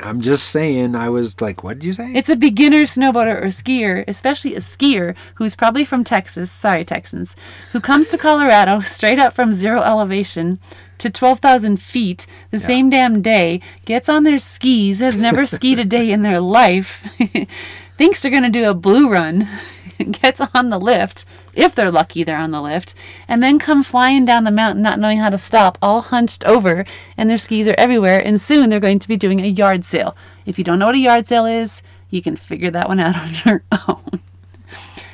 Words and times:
I'm 0.00 0.20
just 0.20 0.48
saying. 0.48 0.94
I 0.94 1.08
was 1.08 1.40
like, 1.40 1.64
what 1.64 1.78
did 1.78 1.86
you 1.86 1.92
say? 1.92 2.12
It's 2.14 2.28
a 2.28 2.36
beginner 2.36 2.82
snowboarder 2.82 3.40
or 3.40 3.46
skier, 3.46 4.04
especially 4.06 4.54
a 4.54 4.60
skier 4.60 5.14
who's 5.36 5.54
probably 5.54 5.84
from 5.84 6.04
Texas, 6.04 6.50
sorry, 6.50 6.84
Texans, 6.84 7.34
who 7.72 7.80
comes 7.80 8.08
to 8.08 8.18
Colorado 8.18 8.80
straight 8.82 9.18
up 9.18 9.32
from 9.32 9.54
zero 9.54 9.80
elevation 9.82 10.58
to 10.98 11.10
12,000 11.10 11.80
feet 11.80 12.26
the 12.50 12.58
same 12.58 12.88
damn 12.88 13.20
day, 13.20 13.60
gets 13.84 14.08
on 14.08 14.22
their 14.22 14.38
skis, 14.38 15.00
has 15.00 15.16
never 15.16 15.44
skied 15.44 15.78
a 15.78 15.84
day 15.84 16.10
in 16.10 16.22
their 16.22 16.40
life, 16.40 17.04
thinks 17.98 18.22
they're 18.22 18.30
going 18.30 18.42
to 18.42 18.48
do 18.48 18.68
a 18.68 18.74
blue 18.74 19.08
run, 19.10 19.48
gets 20.10 20.40
on 20.54 20.70
the 20.70 20.78
lift, 20.78 21.24
if 21.54 21.74
they're 21.74 21.90
lucky 21.90 22.24
they're 22.24 22.36
on 22.36 22.50
the 22.50 22.62
lift, 22.62 22.94
and 23.28 23.42
then 23.42 23.58
come 23.58 23.82
flying 23.82 24.24
down 24.24 24.44
the 24.44 24.50
mountain 24.50 24.82
not 24.82 24.98
knowing 24.98 25.18
how 25.18 25.28
to 25.28 25.38
stop, 25.38 25.78
all 25.80 26.02
hunched 26.02 26.44
over, 26.44 26.84
and 27.16 27.28
their 27.28 27.38
skis 27.38 27.68
are 27.68 27.74
everywhere, 27.78 28.20
and 28.24 28.40
soon 28.40 28.70
they're 28.70 28.80
going 28.80 28.98
to 28.98 29.08
be 29.08 29.16
doing 29.16 29.40
a 29.40 29.46
yard 29.46 29.84
sale. 29.84 30.16
If 30.44 30.58
you 30.58 30.64
don't 30.64 30.78
know 30.78 30.86
what 30.86 30.94
a 30.94 30.98
yard 30.98 31.26
sale 31.26 31.46
is, 31.46 31.82
you 32.10 32.22
can 32.22 32.36
figure 32.36 32.70
that 32.70 32.88
one 32.88 33.00
out 33.00 33.16
on 33.20 33.30
your 33.44 33.64
own. 33.88 34.20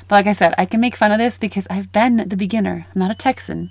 But 0.09 0.16
like 0.16 0.27
I 0.27 0.33
said, 0.33 0.55
I 0.59 0.66
can 0.66 0.80
make 0.80 0.97
fun 0.97 1.12
of 1.12 1.19
this 1.19 1.39
because 1.39 1.67
I've 1.70 1.92
been 1.92 2.28
the 2.28 2.37
beginner. 2.37 2.87
I'm 2.95 2.98
not 2.98 3.11
a 3.11 3.14
Texan, 3.14 3.70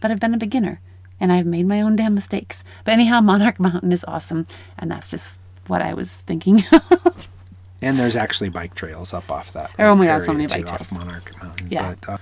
but 0.00 0.10
I've 0.10 0.20
been 0.20 0.34
a 0.34 0.38
beginner 0.38 0.80
and 1.20 1.32
I've 1.32 1.46
made 1.46 1.66
my 1.66 1.80
own 1.80 1.96
damn 1.96 2.14
mistakes. 2.14 2.62
But 2.84 2.92
anyhow, 2.92 3.20
Monarch 3.20 3.58
Mountain 3.58 3.92
is 3.92 4.04
awesome, 4.06 4.46
and 4.78 4.90
that's 4.90 5.10
just 5.10 5.40
what 5.66 5.82
I 5.82 5.94
was 5.94 6.20
thinking. 6.22 6.64
and 7.82 7.98
there's 7.98 8.16
actually 8.16 8.48
bike 8.48 8.74
trails 8.74 9.12
up 9.12 9.30
off 9.30 9.52
that. 9.52 9.70
Oh 9.78 9.94
my 9.94 10.06
God, 10.06 10.22
so 10.22 10.32
many 10.32 10.46
bike 10.46 10.72
off. 10.72 10.92
Monarch 10.92 11.32
Mountain. 11.42 11.68
Yeah. 11.70 11.94
But, 12.00 12.08
uh, 12.08 12.18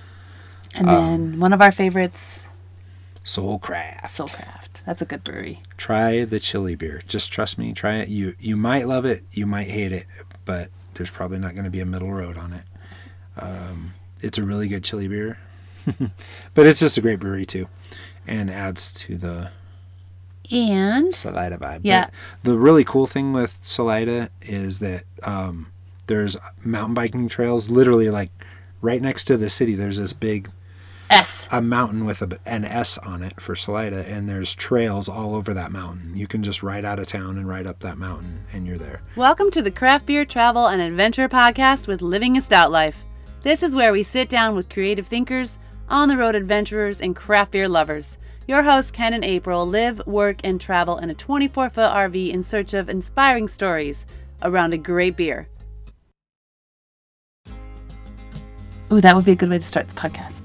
and 0.75 0.87
then 0.87 1.39
one 1.39 1.53
of 1.53 1.61
our 1.61 1.71
favorites, 1.71 2.45
Soulcraft. 3.23 4.03
Soulcraft. 4.03 4.83
That's 4.85 5.01
a 5.01 5.05
good 5.05 5.23
brewery. 5.23 5.61
Try 5.77 6.25
the 6.25 6.39
chili 6.39 6.75
beer. 6.75 7.01
Just 7.07 7.31
trust 7.31 7.57
me. 7.57 7.73
Try 7.73 7.95
it. 7.97 8.09
You 8.09 8.35
you 8.39 8.55
might 8.55 8.87
love 8.87 9.05
it. 9.05 9.23
You 9.31 9.47
might 9.47 9.67
hate 9.67 9.91
it. 9.91 10.05
But 10.45 10.69
there's 10.93 11.09
probably 11.09 11.39
not 11.39 11.53
going 11.53 11.65
to 11.65 11.71
be 11.71 11.79
a 11.79 11.85
middle 11.85 12.11
road 12.11 12.37
on 12.37 12.53
it. 12.53 12.63
Um, 13.37 13.93
it's 14.21 14.37
a 14.37 14.43
really 14.43 14.67
good 14.67 14.83
chili 14.83 15.07
beer. 15.07 15.39
but 16.53 16.65
it's 16.65 16.79
just 16.79 16.97
a 16.97 17.01
great 17.01 17.19
brewery 17.19 17.45
too, 17.45 17.67
and 18.27 18.49
adds 18.49 18.93
to 18.93 19.17
the 19.17 19.51
And 20.51 21.13
Salida 21.13 21.57
vibe. 21.57 21.81
Yeah. 21.83 22.09
But 22.43 22.51
the 22.51 22.57
really 22.57 22.83
cool 22.83 23.07
thing 23.07 23.33
with 23.33 23.59
Salida 23.63 24.29
is 24.41 24.79
that 24.79 25.03
um, 25.23 25.71
there's 26.07 26.37
mountain 26.63 26.93
biking 26.93 27.27
trails 27.27 27.69
literally 27.69 28.09
like 28.09 28.31
right 28.81 29.01
next 29.01 29.25
to 29.25 29.37
the 29.37 29.49
city. 29.49 29.75
There's 29.75 29.97
this 29.97 30.13
big 30.13 30.49
S. 31.09 31.47
a 31.51 31.61
mountain 31.61 32.05
with 32.05 32.21
a, 32.21 32.39
an 32.45 32.65
S 32.65 32.97
on 32.99 33.21
it 33.21 33.39
for 33.39 33.55
Salida, 33.55 34.05
and 34.07 34.27
there's 34.27 34.55
trails 34.55 35.07
all 35.07 35.35
over 35.35 35.53
that 35.53 35.71
mountain. 35.71 36.15
You 36.15 36.27
can 36.27 36.41
just 36.41 36.63
ride 36.63 36.83
out 36.83 36.99
of 36.99 37.07
town 37.07 37.37
and 37.37 37.47
ride 37.47 37.67
up 37.67 37.79
that 37.79 37.97
mountain, 37.97 38.43
and 38.51 38.65
you're 38.65 38.77
there. 38.77 39.01
Welcome 39.15 39.51
to 39.51 39.61
the 39.61 39.71
Craft 39.71 40.07
Beer 40.07 40.25
Travel 40.25 40.67
and 40.67 40.81
Adventure 40.81 41.29
Podcast 41.29 41.87
with 41.87 42.01
Living 42.01 42.37
a 42.37 42.41
Stout 42.41 42.71
Life. 42.71 43.03
This 43.43 43.61
is 43.61 43.75
where 43.75 43.93
we 43.93 44.01
sit 44.01 44.29
down 44.29 44.55
with 44.55 44.69
creative 44.69 45.07
thinkers, 45.07 45.59
on 45.87 46.07
the 46.07 46.17
road 46.17 46.33
adventurers, 46.33 46.99
and 46.99 47.15
craft 47.15 47.51
beer 47.51 47.69
lovers. 47.69 48.17
Your 48.47 48.63
hosts, 48.63 48.91
Ken 48.91 49.13
and 49.13 49.25
April, 49.25 49.65
live, 49.65 50.05
work, 50.05 50.37
and 50.43 50.61
travel 50.61 50.97
in 50.97 51.09
a 51.09 51.15
24 51.15 51.69
foot 51.71 51.91
RV 51.91 52.29
in 52.31 52.43
search 52.43 52.73
of 52.73 52.89
inspiring 52.89 53.47
stories 53.47 54.05
around 54.43 54.73
a 54.73 54.77
great 54.77 55.15
beer. 55.17 55.47
Ooh, 58.91 59.01
that 59.01 59.15
would 59.15 59.25
be 59.25 59.31
a 59.31 59.35
good 59.35 59.49
way 59.49 59.57
to 59.57 59.63
start 59.63 59.87
the 59.87 59.95
podcast. 59.95 60.43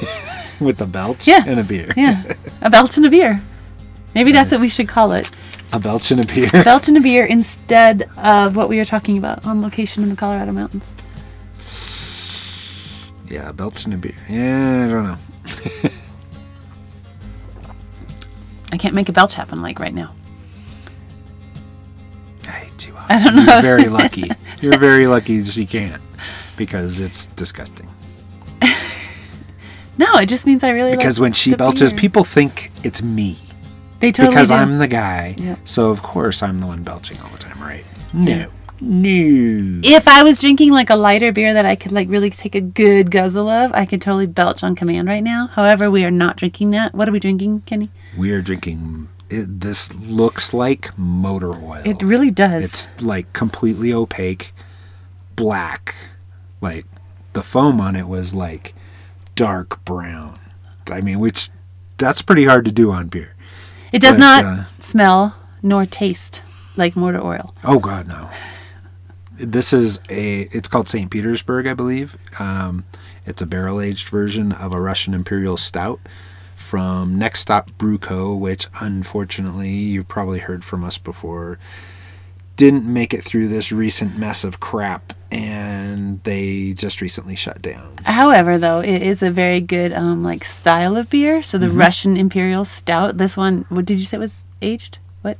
With 0.60 0.80
a 0.80 0.86
belch 0.86 1.26
Yeah. 1.26 1.42
and 1.44 1.58
a 1.58 1.64
beer. 1.64 1.92
Yeah, 1.96 2.22
a 2.60 2.70
belch 2.70 2.96
and 2.96 3.04
a 3.06 3.10
beer. 3.10 3.42
Maybe 4.14 4.30
that's 4.30 4.52
what 4.52 4.60
we 4.60 4.68
should 4.68 4.86
call 4.88 5.10
it. 5.12 5.28
A 5.72 5.80
belch 5.80 6.12
and 6.12 6.22
a 6.22 6.26
beer. 6.32 6.48
Belch 6.50 6.86
and 6.86 6.96
a 6.96 7.00
beer 7.00 7.24
instead 7.24 8.08
of 8.16 8.54
what 8.54 8.68
we 8.68 8.76
were 8.76 8.84
talking 8.84 9.18
about 9.18 9.44
on 9.44 9.62
location 9.62 10.04
in 10.04 10.10
the 10.10 10.16
Colorado 10.16 10.52
mountains. 10.52 10.92
yeah, 13.28 13.48
a 13.48 13.52
belch 13.52 13.84
and 13.84 13.94
a 13.94 13.96
beer. 13.96 14.14
Yeah, 14.28 14.84
I 14.86 14.88
don't 14.92 15.04
know. 15.04 15.90
I 18.72 18.76
can't 18.78 18.94
make 18.94 19.08
a 19.08 19.12
belch 19.12 19.34
happen 19.34 19.62
like 19.62 19.78
right 19.78 19.94
now. 19.94 20.14
I 22.46 22.50
hate 22.50 22.86
you. 22.88 22.94
I 22.96 23.22
don't 23.22 23.36
know. 23.36 23.52
You're 23.52 23.62
very 23.62 23.88
lucky. 23.88 24.30
You're 24.60 24.78
very 24.78 25.06
lucky 25.06 25.44
she 25.44 25.66
can't 25.66 26.02
because 26.56 26.98
it's 27.00 27.26
disgusting. 27.26 27.88
No, 29.98 30.16
it 30.16 30.26
just 30.26 30.46
means 30.46 30.64
I 30.64 30.70
really 30.70 30.96
Because 30.96 31.18
like 31.20 31.22
when 31.26 31.32
she 31.34 31.54
belches, 31.54 31.92
beer. 31.92 32.00
people 32.00 32.24
think 32.24 32.72
it's 32.82 33.02
me. 33.02 33.38
they 34.00 34.10
totally 34.10 34.34
because 34.34 34.48
do. 34.48 34.54
I'm 34.54 34.78
the 34.78 34.88
guy. 34.88 35.34
Yeah. 35.38 35.56
So 35.64 35.90
of 35.90 36.02
course 36.02 36.42
I'm 36.42 36.58
the 36.58 36.66
one 36.66 36.82
belching 36.82 37.20
all 37.20 37.28
the 37.28 37.38
time, 37.38 37.60
right? 37.60 37.84
No. 38.14 38.50
No. 38.80 39.80
If 39.84 40.08
I 40.08 40.22
was 40.24 40.38
drinking 40.40 40.72
like 40.72 40.88
a 40.90 40.96
lighter 40.96 41.30
beer 41.30 41.52
that 41.52 41.66
I 41.66 41.76
could 41.76 41.92
like 41.92 42.08
really 42.08 42.30
take 42.30 42.54
a 42.54 42.60
good 42.60 43.10
guzzle 43.10 43.48
of, 43.48 43.70
I 43.74 43.84
could 43.84 44.00
totally 44.00 44.26
belch 44.26 44.64
on 44.64 44.74
command 44.74 45.06
right 45.08 45.22
now. 45.22 45.48
However, 45.48 45.90
we 45.90 46.04
are 46.04 46.10
not 46.10 46.36
drinking 46.36 46.70
that. 46.70 46.94
What 46.94 47.06
are 47.08 47.12
we 47.12 47.20
drinking, 47.20 47.60
Kenny? 47.66 47.90
We 48.16 48.32
are 48.32 48.42
drinking. 48.42 49.08
It, 49.30 49.60
this 49.60 49.94
looks 49.94 50.52
like 50.52 50.96
motor 50.98 51.52
oil. 51.52 51.82
It 51.84 52.02
really 52.02 52.30
does. 52.30 52.64
It's 52.64 53.02
like 53.02 53.32
completely 53.32 53.92
opaque, 53.92 54.52
black. 55.36 55.94
Like 56.60 56.86
the 57.32 57.42
foam 57.42 57.80
on 57.80 57.96
it 57.96 58.06
was 58.06 58.34
like 58.34 58.74
dark 59.34 59.84
brown. 59.84 60.38
I 60.88 61.00
mean, 61.00 61.18
which 61.18 61.50
that's 61.98 62.22
pretty 62.22 62.44
hard 62.44 62.64
to 62.66 62.72
do 62.72 62.90
on 62.90 63.08
beer. 63.08 63.34
it 63.92 64.02
does 64.02 64.16
but, 64.16 64.20
not 64.20 64.44
uh, 64.44 64.64
smell 64.80 65.36
nor 65.62 65.86
taste 65.86 66.42
like 66.76 66.96
motor 66.96 67.22
oil. 67.22 67.54
Oh 67.64 67.78
God, 67.78 68.08
no. 68.08 68.30
This 69.38 69.72
is 69.72 70.00
a. 70.08 70.42
It's 70.52 70.68
called 70.68 70.88
St. 70.88 71.10
Petersburg, 71.10 71.66
I 71.66 71.74
believe. 71.74 72.16
Um, 72.38 72.84
it's 73.24 73.40
a 73.40 73.46
barrel 73.46 73.80
aged 73.80 74.08
version 74.08 74.52
of 74.52 74.72
a 74.72 74.80
Russian 74.80 75.14
Imperial 75.14 75.56
Stout 75.56 76.00
from 76.72 77.18
Next 77.18 77.40
Stop 77.40 77.70
Brew 77.76 77.98
Co., 77.98 78.34
which 78.34 78.66
unfortunately 78.80 79.68
you've 79.68 80.08
probably 80.08 80.38
heard 80.38 80.64
from 80.64 80.82
us 80.84 80.96
before. 80.96 81.58
Didn't 82.56 82.90
make 82.90 83.12
it 83.12 83.22
through 83.22 83.48
this 83.48 83.72
recent 83.72 84.16
mess 84.16 84.42
of 84.42 84.58
crap, 84.58 85.12
and 85.30 86.24
they 86.24 86.72
just 86.72 87.02
recently 87.02 87.36
shut 87.36 87.60
down. 87.60 87.96
However, 88.06 88.56
though, 88.56 88.80
it 88.80 89.02
is 89.02 89.22
a 89.22 89.30
very 89.30 89.60
good 89.60 89.92
um 89.92 90.22
like 90.24 90.44
style 90.46 90.96
of 90.96 91.10
beer. 91.10 91.42
So 91.42 91.58
the 91.58 91.66
Mm-hmm. 91.66 91.76
Russian 91.78 92.16
Imperial 92.16 92.64
Stout. 92.64 93.18
This 93.18 93.36
one, 93.36 93.66
what 93.68 93.84
did 93.84 93.98
you 93.98 94.06
say 94.06 94.16
it 94.16 94.20
was 94.20 94.42
aged? 94.62 94.96
What 95.20 95.36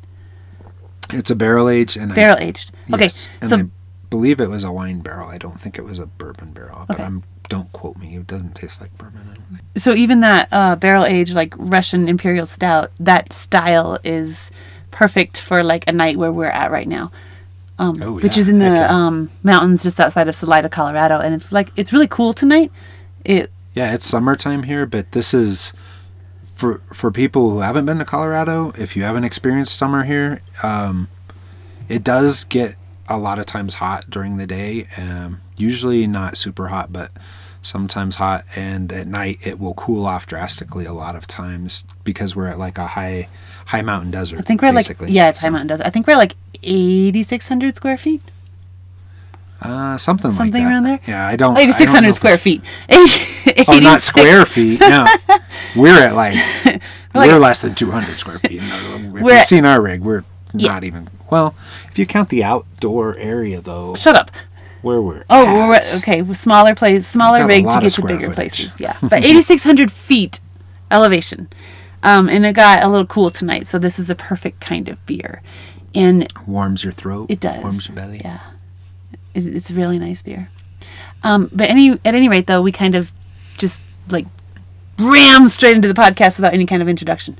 It's 1.14 1.30
a 1.30 1.34
barrel 1.34 1.70
aged, 1.70 1.96
and 1.96 2.14
barrel 2.14 2.36
aged? 2.40 2.72
I, 2.90 2.94
Okay, 2.96 3.04
yes, 3.04 3.30
and 3.40 3.48
so 3.48 3.56
I 3.56 3.64
believe 4.10 4.38
it 4.38 4.50
was 4.50 4.64
a 4.64 4.72
wine 4.72 5.00
barrel. 5.00 5.30
I 5.30 5.38
don't 5.38 5.58
think 5.58 5.78
it 5.78 5.84
was 5.86 5.98
a 5.98 6.04
bourbon 6.04 6.52
barrel, 6.52 6.84
but 6.88 6.96
Okay. 6.96 7.04
I'm 7.04 7.22
don't 7.52 7.70
quote 7.72 7.98
me. 7.98 8.16
It 8.16 8.26
doesn't 8.26 8.54
taste 8.54 8.80
like 8.80 8.96
bourbon. 8.96 9.20
I 9.30 9.34
don't 9.34 9.44
think. 9.44 9.60
so 9.76 9.92
even 9.94 10.20
that 10.20 10.48
uh, 10.50 10.74
barrel 10.76 11.04
aged 11.04 11.34
like 11.34 11.52
Russian 11.58 12.08
Imperial 12.08 12.46
Stout, 12.46 12.90
that 12.98 13.30
style 13.32 13.98
is 14.04 14.50
perfect 14.90 15.38
for 15.38 15.62
like 15.62 15.84
a 15.86 15.92
night 15.92 16.16
where 16.16 16.32
we're 16.32 16.46
at 16.62 16.70
right 16.70 16.88
now. 16.88 17.12
Um, 17.78 18.02
Oh, 18.02 18.12
which 18.14 18.38
is 18.38 18.48
in 18.48 18.58
the 18.58 18.64
yeah. 18.66 18.88
um, 18.88 19.30
mountains 19.42 19.82
just 19.82 20.00
outside 20.00 20.28
of 20.28 20.34
Salida, 20.34 20.70
Colorado, 20.70 21.18
and 21.20 21.34
it's 21.34 21.52
like 21.52 21.68
it's 21.76 21.92
really 21.92 22.06
cool 22.08 22.32
tonight. 22.32 22.72
It 23.24 23.50
Yeah, 23.74 23.92
it's 23.92 24.06
summertime 24.06 24.62
here, 24.62 24.86
but 24.86 25.12
this 25.12 25.34
is 25.34 25.74
for 26.54 26.80
for 26.94 27.10
people 27.10 27.50
who 27.50 27.60
haven't 27.60 27.84
been 27.84 27.98
to 27.98 28.04
Colorado. 28.06 28.72
If 28.78 28.96
you 28.96 29.02
haven't 29.02 29.24
experienced 29.24 29.76
summer 29.78 30.04
here, 30.04 30.40
um, 30.62 31.08
it 31.88 32.02
does 32.02 32.44
get 32.44 32.76
a 33.08 33.18
lot 33.18 33.38
of 33.38 33.44
times 33.44 33.74
hot 33.74 34.08
during 34.08 34.38
the 34.38 34.46
day. 34.46 34.86
Um, 34.96 35.40
usually 35.58 36.06
not 36.06 36.36
super 36.38 36.68
hot, 36.68 36.92
but 36.92 37.10
sometimes 37.62 38.16
hot. 38.16 38.44
And 38.54 38.92
at 38.92 39.06
night, 39.06 39.38
it 39.42 39.58
will 39.58 39.74
cool 39.74 40.04
off 40.06 40.26
drastically 40.26 40.84
a 40.84 40.92
lot 40.92 41.16
of 41.16 41.26
times 41.26 41.84
because 42.04 42.36
we're 42.36 42.48
at 42.48 42.58
like 42.58 42.76
a 42.78 42.86
high 42.88 43.28
high 43.66 43.82
mountain 43.82 44.10
desert. 44.10 44.38
I 44.40 44.42
think 44.42 44.60
we're 44.62 44.72
basically. 44.72 45.06
like 45.06 45.14
yeah, 45.14 45.28
it's 45.30 45.40
High 45.40 45.48
Mountain 45.48 45.68
Desert. 45.68 45.86
I 45.86 45.90
think 45.90 46.06
we're 46.06 46.16
like 46.16 46.34
eighty 46.62 47.22
six 47.22 47.48
hundred 47.48 47.74
square 47.76 47.96
feet, 47.96 48.20
uh, 49.60 49.96
something 49.96 50.30
like 50.30 50.36
something 50.36 50.64
that. 50.64 50.68
around 50.70 50.82
there. 50.84 51.00
Yeah, 51.06 51.26
I 51.26 51.36
don't. 51.36 51.56
Eighty 51.56 51.72
six 51.72 51.92
hundred 51.92 52.08
don't 52.08 52.14
six 52.14 52.24
know 52.24 52.30
hundred 52.30 52.38
if 52.38 52.60
square 52.90 53.18
feet. 53.18 53.68
Oh, 53.68 53.78
not 53.78 54.00
square 54.00 54.44
feet. 54.46 54.80
No, 54.80 55.06
we're 55.76 55.94
at 56.02 56.14
like 56.16 56.34
Like- 57.14 57.30
we're 57.30 57.38
less 57.38 57.60
than 57.60 57.74
200 57.74 58.18
square 58.18 58.38
feet. 58.38 58.62
If 58.72 59.12
We're 59.12 59.34
you've 59.36 59.44
seen 59.44 59.66
our 59.66 59.80
rig, 59.80 60.00
we're 60.00 60.24
Yeah. 60.54 60.72
not 60.72 60.84
even. 60.84 61.08
Well, 61.30 61.54
if 61.90 61.98
you 61.98 62.06
count 62.06 62.30
the 62.30 62.42
outdoor 62.44 63.14
area, 63.16 63.60
though, 63.60 63.94
Shut 63.94 64.16
up. 64.16 64.30
Where 64.82 65.00
we're 65.00 65.24
Oh, 65.30 65.46
at, 65.46 65.68
we're 65.92 65.98
okay. 65.98 66.34
Smaller 66.34 66.74
place, 66.74 67.06
smaller 67.06 67.46
rig 67.46 67.64
to 67.70 67.80
get 67.80 67.92
to 67.92 68.02
bigger 68.02 68.20
footage. 68.30 68.34
places. 68.34 68.80
Yeah, 68.80 68.96
but 69.02 69.24
eighty 69.24 69.42
six 69.42 69.62
hundred 69.64 69.90
feet 69.90 70.40
elevation, 70.90 71.48
um, 72.02 72.28
and 72.28 72.44
it 72.44 72.54
got 72.54 72.82
a 72.82 72.88
little 72.88 73.06
cool 73.06 73.30
tonight. 73.30 73.66
So 73.66 73.78
this 73.78 73.98
is 73.98 74.10
a 74.10 74.14
perfect 74.14 74.60
kind 74.60 74.88
of 74.88 75.04
beer, 75.06 75.42
and 75.94 76.30
warms 76.46 76.84
your 76.84 76.92
throat. 76.92 77.30
it 77.30 77.40
does. 77.40 77.62
warms 77.62 77.88
your 77.88 77.96
belly. 77.96 78.20
Yeah, 78.24 78.40
it, 79.34 79.46
it's 79.46 79.70
a 79.70 79.74
really 79.74 79.98
nice 79.98 80.22
beer. 80.22 80.48
Um, 81.22 81.48
but 81.52 81.70
any 81.70 81.92
at 82.04 82.14
any 82.14 82.28
rate, 82.28 82.46
though, 82.46 82.62
we 82.62 82.72
kind 82.72 82.94
of 82.94 83.12
just 83.58 83.80
like 84.10 84.26
ram 84.98 85.48
straight 85.48 85.76
into 85.76 85.88
the 85.88 85.94
podcast 85.94 86.36
without 86.38 86.52
any 86.52 86.66
kind 86.66 86.82
of 86.82 86.88
introduction. 86.88 87.36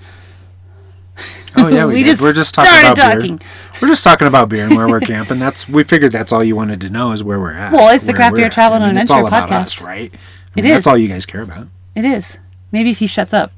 Oh 1.54 1.68
yeah, 1.68 1.84
we, 1.84 1.94
We 1.94 2.04
just 2.04 2.20
We're 2.22 2.32
just 2.32 2.54
talking 2.54 2.70
about 2.80 2.96
talking. 2.96 3.36
beer. 3.36 3.48
We're 3.82 3.88
just 3.88 4.02
talking 4.02 4.26
about 4.26 4.48
beer 4.48 4.64
and 4.64 4.74
where 4.74 4.88
we're 4.88 5.00
camping. 5.14 5.38
That's 5.38 5.68
we 5.68 5.84
figured 5.84 6.10
that's 6.12 6.32
all 6.32 6.42
you 6.42 6.56
wanted 6.56 6.80
to 6.80 6.88
know 6.90 7.12
is 7.12 7.22
where 7.22 7.38
we're 7.38 7.52
at. 7.52 7.72
Well, 7.72 7.94
it's 7.94 8.04
the 8.04 8.14
Craft 8.14 8.36
Beer. 8.36 8.48
Travel 8.48 8.78
and 8.82 8.98
it's 8.98 9.10
all 9.10 9.26
Adventure 9.26 9.44
about 9.46 9.52
us, 9.62 9.74
podcast. 9.76 9.84
right? 9.84 10.12
I 10.14 10.58
It 10.58 10.64
mean, 10.64 10.72
That's 10.72 10.86
all 10.86 10.96
you 10.96 11.08
guys 11.08 11.26
care 11.26 11.42
about. 11.42 11.66
It 11.94 12.04
is. 12.06 12.38
Maybe 12.72 12.90
if 12.90 12.98
he 13.00 13.06
shuts 13.06 13.34
up. 13.34 13.52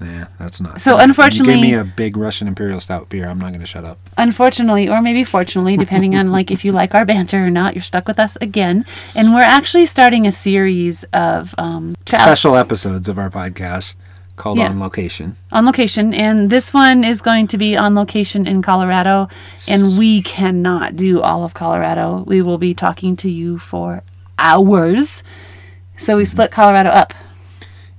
Yeah, 0.00 0.26
that's 0.38 0.60
not. 0.60 0.80
So, 0.80 0.98
unfortunately- 0.98 1.54
you 1.54 1.60
gave 1.60 1.70
me 1.70 1.78
a 1.78 1.84
big 1.84 2.16
Russian 2.16 2.48
Imperial 2.48 2.80
Stout 2.80 3.08
beer. 3.08 3.28
I'm 3.28 3.38
not 3.38 3.48
going 3.50 3.60
to 3.60 3.66
shut 3.66 3.84
up. 3.84 3.98
Unfortunately, 4.18 4.88
or 4.88 5.00
maybe 5.00 5.22
fortunately, 5.24 5.76
depending 5.76 6.14
on 6.16 6.32
like 6.32 6.50
if 6.50 6.64
you 6.64 6.72
like 6.72 6.94
our 6.94 7.06
banter 7.06 7.38
or 7.46 7.50
not, 7.50 7.74
you're 7.74 7.82
stuck 7.82 8.06
with 8.08 8.18
us 8.18 8.36
again. 8.40 8.84
And 9.14 9.32
we're 9.32 9.40
actually 9.42 9.86
starting 9.86 10.26
a 10.26 10.32
series 10.32 11.04
of 11.12 11.54
um, 11.56 11.94
tra- 12.04 12.18
Special 12.18 12.56
episodes 12.56 13.08
of 13.08 13.16
our 13.18 13.30
podcast 13.30 13.94
called 14.36 14.58
Yeah. 14.58 14.68
On 14.70 14.80
Location. 14.80 15.36
on 15.52 15.64
location, 15.66 16.12
and 16.14 16.50
this 16.50 16.72
one 16.74 17.04
is 17.04 17.20
going 17.20 17.46
to 17.48 17.58
be 17.58 17.76
on 17.76 17.94
location 17.94 18.46
in 18.46 18.62
Colorado. 18.62 19.28
And 19.68 19.98
we 19.98 20.22
cannot 20.22 20.96
do 20.96 21.20
all 21.20 21.44
of 21.44 21.54
Colorado. 21.54 22.24
We 22.26 22.42
will 22.42 22.58
be 22.58 22.74
talking 22.74 23.14
to 23.16 23.28
you 23.28 23.58
for 23.58 24.02
hours. 24.38 25.22
So 25.96 26.16
we 26.16 26.24
split 26.24 26.50
Colorado 26.50 26.88
up, 26.90 27.14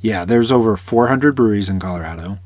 Yeah, 0.01 0.25
there's 0.25 0.51
over 0.51 0.75
400 0.75 1.35
breweries 1.35 1.69
in 1.69 1.79
Colorado. 1.79 2.39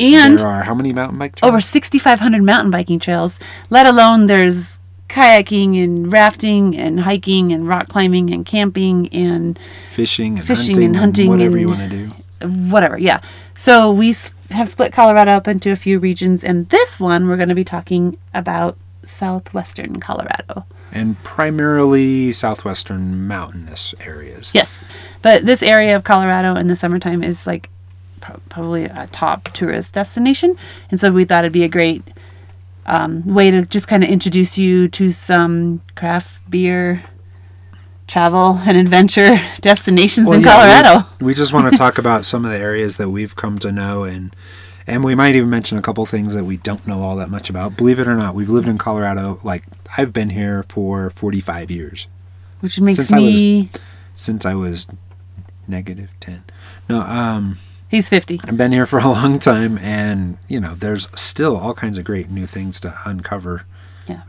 and 0.00 0.38
there 0.38 0.46
are 0.46 0.62
how 0.64 0.74
many 0.74 0.92
mountain 0.92 1.18
bike 1.18 1.34
trails? 1.36 1.48
over 1.48 1.60
6,500 1.60 2.44
mountain 2.44 2.70
biking 2.70 2.98
trails. 2.98 3.40
Let 3.70 3.86
alone 3.86 4.26
there's 4.26 4.78
kayaking 5.08 5.82
and 5.82 6.12
rafting 6.12 6.76
and 6.76 7.00
hiking 7.00 7.50
and 7.52 7.66
rock 7.66 7.88
climbing 7.88 8.30
and 8.30 8.44
camping 8.44 9.08
and 9.08 9.58
fishing 9.90 10.38
and 10.38 10.46
fishing 10.46 10.74
hunting 10.74 10.84
and 10.84 10.96
hunting 10.96 11.28
whatever 11.30 11.56
you 11.58 11.68
want 11.68 11.80
to 11.80 11.88
do. 11.88 12.12
Whatever. 12.42 12.98
Yeah. 12.98 13.20
So 13.56 13.90
we 13.92 14.14
have 14.50 14.68
split 14.68 14.92
Colorado 14.92 15.32
up 15.32 15.48
into 15.48 15.72
a 15.72 15.76
few 15.76 15.98
regions, 15.98 16.44
and 16.44 16.68
this 16.68 17.00
one 17.00 17.28
we're 17.28 17.36
going 17.36 17.48
to 17.48 17.54
be 17.54 17.64
talking 17.64 18.18
about 18.34 18.76
southwestern 19.04 20.00
Colorado. 20.00 20.64
And 20.90 21.22
primarily 21.22 22.32
southwestern 22.32 23.26
mountainous 23.26 23.94
areas. 24.00 24.52
Yes, 24.54 24.84
but 25.20 25.44
this 25.44 25.62
area 25.62 25.94
of 25.96 26.04
Colorado 26.04 26.54
in 26.56 26.68
the 26.68 26.76
summertime 26.76 27.22
is 27.22 27.46
like 27.46 27.68
pro- 28.20 28.40
probably 28.48 28.84
a 28.84 29.08
top 29.12 29.44
tourist 29.52 29.92
destination, 29.92 30.56
and 30.90 30.98
so 30.98 31.12
we 31.12 31.24
thought 31.24 31.44
it'd 31.44 31.52
be 31.52 31.64
a 31.64 31.68
great 31.68 32.02
um, 32.86 33.22
way 33.34 33.50
to 33.50 33.66
just 33.66 33.86
kind 33.86 34.02
of 34.02 34.08
introduce 34.08 34.56
you 34.56 34.88
to 34.88 35.10
some 35.10 35.82
craft 35.94 36.48
beer 36.50 37.02
travel 38.08 38.58
and 38.64 38.76
adventure 38.76 39.38
destinations 39.60 40.26
Well, 40.26 40.36
in 40.38 40.42
yeah, 40.42 40.82
Colorado. 40.82 41.08
We, 41.20 41.34
just 41.34 41.52
want 41.52 41.70
to 41.70 41.76
talk 41.84 41.98
about 41.98 42.24
some 42.24 42.44
of 42.44 42.50
the 42.50 42.58
areas 42.58 42.96
that 42.96 43.10
we've 43.10 43.36
come 43.36 43.58
to 43.60 43.70
know 43.70 44.02
and 44.04 44.34
and 44.86 45.04
we 45.04 45.14
might 45.14 45.34
even 45.34 45.50
mention 45.50 45.76
a 45.76 45.82
couple 45.82 46.04
things 46.06 46.34
that 46.34 46.44
we 46.44 46.56
don't 46.56 46.86
know 46.86 47.02
all 47.02 47.16
that 47.16 47.28
much 47.28 47.50
about. 47.50 47.76
Believe 47.76 48.00
it 48.00 48.08
or 48.08 48.16
not, 48.16 48.34
we've 48.34 48.48
lived 48.48 48.66
in 48.66 48.78
Colorado 48.78 49.38
like 49.44 49.64
I've 49.98 50.12
been 50.14 50.30
here 50.30 50.64
for 50.70 51.10
45 51.10 51.70
years 51.70 52.06
Which 52.60 52.80
makes 52.80 52.96
Since 52.96 53.12
I 53.12 53.18
was- 53.20 53.34
me 53.34 53.70
since 54.14 54.44
I 54.46 54.54
was 54.54 54.86
negative 55.68 56.10
10. 56.20 56.42
No, 56.88 57.00
um 57.02 57.58
he's 57.88 58.08
50. 58.08 58.40
I've 58.44 58.56
been 58.56 58.72
here 58.72 58.86
for 58.86 58.98
a 58.98 59.04
long 59.08 59.38
time 59.38 59.78
and, 59.78 60.38
you 60.48 60.58
know, 60.60 60.74
there's 60.74 61.08
still 61.14 61.56
all 61.56 61.74
kinds 61.74 61.98
of 61.98 62.04
great 62.04 62.30
new 62.30 62.46
things 62.46 62.80
to 62.80 62.98
uncover. 63.04 63.64
Yeah. 64.08 64.22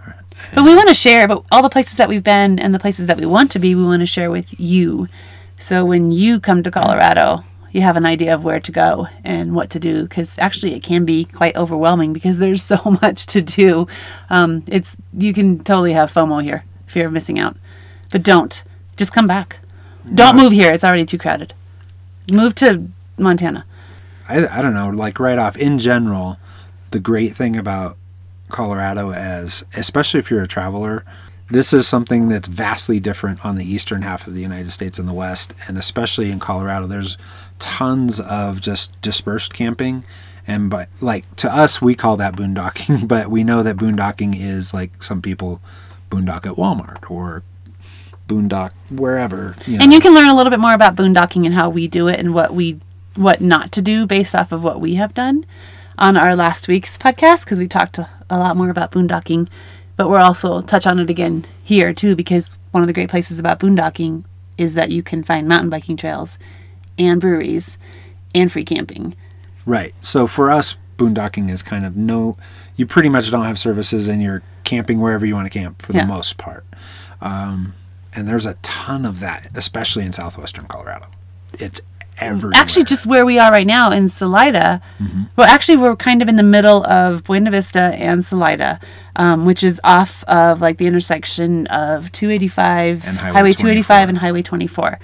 But 0.54 0.64
we 0.64 0.76
want 0.76 0.90
to 0.90 0.94
share, 0.94 1.28
but 1.28 1.44
all 1.52 1.62
the 1.62 1.70
places 1.70 1.98
that 1.98 2.10
we've 2.10 2.24
been 2.24 2.60
and 2.60 2.74
the 2.74 2.80
places 2.80 3.08
that 3.08 3.18
we 3.18 3.26
want 3.26 3.52
to 3.52 3.60
be, 3.60 3.76
we 3.76 3.84
want 3.84 4.02
to 4.02 4.06
share 4.06 4.32
with 4.32 4.60
you. 4.60 5.08
So 5.58 5.86
when 5.86 6.12
you 6.12 6.40
come 6.40 6.64
to 6.64 6.72
Colorado, 6.72 7.44
you 7.72 7.82
have 7.82 7.98
an 7.98 8.06
idea 8.06 8.34
of 8.34 8.44
where 8.44 8.60
to 8.60 8.72
go 8.72 9.08
and 9.24 9.54
what 9.54 9.70
to 9.72 9.80
do. 9.80 10.04
Because 10.04 10.40
actually, 10.40 10.74
it 10.74 10.84
can 10.84 11.06
be 11.06 11.26
quite 11.26 11.56
overwhelming 11.56 12.14
because 12.14 12.40
there's 12.40 12.64
so 12.76 12.98
much 13.02 13.26
to 13.28 13.42
do. 13.42 13.88
Um, 14.30 14.64
it's 14.68 14.98
you 15.14 15.34
can 15.34 15.60
totally 15.64 15.94
have 15.94 16.12
FOMO 16.12 16.44
here, 16.44 16.64
fear 16.88 17.08
of 17.08 17.14
missing 17.14 17.40
out. 17.40 17.56
But 18.12 18.24
don't. 18.24 18.64
Just 18.98 19.14
come 19.14 19.28
back. 19.28 19.60
Don't 20.14 20.36
move 20.36 20.52
here. 20.52 20.74
It's 20.74 20.84
already 20.84 21.06
too 21.06 21.18
crowded. 21.18 21.54
Move 22.32 22.56
to 22.56 22.90
Montana. 23.18 23.66
I, 24.28 24.60
I 24.60 24.62
don't 24.62 24.74
know, 24.74 24.90
like 24.90 25.20
right 25.20 25.40
off 25.40 25.58
in 25.58 25.80
general, 25.80 26.38
the 26.92 27.00
great 27.00 27.34
thing 27.34 27.56
about 27.56 27.98
Colorado 28.50 29.12
as 29.12 29.64
especially 29.76 30.20
if 30.20 30.30
you're 30.30 30.44
a 30.44 30.48
traveler, 30.48 31.06
this 31.50 31.74
is 31.74 31.88
something 31.88 32.30
that's 32.30 32.48
vastly 32.48 33.00
different 33.00 33.44
on 33.44 33.56
the 33.56 33.66
eastern 33.66 34.04
half 34.04 34.28
of 34.28 34.34
the 34.34 34.42
United 34.42 34.72
States 34.72 35.00
and 35.00 35.08
the 35.08 35.14
west, 35.14 35.54
and 35.68 35.78
especially 35.78 36.32
in 36.32 36.40
Colorado, 36.40 36.86
there's 36.86 37.18
tons 37.58 38.20
of 38.20 38.62
just 38.62 39.00
dispersed 39.02 39.54
camping. 39.54 40.04
And 40.48 40.70
but 40.70 40.90
like 41.00 41.36
to 41.38 41.54
us, 41.54 41.82
we 41.82 41.96
call 41.96 42.18
that 42.18 42.36
boondocking, 42.36 43.08
but 43.08 43.30
we 43.30 43.44
know 43.44 43.64
that 43.64 43.78
boondocking 43.78 44.36
is 44.40 44.74
like 44.74 45.02
some 45.02 45.22
people 45.22 45.62
boondock 46.10 46.46
at 46.46 46.56
Walmart 46.58 47.10
or 47.10 47.44
boondock 48.28 48.72
wherever. 48.90 49.56
You 49.66 49.78
know. 49.78 49.84
And 49.84 49.94
you 49.94 50.00
can 50.00 50.14
learn 50.14 50.28
a 50.28 50.36
little 50.36 50.52
bit 50.52 50.60
more 50.60 50.74
about 50.74 50.96
boondocking 50.96 51.46
and 51.46 51.54
how 51.54 51.70
we 51.70 51.88
do 51.88 52.08
it 52.08 52.20
and 52.20 52.34
what 52.34 52.54
we 52.54 52.80
what 53.16 53.42
not 53.42 53.72
to 53.74 53.82
do 53.82 54.06
based 54.06 54.36
off 54.36 54.52
of 54.52 54.64
what 54.64 54.80
we 54.80 54.96
have 54.96 55.14
done 55.14 55.46
on 55.98 56.16
our 56.16 56.36
last 56.36 56.68
week's 56.68 56.98
podcast 56.98 57.44
because 57.44 57.60
we 57.60 57.68
talked 57.68 58.00
a, 58.30 58.38
lot 58.38 58.58
more 58.58 58.70
about 58.70 58.92
boondocking, 58.92 59.48
but 59.96 60.10
we're 60.10 60.20
also 60.20 60.62
touch 60.62 60.86
on 60.88 61.00
it 61.00 61.10
again 61.10 61.46
here 61.64 61.94
too 61.94 62.16
because 62.16 62.58
one 62.72 62.84
of 62.84 62.88
the 62.88 62.94
great 62.94 63.10
places 63.10 63.40
about 63.40 63.60
boondocking 63.60 64.24
is 64.58 64.74
that 64.76 64.92
you 64.92 65.02
can 65.04 65.24
find 65.24 65.48
mountain 65.48 65.70
biking 65.70 65.98
trails 65.98 66.38
and 66.98 67.22
breweries 67.22 67.78
and 68.36 68.52
free 68.52 68.66
camping. 68.66 69.16
Right. 69.66 69.94
So 70.02 70.28
for 70.28 70.52
us, 70.52 70.76
boondocking 70.98 71.50
is 71.50 71.64
kind 71.64 71.86
of 71.86 71.96
no, 71.96 72.38
you 72.76 72.86
pretty 72.86 73.10
much 73.10 73.32
don't 73.32 73.46
have 73.46 73.58
services 73.60 74.08
and 74.08 74.22
you're 74.22 74.42
camping 74.64 75.00
wherever 75.00 75.26
you 75.26 75.34
want 75.36 75.52
to 75.52 75.58
camp 75.58 75.82
for 75.82 75.94
Yeah. 75.94 76.02
the 76.02 76.08
most 76.08 76.38
part. 76.38 76.66
Um, 77.22 77.74
and 78.14 78.28
there's 78.28 78.46
a 78.46 78.56
ton 78.62 79.06
of 79.06 79.20
that, 79.20 79.50
especially 79.56 80.06
in 80.06 80.12
southwestern 80.12 80.66
Colorado. 80.66 81.08
It's 81.54 81.82
everywhere. 82.20 82.54
Actually, 82.56 82.84
just 82.86 83.06
where 83.06 83.26
we 83.26 83.40
are 83.40 83.52
right 83.52 83.68
now 83.68 83.92
in 83.92 84.10
Salida. 84.10 84.82
Well, 85.36 85.48
actually, 85.48 85.78
we're 85.78 85.96
kind 85.96 86.22
of 86.22 86.30
in 86.30 86.36
the 86.36 86.44
middle 86.44 86.84
of 86.86 87.24
Buena 87.24 87.52
Vista 87.52 87.80
and 87.96 88.24
Salida, 88.24 88.80
um, 89.16 89.46
which 89.46 89.64
is 89.64 89.80
off 89.84 90.24
of 90.26 90.62
like 90.62 90.78
the 90.78 90.88
intersection 90.88 91.68
of 91.68 92.12
285, 92.12 93.06
And 93.08 93.18
Highway 93.18 93.34
Highway 93.34 93.52
285, 93.52 93.88
24. 93.88 94.10
and 94.10 94.18
Highway 94.18 94.42
24. 94.42 95.00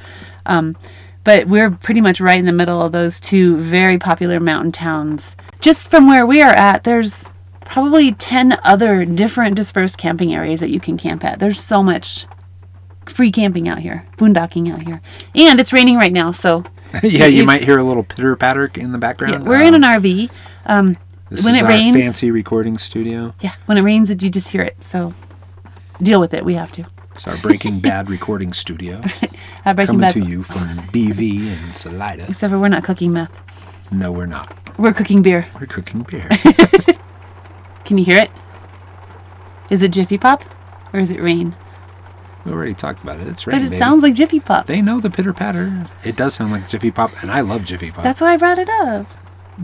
Um, 0.45 0.75
but 1.23 1.47
we're 1.47 1.71
pretty 1.71 2.01
much 2.01 2.21
right 2.21 2.37
in 2.37 2.45
the 2.45 2.51
middle 2.51 2.81
of 2.81 2.91
those 2.91 3.19
two 3.19 3.57
very 3.57 3.97
popular 3.97 4.39
mountain 4.39 4.71
towns. 4.71 5.35
Just 5.59 5.89
from 5.89 6.07
where 6.07 6.25
we 6.25 6.41
are 6.41 6.53
at, 6.55 6.83
there's 6.83 7.31
probably 7.61 8.11
10 8.11 8.59
other 8.63 9.05
different 9.05 9.55
dispersed 9.55 9.97
camping 9.97 10.35
areas 10.35 10.59
that 10.59 10.69
you 10.69 10.79
can 10.79 10.97
camp 10.97 11.23
at. 11.25 11.39
There's 11.39 11.59
so 11.59 11.81
much 11.81 12.27
free 13.07 13.31
camping 13.31 13.67
out 13.67 13.79
here, 13.79 14.05
boondocking 14.17 14.71
out 14.71 14.83
here. 14.83 15.01
And 15.33 15.59
it's 15.59 15.73
raining 15.73 15.95
right 15.95 16.13
now, 16.13 16.29
so 16.29 16.63
yeah, 17.03 17.25
you 17.25 17.41
if- 17.41 17.45
might 17.45 17.63
hear 17.63 17.77
a 17.77 17.83
little 17.83 18.03
pitter 18.03 18.35
patter 18.35 18.65
in 18.75 18.91
the 18.91 18.97
yeah, 18.97 18.99
background. 18.99 19.45
we're 19.45 19.61
in 19.61 19.73
Um, 19.75 19.83
an 19.83 20.01
RV. 20.01 20.29
Um, 20.65 20.97
this 21.29 21.43
when 21.45 21.55
is 21.55 21.61
it 21.61 21.63
our 21.63 21.69
rains- 21.69 21.95
fancy 22.03 22.31
recording 22.31 22.77
studio. 22.77 23.33
yeah, 23.41 23.53
when 23.65 23.77
it 23.77 23.81
rains, 23.81 24.09
you 24.09 24.29
just 24.29 24.49
hear 24.49 24.61
it. 24.61 24.75
So 24.83 25.13
deal 26.01 26.19
with 26.19 26.33
it. 26.33 26.45
We 26.45 26.53
have 26.55 26.71
to. 26.73 26.85
It's 27.11 27.27
our 27.27 27.37
Breaking 27.37 27.79
Bad 27.79 28.09
recording 28.09 28.51
studio, 28.53 29.01
Uh, 29.65 29.73
Breaking 29.73 29.85
coming 29.95 30.01
Bad. 30.01 30.11
to 30.13 30.25
you 30.25 30.43
from 30.43 30.67
BV 30.91 31.47
and 31.47 31.75
Salida. 31.75 32.25
Except 32.29 32.51
for 32.51 32.59
we're 32.59 32.67
not 32.67 32.83
cooking 32.83 33.13
meth. 33.13 33.31
No, 33.91 34.11
we're 34.11 34.25
not. 34.25 34.53
We're 34.77 34.91
cooking 34.93 35.21
beer. 35.21 35.47
We're 35.59 35.65
cooking 35.67 36.01
beer. 36.03 36.27
Can 37.85 37.97
you 37.97 38.03
hear 38.03 38.17
it? 38.17 38.31
Is 39.69 39.81
it 39.81 39.89
Jiffy 39.93 40.17
Pop 40.17 40.43
or 40.93 40.99
is 40.99 41.09
it 41.11 41.21
rain? 41.21 41.55
We 42.45 42.51
already 42.51 42.73
talked 42.73 43.01
about 43.01 43.19
it. 43.19 43.27
It's 43.27 43.45
But 43.45 43.55
it 43.55 43.63
baby. 43.63 43.77
sounds 43.77 44.03
like 44.03 44.13
Jiffy 44.13 44.39
Pop. 44.39 44.67
They 44.67 44.81
know 44.81 44.99
the 44.99 45.09
pitter 45.09 45.33
patter. 45.33 45.87
It 46.03 46.15
does 46.15 46.35
sound 46.35 46.51
like 46.51 46.69
Jiffy 46.69 46.91
Pop, 46.91 47.11
and 47.21 47.31
I 47.31 47.41
love 47.41 47.65
Jiffy 47.65 47.91
Pop. 47.91 48.03
That's 48.03 48.21
why 48.21 48.33
I 48.33 48.37
brought 48.37 48.59
it 48.59 48.69
up. 48.69 49.07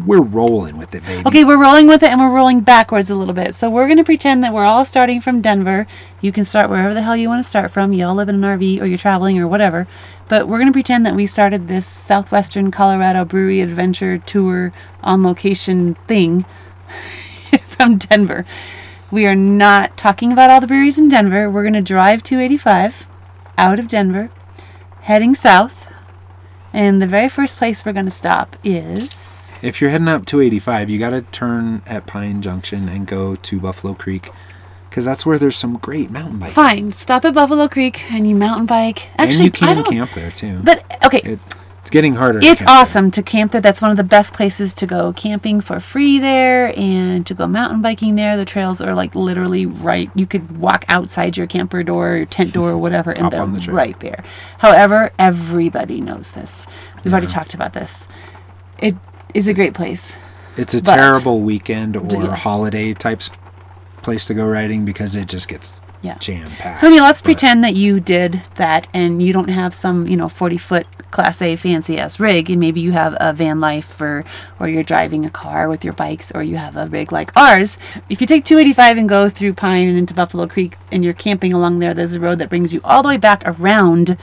We're 0.05 0.21
rolling 0.21 0.77
with 0.77 0.95
it, 0.95 1.03
baby. 1.05 1.27
Okay, 1.27 1.43
we're 1.43 1.61
rolling 1.61 1.85
with 1.85 2.01
it 2.01 2.11
and 2.11 2.19
we're 2.21 2.33
rolling 2.33 2.61
backwards 2.61 3.09
a 3.09 3.15
little 3.15 3.33
bit. 3.33 3.53
So 3.53 3.69
we're 3.69 3.87
going 3.87 3.97
to 3.97 4.05
pretend 4.05 4.41
that 4.41 4.53
we're 4.53 4.63
all 4.63 4.85
starting 4.85 5.19
from 5.19 5.41
Denver. 5.41 5.85
You 6.21 6.31
can 6.31 6.45
start 6.45 6.69
wherever 6.69 6.93
the 6.93 7.01
hell 7.01 7.17
you 7.17 7.27
want 7.27 7.43
to 7.43 7.49
start 7.49 7.71
from. 7.71 7.91
You 7.91 8.05
all 8.05 8.15
live 8.15 8.29
in 8.29 8.35
an 8.35 8.41
RV 8.41 8.79
or 8.81 8.85
you're 8.85 8.97
traveling 8.97 9.37
or 9.37 9.49
whatever. 9.49 9.87
But 10.29 10.47
we're 10.47 10.59
going 10.59 10.69
to 10.69 10.73
pretend 10.73 11.05
that 11.05 11.13
we 11.13 11.25
started 11.25 11.67
this 11.67 11.85
Southwestern 11.85 12.71
Colorado 12.71 13.25
Brewery 13.25 13.59
Adventure 13.59 14.17
Tour 14.17 14.71
on 15.03 15.23
location 15.23 15.95
thing 16.07 16.45
from 17.65 17.97
Denver. 17.97 18.45
We 19.11 19.25
are 19.25 19.35
not 19.35 19.97
talking 19.97 20.31
about 20.31 20.49
all 20.49 20.61
the 20.61 20.67
breweries 20.67 20.97
in 20.97 21.09
Denver. 21.09 21.49
We're 21.49 21.63
going 21.63 21.73
to 21.73 21.81
drive 21.81 22.23
285 22.23 23.09
out 23.57 23.77
of 23.77 23.89
Denver, 23.89 24.31
heading 25.01 25.35
south. 25.35 25.91
And 26.71 27.01
the 27.01 27.07
very 27.07 27.27
first 27.27 27.57
place 27.57 27.85
we're 27.85 27.91
going 27.91 28.05
to 28.05 28.11
stop 28.11 28.55
is. 28.63 29.51
If 29.61 29.81
you're 29.81 29.89
heading 29.89 30.07
up 30.07 30.25
285, 30.25 30.89
you 30.89 30.97
got 30.97 31.09
to 31.09 31.23
turn 31.23 31.81
at 31.85 32.07
Pine 32.07 32.41
Junction 32.41 32.87
and 32.87 33.05
go 33.05 33.35
to 33.35 33.59
Buffalo 33.59 33.93
Creek, 33.93 34.29
because 34.89 35.03
that's 35.03 35.25
where 35.25 35.37
there's 35.37 35.57
some 35.57 35.77
great 35.77 36.09
mountain 36.09 36.39
biking. 36.39 36.53
Fine, 36.53 36.91
stop 36.93 37.25
at 37.25 37.33
Buffalo 37.33 37.67
Creek 37.67 38.09
and 38.13 38.29
you 38.29 38.35
mountain 38.35 38.65
bike. 38.65 39.09
Actually, 39.17 39.35
and 39.35 39.45
you 39.45 39.51
can 39.51 39.83
camp 39.83 40.11
there 40.15 40.31
too. 40.31 40.61
But 40.63 40.85
okay, 41.05 41.21
it, 41.33 41.39
getting 41.91 42.15
harder. 42.15 42.39
to 42.39 42.45
It's 42.47 42.61
there. 42.61 42.69
awesome 42.69 43.11
to 43.11 43.21
camp 43.21 43.51
there. 43.51 43.61
That's 43.61 43.81
one 43.81 43.91
of 43.91 43.97
the 43.97 44.03
best 44.03 44.33
places 44.33 44.73
to 44.75 44.87
go 44.87 45.13
camping 45.13 45.61
for 45.61 45.79
free 45.79 46.17
there 46.19 46.73
and 46.77 47.25
to 47.27 47.33
go 47.33 47.45
mountain 47.47 47.81
biking 47.81 48.15
there. 48.15 48.35
The 48.37 48.45
trails 48.45 48.81
are 48.81 48.95
like 48.95 49.13
literally 49.13 49.65
right. 49.65 50.09
You 50.15 50.25
could 50.25 50.57
walk 50.57 50.85
outside 50.87 51.37
your 51.37 51.47
camper 51.47 51.83
door, 51.83 52.15
your 52.17 52.25
tent 52.25 52.53
door, 52.53 52.71
or 52.71 52.77
whatever, 52.85 53.11
and 53.11 53.31
they're 53.31 53.45
the 53.45 53.71
right 53.71 53.99
there. 53.99 54.23
However, 54.59 55.11
everybody 55.19 56.01
knows 56.01 56.31
this. 56.31 56.65
We've 57.03 57.13
already 57.13 57.27
talked 57.27 57.53
about 57.53 57.73
this. 57.73 58.07
It 58.79 58.95
is 59.33 59.47
a 59.47 59.53
great 59.53 59.73
place. 59.73 60.15
It's 60.57 60.73
a 60.73 60.81
but- 60.81 60.95
terrible 60.95 61.41
weekend 61.41 61.95
or 61.95 62.05
Yeah. 62.23 62.35
holiday 62.35 62.93
type 62.93 63.19
s- 63.19 63.29
place 64.01 64.25
to 64.25 64.33
go 64.33 64.45
riding 64.45 64.83
because 64.85 65.15
it 65.15 65.27
just 65.27 65.47
gets 65.47 65.81
Yeah. 66.01 66.17
jam 66.17 66.47
packed. 66.47 66.79
So 66.79 66.87
anyway, 66.87 67.01
let's 67.03 67.21
pretend 67.21 67.63
that 67.63 67.75
you 67.75 67.99
did 67.99 68.41
that 68.55 68.87
and 68.93 69.21
you 69.21 69.33
don't 69.33 69.49
have 69.49 69.73
some, 69.73 70.07
you 70.07 70.17
know, 70.17 70.29
40 70.29 70.57
foot 70.57 70.87
class 71.11 71.41
A 71.41 71.55
fancy 71.57 71.97
ass 71.99 72.19
rig 72.19 72.49
and 72.49 72.59
maybe 72.59 72.79
you 72.79 72.93
have 72.93 73.15
a 73.19 73.33
van 73.33 73.59
life 73.59 73.99
or 73.99 74.23
or 74.59 74.67
you're 74.69 74.81
driving 74.81 75.25
a 75.25 75.29
car 75.29 75.67
with 75.67 75.83
your 75.83 75.93
bikes 75.93 76.31
or 76.33 76.41
you 76.41 76.55
have 76.55 76.75
a 76.77 76.87
rig 76.87 77.11
like 77.11 77.31
ours. 77.37 77.77
If 78.09 78.21
you 78.21 78.25
take 78.27 78.45
285 78.45 78.97
and 78.97 79.09
go 79.09 79.29
through 79.29 79.53
Pine 79.53 79.89
and 79.89 79.97
into 79.97 80.13
Buffalo 80.13 80.47
Creek 80.47 80.77
and 80.91 81.03
you're 81.03 81.13
camping 81.13 81.53
along 81.53 81.79
there, 81.79 81.93
there's 81.93 82.13
a 82.13 82.19
road 82.19 82.39
that 82.39 82.49
brings 82.49 82.73
you 82.73 82.81
all 82.83 83.03
the 83.03 83.09
way 83.09 83.17
back 83.17 83.43
around 83.45 84.17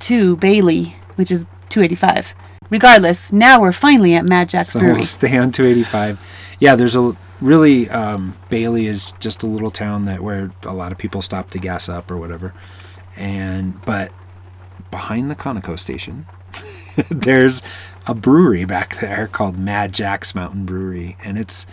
to 0.00 0.36
Bailey, 0.36 0.96
which 1.16 1.30
is 1.30 1.44
285. 1.70 2.34
Regardless, 2.70 3.32
now 3.32 3.60
we're 3.60 3.72
finally 3.72 4.14
at 4.14 4.26
Mad 4.28 4.48
Jack's 4.48 4.70
so 4.70 4.80
Brewery. 4.80 4.94
we'll 4.96 5.02
stay 5.04 5.36
on 5.36 5.50
285. 5.52 6.51
Yeah, 6.62 6.76
there's 6.76 6.94
a 6.94 7.16
really 7.40 7.90
um, 7.90 8.36
Bailey 8.48 8.86
is 8.86 9.12
just 9.18 9.42
a 9.42 9.48
little 9.48 9.72
town 9.72 10.04
that 10.04 10.20
where 10.20 10.52
a 10.62 10.72
lot 10.72 10.92
of 10.92 10.98
people 10.98 11.20
stop 11.20 11.50
to 11.50 11.58
gas 11.58 11.88
up 11.88 12.08
or 12.08 12.16
whatever, 12.16 12.54
and 13.16 13.84
but 13.84 14.12
behind 14.92 15.28
the 15.28 15.34
Conoco 15.34 15.76
station, 15.76 16.24
there's 17.10 17.64
a 18.06 18.14
brewery 18.14 18.64
back 18.64 19.00
there 19.00 19.26
called 19.26 19.58
Mad 19.58 19.92
Jack's 19.92 20.36
Mountain 20.36 20.64
Brewery, 20.64 21.16
and 21.24 21.36
it's 21.36 21.66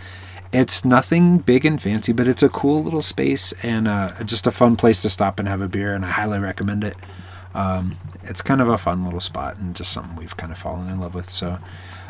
it's 0.52 0.84
nothing 0.84 1.38
big 1.38 1.64
and 1.64 1.80
fancy, 1.80 2.12
but 2.12 2.26
it's 2.26 2.42
a 2.42 2.48
cool 2.48 2.82
little 2.82 3.00
space 3.00 3.54
and 3.62 3.86
uh, 3.86 4.20
just 4.24 4.48
a 4.48 4.50
fun 4.50 4.74
place 4.74 5.02
to 5.02 5.08
stop 5.08 5.38
and 5.38 5.46
have 5.46 5.60
a 5.60 5.68
beer, 5.68 5.94
and 5.94 6.04
I 6.04 6.10
highly 6.10 6.40
recommend 6.40 6.82
it. 6.82 6.96
Um, 7.54 7.96
it's 8.24 8.42
kind 8.42 8.60
of 8.60 8.68
a 8.68 8.76
fun 8.76 9.04
little 9.04 9.20
spot 9.20 9.56
and 9.56 9.76
just 9.76 9.92
something 9.92 10.16
we've 10.16 10.36
kind 10.36 10.50
of 10.50 10.58
fallen 10.58 10.90
in 10.90 10.98
love 10.98 11.14
with. 11.14 11.30
So, 11.30 11.60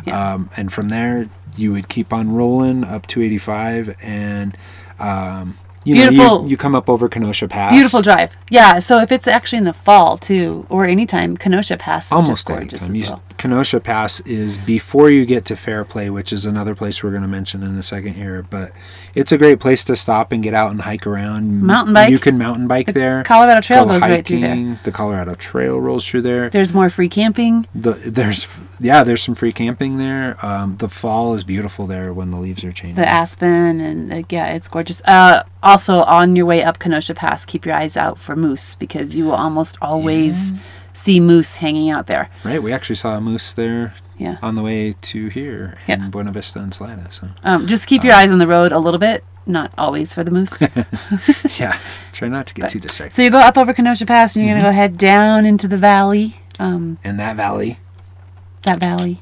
Yeah. 0.07 0.35
um, 0.35 0.51
and 0.57 0.73
from 0.73 0.89
there 0.89 1.29
you 1.57 1.73
would 1.73 1.89
keep 1.89 2.13
on 2.13 2.33
rolling 2.33 2.85
up 2.85 3.07
to 3.09 3.23
85 3.23 3.97
and 4.03 4.57
um, 4.99 5.59
you 5.85 5.95
know 5.95 6.11
Beautiful. 6.11 6.43
you, 6.45 6.51
you 6.51 6.57
come 6.57 6.75
up 6.75 6.89
over 6.89 7.09
Kenosha 7.09 7.49
Pass. 7.49 7.73
Beautiful 7.73 8.03
drive. 8.03 8.37
Yeah, 8.51 8.79
so 8.81 8.99
if 8.99 9.11
it's 9.13 9.27
actually 9.27 9.59
in 9.59 9.65
the 9.65 9.73
fall 9.73 10.19
too, 10.19 10.67
or 10.69 10.85
anytime, 10.85 11.37
Kenosha 11.37 11.77
Pass 11.77 12.07
is 12.07 12.13
Almost 12.13 12.47
gorgeous 12.47 12.89
anytime. 12.89 13.03
as 13.03 13.11
well. 13.11 13.23
Kenosha 13.39 13.81
Pass 13.81 14.21
is 14.21 14.59
before 14.59 15.09
you 15.09 15.25
get 15.25 15.47
to 15.47 15.57
Fairplay, 15.57 16.11
which 16.11 16.31
is 16.31 16.45
another 16.45 16.75
place 16.75 17.03
we're 17.03 17.11
going 17.11 17.23
to 17.23 17.29
mention 17.29 17.63
in 17.63 17.75
a 17.77 17.83
second 17.83 18.13
here. 18.15 18.43
But 18.43 18.73
it's 19.15 19.33
a 19.33 19.39
great 19.39 19.61
place 19.61 19.83
to 19.85 19.97
stop 19.97 20.33
and 20.33 20.43
get 20.43 20.53
out 20.53 20.71
and 20.73 20.83
hike 20.83 21.07
around. 21.07 21.63
Mountain 21.63 21.95
bike. 21.95 22.11
You 22.11 22.19
can 22.19 22.37
mountain 22.37 22.69
bike 22.69 22.93
there. 22.93 23.23
Colorado 23.25 23.63
Trail 23.63 23.87
Go 23.87 23.93
goes 23.93 24.03
right 24.03 24.27
through 24.27 24.41
there. 24.41 24.81
The 24.85 24.93
Colorado 24.93 25.35
Trail 25.35 25.81
rolls 25.81 26.07
through 26.07 26.23
there. 26.23 26.51
There's 26.51 26.75
more 26.75 26.91
free 26.91 27.09
camping. 27.09 27.67
The, 27.75 27.93
there's 27.93 28.47
yeah, 28.79 29.05
there's 29.05 29.23
some 29.23 29.35
free 29.35 29.53
camping 29.53 29.99
there. 29.99 30.37
Um, 30.45 30.77
the 30.77 30.89
fall 30.89 31.35
is 31.35 31.45
beautiful 31.45 31.87
there 31.87 32.13
when 32.13 32.31
the 32.31 32.39
leaves 32.39 32.65
are 32.65 32.73
changing. 32.73 32.97
The 32.97 33.09
aspen 33.09 33.81
and 33.81 34.09
like, 34.11 34.33
yeah, 34.33 34.53
it's 34.53 34.69
gorgeous. 34.69 35.03
Uh, 35.07 35.45
also, 35.71 36.03
on 36.03 36.37
your 36.37 36.47
way 36.47 36.63
up 36.63 36.79
Kenosha 36.79 37.15
Pass, 37.15 37.45
keep 37.47 37.65
your 37.65 37.75
eyes 37.75 37.97
out 37.97 38.19
for 38.19 38.37
moose 38.37 38.75
because 38.75 39.17
you 39.17 39.25
will 39.25 39.33
almost 39.35 39.77
always 39.81 40.53
see 40.93 41.21
moose 41.21 41.57
hanging 41.57 41.89
out 41.91 42.07
there. 42.09 42.29
right, 42.45 42.63
we 42.63 42.73
actually 42.73 42.97
saw 42.97 43.17
a 43.17 43.21
moose 43.21 43.53
there 43.53 43.95
Yeah. 44.19 44.37
on 44.43 44.55
the 44.57 44.63
way 44.63 44.95
to 45.01 45.29
here 45.29 45.79
in 45.87 46.01
Yeah. 46.01 46.09
Buena 46.09 46.33
Vista 46.33 46.59
and 46.59 46.75
Salida. 46.75 47.07
So 47.11 47.29
Um, 47.45 47.67
just 47.67 47.87
keep 47.87 48.03
your 48.05 48.15
eyes 48.15 48.31
on 48.33 48.39
the 48.39 48.47
road 48.47 48.73
a 48.73 48.79
little 48.79 48.99
bit, 48.99 49.25
not 49.47 49.73
always 49.79 50.13
for 50.13 50.23
the 50.25 50.31
moose. 50.31 50.61
yeah, 51.59 51.79
try 52.13 52.29
not 52.29 52.47
to 52.49 52.55
get 52.55 52.69
too 52.71 52.81
distracted. 52.81 53.15
so 53.15 53.23
you 53.23 53.31
go 53.31 53.39
up 53.39 53.57
over 53.57 53.73
Kenosha 53.73 54.05
Pass 54.07 54.37
and 54.37 54.45
you're 54.45 54.55
Mm-hmm. 54.57 54.63
gonna 54.65 54.73
go 54.73 54.77
head 54.77 54.99
down 54.99 55.47
into 55.47 55.67
the 55.69 55.77
valley. 55.79 56.41
Um, 56.59 56.99
and 57.05 57.19
that 57.19 57.37
valley, 57.37 57.79
that 58.65 58.79
valley, 58.81 59.21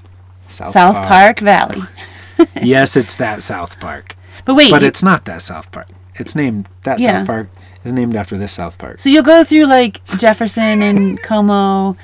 South, 0.49 0.73
South 0.73 1.07
Park 1.07 1.39
Valley. 1.41 1.83
yes, 2.63 2.97
it's 2.97 3.15
that 3.17 3.43
South 3.43 3.79
Park, 3.79 4.17
But 4.45 4.55
wait, 4.55 4.71
but 4.71 4.83
you- 4.83 4.89
it's 4.89 5.03
not 5.03 5.25
that 5.27 5.43
South 5.43 5.71
Park. 5.71 5.89
It's 6.19 6.35
named 6.37 6.69
that 6.85 7.01
Yeah. 7.01 7.19
South 7.19 7.27
Park 7.27 7.49
is 7.85 7.93
named 7.93 8.15
after 8.17 8.37
this 8.37 8.53
South 8.53 8.77
Park. 8.79 9.01
so 9.01 9.09
you'll 9.09 9.23
go 9.23 9.45
through 9.45 9.67
like 9.67 10.05
Jefferson 10.19 10.83
and 10.83 11.23
Como. 11.23 11.97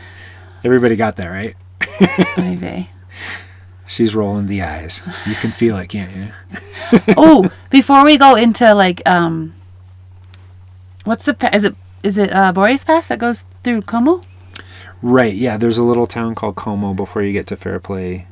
Everybody 0.63 0.97
got 0.97 1.17
that 1.17 1.27
right. 1.29 1.55
Vey. 2.59 2.89
She's 3.87 4.15
rolling 4.15 4.47
the 4.47 4.63
eyes. 4.63 5.03
You 5.27 5.35
can 5.35 5.51
feel 5.53 5.77
it, 5.77 5.89
can't 5.89 6.17
you? 6.17 7.01
oh, 7.17 7.51
before 7.71 8.03
we 8.05 8.17
go 8.17 8.35
into 8.35 8.73
like 8.75 9.03
um, 9.07 9.55
what's 11.05 11.27
the 11.27 11.35
pa- 11.35 11.51
is 11.53 11.65
it 11.65 11.77
is 12.03 12.17
it 12.19 12.33
uh, 12.33 12.53
Boreas 12.53 12.85
Pass 12.85 13.09
that 13.09 13.19
goes 13.19 13.45
through 13.63 13.83
Como? 13.83 14.23
Right. 15.03 15.35
Yeah. 15.35 15.59
There's 15.59 15.77
a 15.79 15.83
little 15.85 16.07
town 16.07 16.35
called 16.35 16.57
Como 16.57 16.95
before 16.95 17.23
you 17.23 17.33
get 17.33 17.47
to 17.49 17.57
Fairplay, 17.57 18.27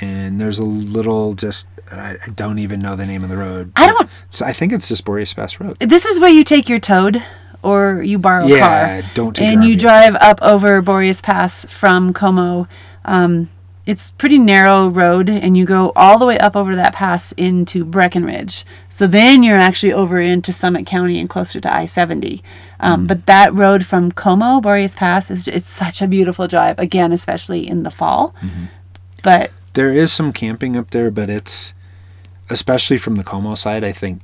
and 0.00 0.40
there's 0.40 0.58
a 0.58 0.64
little 0.64 1.34
just 1.34 1.66
I, 1.90 2.16
I 2.24 2.28
don't 2.34 2.58
even 2.58 2.80
know 2.80 2.96
the 2.96 3.06
name 3.06 3.22
of 3.22 3.30
the 3.30 3.36
road. 3.36 3.72
I 3.76 3.86
don't- 3.86 4.10
I 4.44 4.52
think 4.52 4.72
it's 4.72 4.88
just 4.88 5.04
Boreas 5.04 5.32
Pass 5.34 5.58
Road. 5.58 5.78
This 5.80 6.04
is 6.04 6.20
where 6.20 6.30
you 6.30 6.44
take 6.44 6.68
your 6.68 6.78
toad 6.78 7.22
or 7.62 8.02
you 8.02 8.18
borrow 8.18 8.44
a 8.44 8.48
Yeah, 8.48 9.00
car. 9.00 9.10
don't 9.14 9.34
take 9.34 9.46
and 9.48 9.64
you 9.64 9.74
drive 9.76 10.14
up 10.20 10.38
over 10.42 10.80
Boreas 10.82 11.20
Pass 11.22 11.64
from 11.66 12.12
Como. 12.12 12.68
Um, 13.04 13.48
it's 13.86 14.10
pretty 14.12 14.36
narrow 14.36 14.86
road, 14.88 15.30
and 15.30 15.56
you 15.56 15.64
go 15.64 15.92
all 15.96 16.18
the 16.18 16.26
way 16.26 16.38
up 16.38 16.54
over 16.54 16.76
that 16.76 16.92
pass 16.92 17.32
into 17.32 17.86
Breckenridge. 17.86 18.66
So 18.90 19.06
then 19.06 19.42
you're 19.42 19.56
actually 19.56 19.94
over 19.94 20.20
into 20.20 20.52
Summit 20.52 20.84
County 20.84 21.18
and 21.18 21.26
closer 21.28 21.58
to 21.60 21.74
I 21.74 21.86
seventy. 21.86 22.42
Um, 22.80 23.04
Mm. 23.04 23.06
But 23.08 23.24
that 23.26 23.54
road 23.54 23.86
from 23.86 24.12
Como 24.12 24.60
Boreas 24.60 24.94
Pass 24.94 25.30
is 25.30 25.48
it's 25.48 25.66
such 25.66 26.02
a 26.02 26.06
beautiful 26.06 26.46
drive. 26.46 26.78
Again, 26.78 27.12
especially 27.12 27.66
in 27.66 27.82
the 27.82 27.90
fall. 27.90 28.34
Mm-hmm. 28.42 28.64
But 29.22 29.52
There 29.78 29.92
is 29.92 30.10
some 30.12 30.32
camping 30.32 30.76
up 30.76 30.90
there, 30.90 31.08
but 31.08 31.30
it's 31.30 31.72
especially 32.50 32.98
from 32.98 33.14
the 33.14 33.22
Como 33.22 33.54
side. 33.54 33.84
I 33.84 33.92
think 33.92 34.20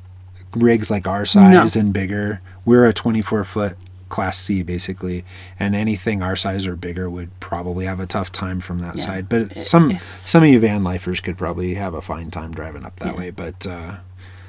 rigs 0.56 0.90
like 0.90 1.06
our 1.06 1.24
size 1.24 1.76
and 1.76 1.92
bigger. 1.92 2.40
We're 2.64 2.86
a 2.86 2.92
24 2.92 3.44
foot 3.44 3.76
class 4.08 4.36
C 4.36 4.64
basically, 4.64 5.24
and 5.60 5.76
anything 5.76 6.22
our 6.24 6.34
size 6.34 6.66
or 6.66 6.74
bigger 6.74 7.08
would 7.08 7.30
probably 7.38 7.84
have 7.86 8.00
a 8.00 8.06
tough 8.06 8.32
time 8.32 8.58
from 8.58 8.80
that 8.80 8.96
Yeah. 8.98 9.04
side. 9.04 9.28
But 9.28 9.56
some 9.56 9.96
some 10.24 10.42
of 10.42 10.48
you 10.48 10.58
van 10.58 10.82
lifers 10.82 11.20
could 11.20 11.38
probably 11.38 11.74
have 11.74 11.94
a 11.94 12.02
fine 12.02 12.32
time 12.32 12.50
driving 12.50 12.84
up 12.84 12.96
that 12.96 13.16
way. 13.16 13.30
But 13.30 13.64
uh, 13.64 13.98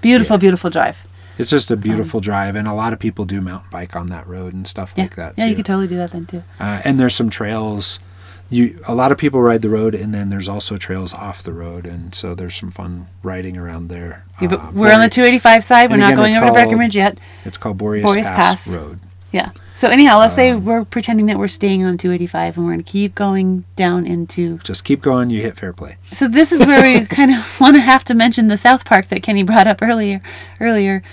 beautiful, 0.02 0.40
beautiful 0.40 0.72
drive. 0.72 0.98
it's 1.38 1.52
just 1.52 1.70
a 1.70 1.78
beautiful 1.78 2.20
drive, 2.20 2.56
and 2.56 2.68
a 2.68 2.74
lot 2.74 2.94
of 2.94 3.00
people 3.00 3.26
do 3.26 3.42
mountain 3.42 3.70
bike 3.70 3.96
on 3.96 4.08
that 4.08 4.26
road 4.26 4.54
and 4.56 4.66
stuff 4.68 4.94
Yeah, 4.96 5.04
like 5.04 5.16
that. 5.18 5.34
yeah, 5.38 5.44
too. 5.44 5.50
you 5.52 5.56
could 5.56 5.66
totally 5.68 5.88
do 5.88 5.98
that 5.98 6.10
then 6.10 6.26
too. 6.26 6.42
Uh, 6.60 6.82
and 6.84 7.00
there's 7.00 7.14
some 7.16 7.30
trails. 7.30 8.00
You 8.50 8.80
a 8.88 8.94
lot 8.94 9.12
of 9.12 9.18
people 9.18 9.42
ride 9.42 9.62
the 9.64 9.70
road, 9.70 9.96
and 9.96 10.14
then 10.14 10.30
there's 10.30 10.48
also 10.48 10.78
trails 10.78 11.14
off 11.14 11.42
the 11.42 11.54
road, 11.54 11.88
and 11.88 12.14
so 12.14 12.36
there's 12.36 12.56
some 12.56 12.70
fun 12.72 13.08
riding 13.24 13.58
around 13.58 13.88
there. 13.88 14.24
Yeah, 14.40 14.50
but 14.50 14.60
Uh, 14.60 14.72
we're 14.74 14.94
on 14.94 15.02
the 15.02 15.10
285 15.10 15.64
side. 15.64 15.90
We're 15.90 15.98
not 15.98 16.16
going 16.16 16.32
over 16.36 16.46
to 16.46 16.52
called- 16.52 16.54
Breckenridge 16.54 16.96
yet. 16.96 17.18
It's 17.44 17.58
called 17.58 17.78
Boreas, 17.78 18.06
Boreas 18.06 18.28
Pass, 18.30 18.66
Pass. 18.68 18.76
Road. 18.76 19.00
Yeah. 19.32 19.50
So 19.74 19.90
anyhow, 19.90 20.20
let's 20.20 20.34
say 20.36 20.52
Um, 20.52 20.64
we're 20.64 20.86
pretending 20.86 21.26
that 21.26 21.38
we're 21.38 21.50
staying 21.50 21.84
on 21.84 21.98
285 21.98 22.56
and 22.56 22.66
we're 22.66 22.72
going 22.74 22.84
to 22.86 22.90
keep 22.90 23.16
going 23.16 23.66
down 23.76 24.06
into. 24.06 24.60
Just 24.60 24.86
keep 24.86 25.02
going. 25.02 25.30
You 25.30 25.42
hit 25.42 25.58
Fairplay. 25.58 25.98
So 26.14 26.30
this 26.30 26.54
is 26.54 26.60
where 26.66 26.82
we 26.82 27.06
kind 27.20 27.32
of 27.32 27.44
want 27.60 27.76
to 27.76 27.82
have 27.82 28.06
to 28.06 28.14
mention 28.14 28.48
the 28.48 28.56
South 28.56 28.86
Park 28.86 29.08
that 29.08 29.24
Kenny 29.24 29.44
brought 29.44 29.68
up 29.68 29.80
earlier. 29.82 30.22
Earlier, 30.62 31.04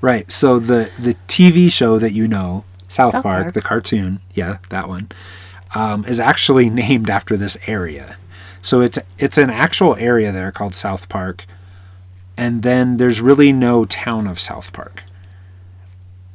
Right. 0.00 0.30
So 0.32 0.58
the 0.58 0.88
the 0.98 1.14
TV 1.28 1.70
show 1.70 1.98
that 1.98 2.12
you 2.12 2.26
know, 2.26 2.64
South, 2.88 3.12
South 3.12 3.22
Park, 3.22 3.42
Park. 3.42 3.52
the 3.52 3.60
cartoon, 3.60 4.20
yeah, 4.32 4.56
that 4.70 4.88
one, 4.88 5.10
um, 5.74 6.04
is 6.04 6.20
actually 6.20 6.68
named 6.84 7.08
after 7.10 7.36
this 7.36 7.56
area. 7.66 8.16
So 8.62 8.80
it's 8.80 8.98
it's 9.18 9.38
an 9.38 9.50
actual 9.50 9.96
area 9.96 10.32
there 10.32 10.52
called 10.52 10.74
South 10.74 11.08
Park, 11.08 11.46
and 12.36 12.62
then 12.62 12.96
there's 12.98 13.20
really 13.20 13.52
no 13.52 13.84
town 13.86 14.26
of 14.26 14.38
South 14.38 14.72
Park. 14.72 15.04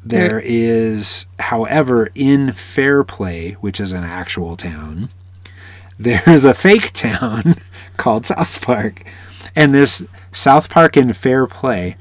There- 0.04 0.27
There 0.30 0.42
is, 0.44 1.25
however, 1.39 2.10
in 2.15 2.51
Fairplay, 2.54 3.54
which 3.62 3.80
is 3.80 3.92
an 3.92 4.04
actual 4.04 4.56
town, 4.56 5.10
there's 5.98 6.46
a 6.46 6.54
fake 6.54 6.92
town 6.94 7.56
called 7.98 8.25
South 8.25 8.62
Park. 8.62 9.04
And 9.56 9.74
this 9.74 10.04
South 10.32 10.70
Park 10.70 10.98
in 10.98 11.13
Fairplay 11.13 11.96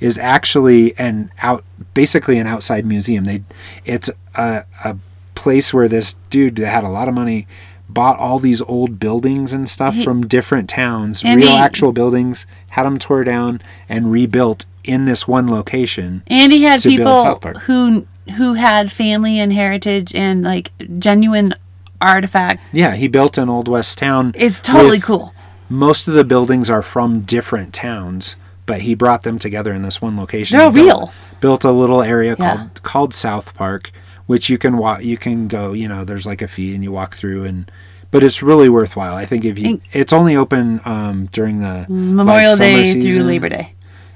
is 0.00 0.16
actually 0.18 0.96
an 0.98 1.30
out 1.42 1.64
basically 1.94 2.38
an 2.38 2.46
outside 2.46 2.84
museum. 2.86 3.24
They 3.24 3.42
it's 3.84 4.10
a, 4.34 4.64
a 4.84 4.96
place 5.42 5.74
where 5.74 5.88
this 5.88 6.14
dude 6.30 6.56
that 6.56 6.68
had 6.68 6.84
a 6.84 6.88
lot 6.88 7.08
of 7.08 7.14
money 7.14 7.46
bought 7.88 8.18
all 8.18 8.38
these 8.38 8.62
old 8.62 8.98
buildings 8.98 9.52
and 9.52 9.68
stuff 9.68 9.94
He- 9.96 10.04
from 10.04 10.26
different 10.26 10.68
towns, 10.70 11.22
real 11.24 11.36
he- 11.40 11.56
actual 11.56 11.92
buildings, 11.92 12.46
had 12.70 12.84
them 12.84 12.98
tore 12.98 13.24
down 13.24 13.60
and 13.88 14.10
rebuilt 14.10 14.64
in 14.84 15.04
this 15.04 15.28
one 15.28 15.48
location. 15.48 16.22
and 16.28 16.52
he 16.52 16.62
had 16.62 16.80
people 16.82 17.38
who 17.66 18.06
who 18.36 18.54
had 18.54 18.90
family 18.90 19.38
and 19.40 19.52
heritage 19.52 20.14
and 20.14 20.42
like 20.44 20.70
genuine 21.00 21.52
artifact. 22.00 22.60
Yeah, 22.72 22.94
he 22.94 23.08
built 23.08 23.36
an 23.36 23.48
old 23.48 23.66
west 23.68 23.98
town. 23.98 24.32
It's 24.36 24.60
totally 24.60 24.90
with- 24.98 25.04
cool. 25.04 25.34
Most 25.68 26.06
of 26.08 26.14
the 26.14 26.24
buildings 26.24 26.70
are 26.70 26.82
from 26.82 27.20
different 27.22 27.72
towns, 27.72 28.36
but 28.64 28.82
he 28.82 28.94
brought 28.94 29.22
them 29.24 29.38
together 29.38 29.72
in 29.74 29.82
this 29.82 30.00
one 30.00 30.16
location. 30.16 30.56
They're 30.58 30.70
built- 30.70 30.86
real. 30.86 31.12
Built 31.40 31.64
a 31.64 31.72
little 31.72 32.02
area 32.02 32.36
Yeah. 32.38 32.56
called 32.56 32.82
called 32.82 33.14
South 33.14 33.54
Park, 33.54 33.90
which 34.26 34.48
you 34.50 34.58
can 34.58 34.76
walk. 34.78 35.02
You 35.04 35.16
can 35.16 35.48
go. 35.48 35.72
You 35.72 35.88
know, 35.88 36.04
there's 36.04 36.26
like 36.26 36.42
a 36.42 36.48
fee, 36.48 36.74
and 36.74 36.82
you 36.84 36.92
walk 36.92 37.14
through, 37.14 37.44
and 37.44 37.70
but 38.10 38.22
it's 38.22 38.42
really 38.42 38.68
worthwhile. 38.68 39.14
I 39.14 39.24
think 39.26 39.44
if 39.44 39.58
you, 39.58 39.68
And- 39.68 39.80
it's 39.92 40.12
only 40.12 40.36
open 40.36 40.80
um, 40.84 41.26
during 41.32 41.60
the 41.60 41.86
Memorial 41.88 42.50
like, 42.52 42.58
Day 42.58 42.92
through 42.92 43.02
season. 43.02 43.26
Labor 43.26 43.48
Day. 43.48 43.74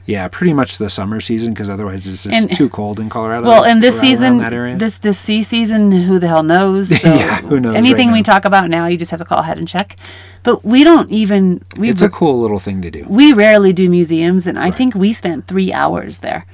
Yeah, 0.09 0.29
pretty 0.29 0.53
much 0.53 0.79
the 0.79 0.89
summer 0.89 1.21
season 1.21 1.53
because 1.53 1.69
otherwise 1.69 2.07
it's 2.07 2.23
just 2.23 2.45
And- 2.45 2.55
too 2.55 2.69
cold 2.69 3.01
in 3.01 3.09
Colorado. 3.09 3.49
Well, 3.49 3.65
and 3.65 3.83
this 3.83 3.99
season, 3.99 4.39
this 4.79 4.99
this 4.99 5.19
sea 5.19 5.43
season, 5.43 5.91
who 5.91 6.21
the 6.21 6.29
hell 6.29 6.45
knows? 6.45 6.91
So 7.01 7.13
Yeah, 7.13 7.41
who 7.41 7.59
knows 7.59 7.75
Anything 7.75 8.09
right 8.09 8.15
we 8.19 8.23
talk 8.23 8.45
about 8.45 8.71
now, 8.71 8.87
you 8.87 8.97
just 8.97 9.11
have 9.11 9.19
to 9.19 9.25
call 9.27 9.39
ahead 9.39 9.59
and 9.59 9.67
check. 9.67 9.97
But 10.45 10.65
we 10.65 10.85
don't 10.85 11.11
even 11.11 11.61
we 11.77 11.89
it's 11.89 12.03
a 12.03 12.09
cool 12.09 12.41
little 12.41 12.61
thing 12.61 12.83
to 12.83 12.91
do. 12.91 13.05
we 13.09 13.33
rarely 13.33 13.73
do 13.73 13.91
museums, 13.91 14.47
and 14.47 14.57
I 14.57 14.71
think 14.71 14.95
we 14.95 15.13
spent 15.13 15.49
three 15.49 15.73
hours 15.73 16.21
there. 16.21 16.47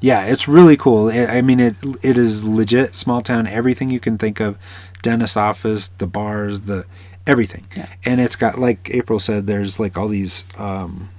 Yeah, 0.00 0.24
it's 0.24 0.48
really 0.48 0.76
cool. 0.76 1.08
I 1.08 1.42
mean, 1.42 1.60
it 1.60 1.76
it 2.02 2.16
is 2.16 2.44
legit 2.44 2.94
small 2.94 3.20
town. 3.20 3.46
Everything 3.46 3.90
you 3.90 4.00
can 4.00 4.16
think 4.18 4.40
of, 4.40 4.56
dentist 5.02 5.36
office, 5.36 5.88
the 5.88 6.06
bars, 6.06 6.62
the 6.62 6.86
everything, 7.26 7.66
Yeah. 7.76 7.86
and 8.04 8.20
it's 8.20 8.36
got 8.36 8.58
like 8.58 8.90
April 8.92 9.18
said. 9.20 9.46
There's 9.46 9.78
like 9.78 9.98
all 9.98 10.08
these, 10.08 10.44
um, 10.58 11.10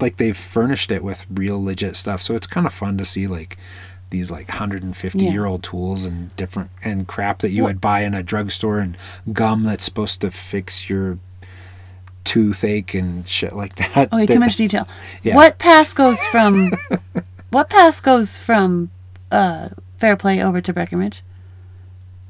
like 0.00 0.16
they've 0.16 0.36
furnished 0.36 0.90
it 0.92 1.02
with 1.02 1.26
real 1.28 1.62
legit 1.62 1.96
stuff. 1.96 2.22
So 2.22 2.34
it's 2.34 2.46
kind 2.46 2.66
of 2.66 2.72
fun 2.72 2.96
to 2.98 3.04
see 3.04 3.26
like 3.26 3.56
these 4.10 4.30
like 4.30 4.48
150 4.48 5.18
Yeah. 5.18 5.30
year 5.32 5.44
old 5.46 5.64
tools 5.64 6.04
and 6.04 6.34
different 6.36 6.70
and 6.84 7.08
crap 7.08 7.40
that 7.40 7.50
you 7.50 7.64
would 7.64 7.80
buy 7.80 8.02
in 8.02 8.14
a 8.14 8.22
drugstore 8.22 8.78
and 8.78 8.96
gum 9.32 9.64
that's 9.64 9.84
supposed 9.84 10.20
to 10.20 10.30
fix 10.30 10.88
your 10.88 11.18
toothache 12.22 12.94
and 12.94 13.26
shit 13.28 13.54
like 13.54 13.74
that. 13.94 14.12
Okay, 14.12 14.26
That- 14.26 14.32
too 14.34 14.40
much 14.40 14.56
detail. 14.56 14.86
Yeah. 15.24 15.34
What 15.34 15.58
pass 15.58 15.92
goes 15.94 16.24
from 16.26 16.72
what 17.54 17.70
pass 17.70 18.00
goes 18.00 18.36
from 18.36 18.90
uh, 19.30 19.68
Fairplay 19.98 20.40
over 20.40 20.60
to 20.60 20.72
Breckenridge? 20.72 21.22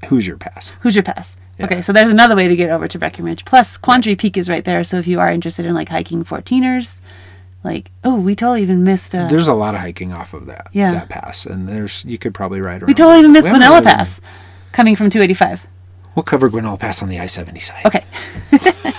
Hoosier 0.06 0.36
Pass. 0.36 0.68
Hoosier 0.80 1.02
Pass. 1.02 1.36
Yeah. 1.58 1.66
Okay, 1.66 1.82
so 1.82 1.92
there's 1.92 2.10
another 2.10 2.36
way 2.36 2.46
to 2.48 2.56
get 2.56 2.70
over 2.70 2.86
to 2.88 2.98
Breckenridge. 2.98 3.44
Plus, 3.44 3.76
Quandary 3.78 4.16
Peak 4.16 4.36
is 4.36 4.48
right 4.48 4.64
there. 4.64 4.84
So 4.84 4.98
if 4.98 5.06
you 5.06 5.20
are 5.20 5.30
interested 5.30 5.64
in 5.66 5.74
like 5.74 5.88
hiking 5.88 6.24
14ers, 6.24 7.00
like 7.62 7.90
oh, 8.04 8.16
we 8.20 8.34
totally 8.36 8.62
even 8.62 8.84
missed. 8.84 9.14
Uh, 9.14 9.26
There's 9.28 9.48
a 9.48 9.54
lot 9.54 9.74
of 9.74 9.80
hiking 9.80 10.12
off 10.12 10.34
of 10.34 10.46
that 10.46 10.66
Yeah. 10.72 10.92
that 10.92 11.08
pass, 11.08 11.46
and 11.46 11.66
there's 11.66 12.04
you 12.04 12.18
could 12.18 12.34
probably 12.34 12.60
ride 12.60 12.82
around. 12.82 12.88
we 12.88 12.94
totally 12.94 13.20
even 13.20 13.32
missed 13.32 13.48
Guanella 13.48 13.82
Pass, 13.82 14.20
coming 14.72 14.94
from 14.96 15.08
285. 15.10 15.66
We'll 16.14 16.22
cover 16.24 16.50
Guanella 16.50 16.78
Pass 16.78 17.02
on 17.02 17.08
the 17.08 17.18
I-70 17.18 17.62
side. 17.62 17.86
Okay, 17.86 18.04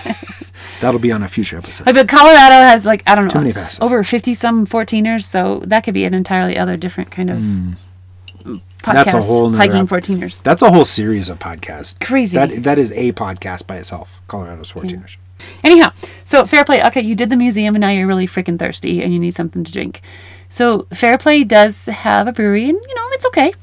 That'll 0.82 1.00
be 1.00 1.12
on 1.12 1.24
a 1.24 1.28
future 1.28 1.58
episode. 1.58 1.86
but 1.86 2.08
Colorado 2.08 2.56
has 2.56 2.86
like 2.86 3.04
I 3.08 3.16
don't 3.16 3.26
know 3.26 3.30
Too 3.30 3.40
many 3.40 3.54
passes. 3.54 3.80
over 3.80 4.04
50 4.04 4.34
some 4.34 4.66
14ers, 4.68 5.24
so 5.24 5.60
that 5.66 5.84
could 5.84 5.94
be 5.94 6.06
an 6.06 6.14
entirely 6.14 6.58
other 6.58 6.78
different 6.78 7.12
kind 7.12 7.30
of 7.30 7.38
podcast. 7.38 7.76
Hmm. 8.44 8.56
That's 8.86 9.14
a 9.16 9.22
whole 9.22 9.50
nother 9.50 9.58
hiking 9.58 9.82
ep- 9.82 9.88
14ers. 9.88 10.44
That's 10.44 10.62
a 10.62 10.70
whole 10.72 10.86
series 10.86 11.30
of 11.30 11.40
podcasts. 11.40 12.00
Crazy. 12.00 12.38
That 12.38 12.64
that 12.64 12.78
is 12.80 12.92
a 12.92 13.12
podcast 13.14 13.66
by 13.68 13.78
itself. 13.78 14.22
Colorado's 14.28 14.72
14ers. 14.72 15.18
Anyhow, 15.64 15.92
so 16.24 16.46
Fairplay. 16.46 16.82
Okay, 16.84 17.02
you 17.02 17.16
did 17.16 17.30
the 17.30 17.36
museum, 17.36 17.76
and 17.76 17.82
now 17.82 17.90
you're 17.90 18.08
really 18.08 18.28
freaking 18.28 18.58
thirsty, 18.60 19.02
and 19.02 19.12
you 19.14 19.20
need 19.20 19.36
something 19.36 19.64
to 19.64 19.72
drink. 19.72 20.02
So 20.50 20.88
Fairplay 20.94 21.44
does 21.44 21.88
have 21.88 22.28
a 22.28 22.32
brewery, 22.32 22.70
and 22.70 22.78
you 22.88 22.96
know 22.96 23.08
it's 23.12 23.26
okay. 23.28 23.54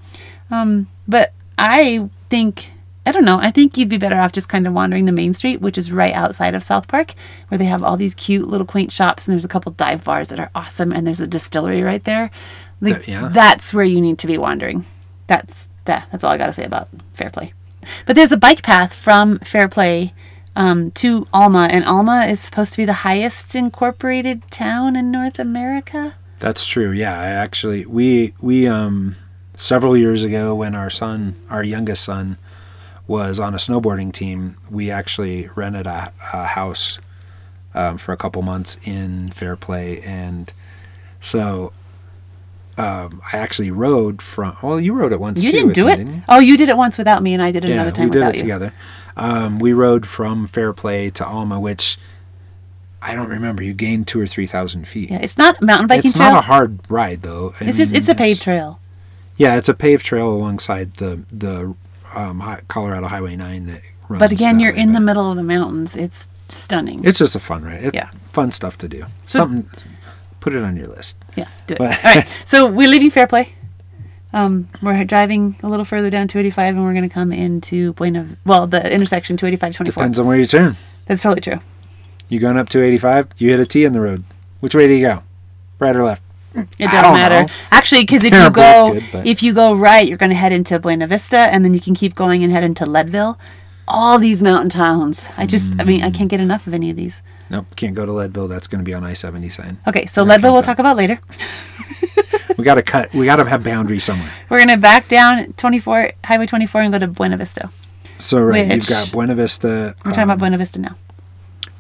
Um, 0.51 0.89
but 1.09 1.33
I 1.57 2.09
think 2.29 2.72
I 3.05 3.11
don't 3.11 3.25
know. 3.25 3.39
I 3.39 3.51
think 3.51 3.77
you'd 3.77 3.89
be 3.89 3.99
better 3.99 4.17
off 4.17 4.33
just 4.33 4.49
kind 4.49 4.67
of 4.67 4.73
wandering 4.73 5.07
the 5.07 5.13
main 5.13 5.35
street, 5.35 5.61
which 5.61 5.77
is 5.77 5.91
right 5.91 6.15
outside 6.15 6.55
of 6.55 6.63
South 6.63 6.87
Park, 6.87 7.15
where 7.49 7.59
they 7.59 7.65
have 7.65 7.83
all 7.83 7.97
these 7.97 8.15
cute 8.15 8.47
little 8.47 8.67
quaint 8.67 8.93
shops, 8.93 9.27
and 9.27 9.33
there's 9.33 9.45
a 9.45 9.49
couple 9.49 9.73
dive 9.73 10.05
bars 10.05 10.29
that 10.29 10.39
are 10.39 10.51
awesome, 10.55 10.93
and 10.93 11.07
there's 11.07 11.21
a 11.21 11.27
distillery 11.27 11.83
right 11.83 12.05
there. 12.05 12.31
Like, 12.81 13.09
yeah. 13.09 13.29
That's 13.29 13.75
where 13.75 13.85
you 13.85 14.01
need 14.01 14.19
to 14.21 14.27
be 14.27 14.39
wandering. 14.39 14.85
That's 15.27 15.69
that. 15.85 16.09
That's 16.13 16.23
all 16.23 16.33
I 16.33 16.39
got 16.39 16.47
to 16.47 16.53
say 16.53 16.65
about 16.65 16.89
Fairplay. 17.15 17.53
But 18.07 18.15
there's 18.15 18.33
a 18.33 18.37
bike 18.37 18.63
path 18.63 18.95
from 18.95 19.39
Fairplay 19.41 20.13
um, 20.55 20.91
to 20.93 21.27
Alma, 21.33 21.69
and 21.71 21.85
Alma 21.85 22.27
is 22.27 22.41
supposed 22.41 22.73
to 22.73 22.77
be 22.77 22.85
the 22.85 22.93
highest 22.93 23.55
incorporated 23.55 24.43
town 24.51 24.95
in 24.97 25.11
North 25.11 25.39
America. 25.39 26.15
That's 26.39 26.67
true. 26.67 26.91
Yeah, 26.91 27.19
I 27.19 27.27
actually 27.29 27.87
we 27.87 28.35
we 28.41 28.67
um 28.67 29.17
several 29.57 29.97
years 29.97 30.25
ago 30.25 30.55
when 30.55 30.75
our 30.75 30.91
son, 30.91 31.37
our 31.49 31.63
youngest 31.63 32.05
son, 32.05 32.37
was 33.07 33.41
on 33.41 33.55
a 33.55 33.59
snowboarding 33.59 34.13
team, 34.13 34.57
we 34.71 34.91
actually 34.91 35.49
rented 35.55 35.87
a, 35.87 36.13
a 36.33 36.45
house 36.45 36.99
um, 37.75 37.99
for 37.99 38.13
a 38.13 38.17
couple 38.17 38.43
months 38.43 38.79
in 38.85 39.31
Fairplay, 39.31 40.01
and 40.01 40.53
so 41.21 41.73
um, 42.79 43.21
I 43.33 43.39
actually 43.39 43.71
rode 43.71 44.23
from. 44.23 44.57
Well, 44.63 44.81
you 44.81 44.93
rode 44.95 45.13
it 45.13 45.21
once. 45.21 45.43
You 45.43 45.51
too 45.51 45.57
didn't 45.59 45.73
do 45.75 45.87
me, 45.87 45.93
it. 45.93 45.97
didn't? 45.97 46.25
Oh, 46.29 46.39
you 46.39 46.57
did 46.57 46.69
it 46.69 46.77
once 46.77 46.97
without 46.99 47.23
me, 47.23 47.33
and 47.35 47.43
I 47.43 47.51
did 47.51 47.65
it 47.65 47.69
Yeah, 47.69 47.75
another 47.75 47.91
time 47.93 48.07
we 48.07 48.11
did 48.13 48.19
without 48.21 48.35
it 48.35 48.37
you. 48.37 48.43
together. 48.43 48.73
Um, 49.17 49.59
we 49.59 49.73
rode 49.73 50.07
from 50.07 50.47
Fairplay 50.47 51.11
to 51.11 51.27
Alma, 51.27 51.61
which 51.61 51.99
I 53.03 53.15
don't 53.15 53.29
remember. 53.29 53.63
You 53.63 53.75
gained 53.75 54.07
two 54.07 54.21
or 54.21 54.27
three 54.27 54.47
thousand 54.47 54.89
feet. 54.89 55.11
Yeah, 55.11 55.19
it's 55.19 55.37
not 55.37 55.61
mountain 55.61 55.87
biking 55.87 56.09
it's 56.09 56.17
trail. 56.17 56.33
not 56.33 56.39
a 56.39 56.47
hard 56.47 56.79
ride 56.91 57.23
though. 57.23 57.55
I 57.61 57.65
it's 57.67 57.79
just 57.79 57.93
mean, 57.93 57.99
it's 57.99 58.09
a 58.09 58.15
paved 58.15 58.41
trail. 58.43 58.81
Yeah, 59.37 59.57
it's 59.57 59.69
a 59.69 59.75
paved 59.75 60.05
trail 60.07 60.31
alongside 60.33 60.95
the 60.95 61.25
the 61.31 61.75
um, 62.15 62.43
Colorado 62.69 63.07
Highway 63.07 63.37
Nine 63.37 63.67
that 63.67 63.83
runs. 64.09 64.21
But 64.21 64.33
again, 64.33 64.61
you're 64.61 64.73
way, 64.73 64.81
in 64.81 64.93
the 64.93 65.01
middle 65.01 65.31
of 65.31 65.37
the 65.37 65.43
mountains. 65.43 65.97
It's 65.97 66.29
stunning. 66.49 67.05
It's 67.05 67.19
just 67.19 67.35
a 67.35 67.41
fun 67.41 67.65
ride. 67.65 67.85
It's 67.85 67.95
Yeah. 67.95 68.11
fun 68.31 68.51
stuff 68.53 68.79
to 68.79 68.89
do. 68.89 69.01
So- 69.27 69.39
Something. 69.41 69.69
Put 70.41 70.55
it 70.55 70.65
on 70.65 70.77
your 70.77 70.89
list. 70.89 71.19
yeah, 71.37 71.47
do 71.69 71.75
it. 71.75 71.81
All 71.81 71.87
right, 71.87 72.27
so 72.45 72.67
we're 72.67 72.89
leaving 72.89 73.11
Fairplay. 73.11 73.55
Um, 74.33 74.69
we're 74.83 75.05
driving 75.05 75.55
a 75.63 75.69
little 75.69 75.85
further 75.85 76.11
down 76.11 76.27
285, 76.27 76.75
and 76.75 76.85
we're 76.85 76.95
going 76.95 77.09
to 77.09 77.13
come 77.15 77.33
into 77.33 77.93
Buena. 77.93 78.27
Well, 78.45 78.67
the 78.67 78.93
intersection 78.93 79.37
285 79.37 79.77
24. 79.77 80.03
Depends 80.03 80.19
on 80.19 80.27
where 80.27 80.37
you 80.37 80.47
turn. 80.47 80.75
That's 81.07 81.23
totally 81.23 81.43
true. 81.43 81.61
You 82.29 82.41
going 82.41 82.57
up 82.57 82.69
285, 82.71 83.29
You 83.41 83.51
hit 83.51 83.61
a 83.61 83.67
T 83.67 83.85
in 83.85 83.93
the 83.93 84.01
road. 84.01 84.25
Which 84.61 84.75
way 84.75 84.87
do 84.89 84.95
you 84.95 85.07
go? 85.07 85.23
Right 85.79 85.95
or 85.95 86.03
left? 86.03 86.23
It 86.55 86.69
doesn't 86.79 87.03
don't 87.03 87.15
matter. 87.15 87.43
know. 87.43 87.49
Actually, 87.71 88.03
because 88.03 88.25
if 88.25 88.33
you 88.33 88.51
go 88.51 88.93
good, 89.01 89.27
if 89.27 89.43
you 89.43 89.53
go 89.55 89.75
right, 89.75 90.07
you're 90.07 90.19
going 90.19 90.31
to 90.31 90.37
head 90.37 90.53
into 90.53 90.79
Buena 90.79 91.07
Vista, 91.07 91.39
and 91.39 91.65
then 91.65 91.75
you 91.75 91.81
can 91.81 91.95
keep 91.95 92.15
going 92.15 92.43
and 92.43 92.53
head 92.53 92.65
into 92.65 92.85
Leadville. 92.87 93.39
All 93.89 94.19
these 94.19 94.43
mountain 94.43 94.69
towns. 94.71 95.27
I 95.37 95.47
just, 95.47 95.75
I 95.79 95.85
mean, 95.85 96.03
I 96.03 96.11
can't 96.11 96.29
get 96.31 96.41
enough 96.41 96.67
of 96.67 96.75
any 96.75 96.91
of 96.91 96.97
these. 96.97 97.21
Nope, 97.51 97.67
can't 97.77 97.95
go 97.95 98.07
to 98.07 98.13
Leadville. 98.13 98.49
That's 98.49 98.67
going 98.67 98.79
to 98.79 98.85
be 98.85 98.95
on 98.95 99.05
I-70 99.05 99.51
sign. 99.53 99.79
Okay, 99.87 100.07
so 100.07 100.23
Leadville 100.23 100.53
we'll 100.53 100.63
talk 100.63 100.79
about 100.79 100.97
later. 100.97 101.21
We 102.59 102.65
got 102.65 102.75
to 102.77 102.83
cut. 102.83 103.13
We 103.13 103.25
got 103.25 103.37
to 103.37 103.45
have 103.45 103.65
boundaries 103.65 104.05
somewhere. 104.05 104.31
We're 104.49 104.59
going 104.59 104.69
to 104.69 104.77
back 104.77 105.09
down 105.09 105.53
24 105.55 106.13
Highway 106.25 106.47
24 106.47 106.83
and 106.83 106.93
go 106.93 106.99
to 106.99 107.09
Buena 107.09 107.37
Vista. 107.37 107.71
So 108.19 108.41
right, 108.41 108.73
you've 108.73 108.87
got 108.87 109.11
Buena 109.11 109.35
Vista, 109.35 109.97
We're 110.05 110.13
talking 110.13 110.23
um, 110.25 110.29
about 110.31 110.39
Buena 110.39 110.59
Vista 110.59 110.81
now. 110.81 110.95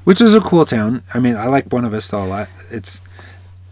which 0.04 0.20
is 0.20 0.34
a 0.34 0.40
cool 0.40 0.64
town. 0.64 1.04
I 1.14 1.20
mean, 1.20 1.36
I 1.36 1.46
like 1.46 1.68
Buena 1.68 1.88
Vista 1.88 2.16
a 2.16 2.26
lot. 2.26 2.48
It's 2.70 3.00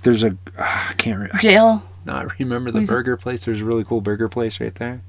there's 0.02 0.22
a 0.24 0.36
ah, 0.58 0.88
I 0.90 0.92
can't 0.94 1.20
re- 1.20 1.28
Jail. 1.40 1.82
not 2.04 2.38
remember 2.38 2.70
the 2.70 2.82
burger 2.82 3.16
place. 3.16 3.44
There's 3.44 3.60
a 3.60 3.64
really 3.64 3.84
cool 3.84 4.00
burger 4.00 4.28
place 4.28 4.60
right 4.60 4.74
there. 4.74 5.02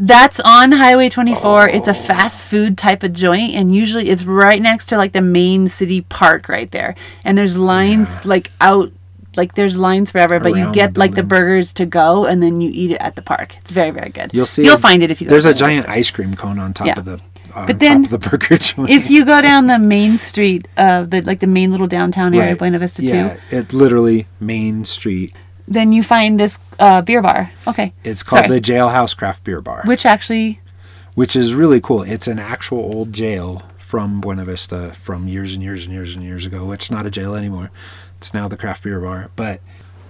That's 0.00 0.38
on 0.38 0.70
Highway 0.72 1.08
24. 1.08 1.70
It's 1.70 1.88
a 1.88 1.94
fast 1.94 2.44
food 2.44 2.78
type 2.78 3.02
of 3.02 3.12
joint, 3.12 3.54
and 3.54 3.74
usually 3.74 4.08
it's 4.10 4.24
right 4.24 4.62
next 4.62 4.84
to 4.90 4.96
like 4.96 5.12
the 5.12 5.22
main 5.22 5.66
city 5.66 6.02
park 6.02 6.48
right 6.48 6.70
there. 6.70 6.94
And 7.24 7.36
there's 7.36 7.58
lines 7.58 8.24
like 8.24 8.52
out, 8.60 8.92
like 9.36 9.56
there's 9.56 9.76
lines 9.76 10.12
forever, 10.12 10.38
but 10.38 10.56
you 10.56 10.70
get 10.72 10.94
the 10.94 11.00
like 11.00 11.14
the 11.16 11.24
burgers 11.24 11.72
to 11.74 11.86
go, 11.86 12.26
and 12.26 12.40
then 12.40 12.60
you 12.60 12.70
eat 12.72 12.92
it 12.92 12.98
at 13.00 13.16
the 13.16 13.22
park. 13.22 13.56
It's 13.56 13.72
very, 13.72 13.90
very 13.90 14.10
good. 14.10 14.32
You'll 14.32 14.46
see. 14.46 14.62
You'll 14.64 14.74
a- 14.74 14.78
find 14.78 15.02
it 15.02 15.10
if 15.10 15.20
you 15.20 15.26
go. 15.26 15.30
There's 15.30 15.44
to 15.44 15.50
a 15.50 15.54
giant 15.54 15.86
Vista. 15.86 15.90
ice 15.98 16.10
cream 16.12 16.34
cone 16.34 16.60
on 16.60 16.74
top 16.74 16.86
Yeah. 16.86 16.98
of 16.98 17.04
the 17.04 17.14
on 17.14 17.20
But 17.66 17.80
then 17.80 18.04
of 18.04 18.10
the 18.10 18.18
burger 18.18 18.56
joint. 18.58 18.90
If 18.90 19.10
you 19.10 19.24
go 19.24 19.40
down 19.42 19.66
the 19.66 19.78
main 19.78 20.18
street 20.18 20.68
of 20.76 21.10
the 21.10 21.22
like 21.22 21.40
the 21.40 21.46
main 21.46 21.70
little 21.70 21.86
downtown 21.86 22.34
area, 22.34 22.50
Right. 22.50 22.58
Buena 22.58 22.78
Vista 22.78 23.02
yeah, 23.02 23.34
too, 23.34 23.40
it 23.56 23.72
literally 23.72 24.26
Main 24.40 24.84
Street. 24.84 25.34
then 25.66 25.92
you 25.92 26.02
find 26.02 26.38
this 26.40 26.58
uh, 26.78 27.02
beer 27.02 27.22
bar. 27.22 27.50
Okay, 27.66 27.92
It's 28.04 28.22
called 28.22 28.46
Sorry. 28.46 28.60
the 28.60 28.72
Jailhouse 28.72 29.16
Craft 29.16 29.44
Beer 29.44 29.60
Bar, 29.60 29.82
which 29.86 30.06
actually 30.06 30.60
which 31.14 31.34
is 31.34 31.54
really 31.54 31.80
cool. 31.80 32.02
It's 32.02 32.28
an 32.28 32.38
actual 32.38 32.78
old 32.94 33.12
jail 33.12 33.62
from 33.78 34.20
Buena 34.20 34.44
Vista 34.44 34.92
from 34.94 35.26
years 35.28 35.54
and 35.54 35.62
years 35.62 35.84
and 35.84 35.92
years 35.92 36.14
and 36.14 36.22
years 36.22 36.46
ago. 36.46 36.72
It's 36.72 36.90
not 36.90 37.06
a 37.06 37.10
jail 37.10 37.34
anymore. 37.34 37.70
It's 38.18 38.32
now 38.34 38.46
the 38.48 38.56
craft 38.56 38.82
beer 38.84 39.00
bar. 39.00 39.30
But 39.34 39.60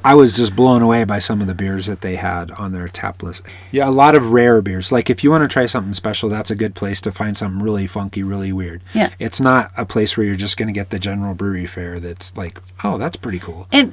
I 0.08 0.14
was 0.14 0.34
just 0.34 0.56
blown 0.56 0.80
away 0.80 1.04
by 1.04 1.18
some 1.18 1.42
of 1.42 1.48
the 1.48 1.54
beers 1.54 1.84
that 1.84 2.00
they 2.00 2.16
had 2.16 2.50
on 2.52 2.72
their 2.72 2.88
tap 2.88 3.22
list. 3.22 3.44
Yeah, 3.70 3.86
a 3.86 3.90
lot 3.90 4.14
of 4.14 4.32
rare 4.32 4.62
beers. 4.62 4.90
Like 4.90 5.10
if 5.10 5.22
you 5.22 5.30
want 5.30 5.42
to 5.42 5.48
try 5.48 5.66
something 5.66 5.92
special, 5.92 6.30
that's 6.30 6.50
a 6.50 6.54
good 6.54 6.74
place 6.74 7.02
to 7.02 7.12
find 7.12 7.36
something 7.36 7.62
really 7.62 7.86
funky, 7.86 8.22
really 8.22 8.50
weird. 8.50 8.80
Yeah. 8.94 9.10
It's 9.18 9.38
not 9.38 9.70
a 9.76 9.84
place 9.84 10.16
where 10.16 10.26
you're 10.26 10.34
just 10.34 10.56
going 10.56 10.68
to 10.68 10.72
get 10.72 10.88
the 10.88 10.98
general 10.98 11.34
brewery 11.34 11.66
fare 11.66 12.00
that's 12.00 12.34
like, 12.38 12.58
oh, 12.82 12.96
that's 12.96 13.16
pretty 13.16 13.38
cool. 13.38 13.68
and 13.70 13.92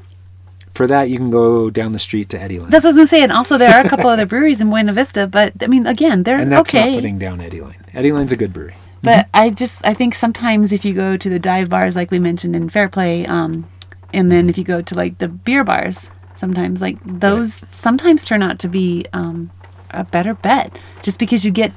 for 0.74 0.88
that, 0.88 1.10
you 1.10 1.18
can 1.18 1.30
go 1.30 1.70
down 1.70 1.92
the 1.92 2.00
street 2.00 2.30
to 2.30 2.38
Eddyline. 2.38 2.70
That's 2.70 2.84
what 2.84 2.86
I 2.86 2.88
was 2.88 2.96
gonna 2.96 3.08
say. 3.08 3.24
And 3.24 3.32
also, 3.32 3.58
there 3.58 3.74
are 3.74 3.86
a 3.86 3.90
couple 3.90 4.10
other 4.10 4.26
breweries 4.26 4.60
in 4.60 4.70
Buena 4.70 4.92
Vista, 4.92 5.26
but 5.26 5.54
I 5.62 5.68
mean, 5.68 5.88
again, 5.88 6.24
they're 6.24 6.38
and 6.38 6.52
that's 6.52 6.76
okay. 6.76 6.92
not 6.92 6.96
putting 6.96 7.18
down 7.18 7.40
Eddyline. 7.40 7.82
Eddie 7.94 8.12
Lane's 8.12 8.34
a 8.34 8.36
good 8.36 8.52
brewery. 8.52 8.76
But 9.02 9.30
I 9.34 9.52
just 9.52 9.86
I 9.88 9.94
think 9.94 10.16
sometimes 10.16 10.74
if 10.74 10.84
you 10.84 10.94
go 10.94 11.16
to 11.16 11.30
the 11.30 11.40
dive 11.40 11.70
bars 11.70 11.96
like 11.96 12.12
we 12.12 12.20
mentioned 12.20 12.56
in 12.56 12.70
Fairplay, 12.70 13.26
um, 13.26 13.70
and 14.16 14.32
then 14.32 14.50
if 14.50 14.58
you 14.58 14.64
go 14.64 14.82
to 14.82 14.96
like 14.96 15.18
the 15.18 15.28
beer 15.28 15.64
bars, 15.64 16.10
sometimes 16.36 16.82
like 16.82 16.98
those 17.06 17.66
sometimes 17.70 18.24
turn 18.24 18.42
out 18.42 18.60
to 18.60 18.70
be 18.70 19.06
um, 19.12 19.52
a 19.92 20.06
better 20.06 20.34
bet 20.34 20.76
just 21.04 21.20
because 21.20 21.44
you 21.44 21.52
get 21.52 21.74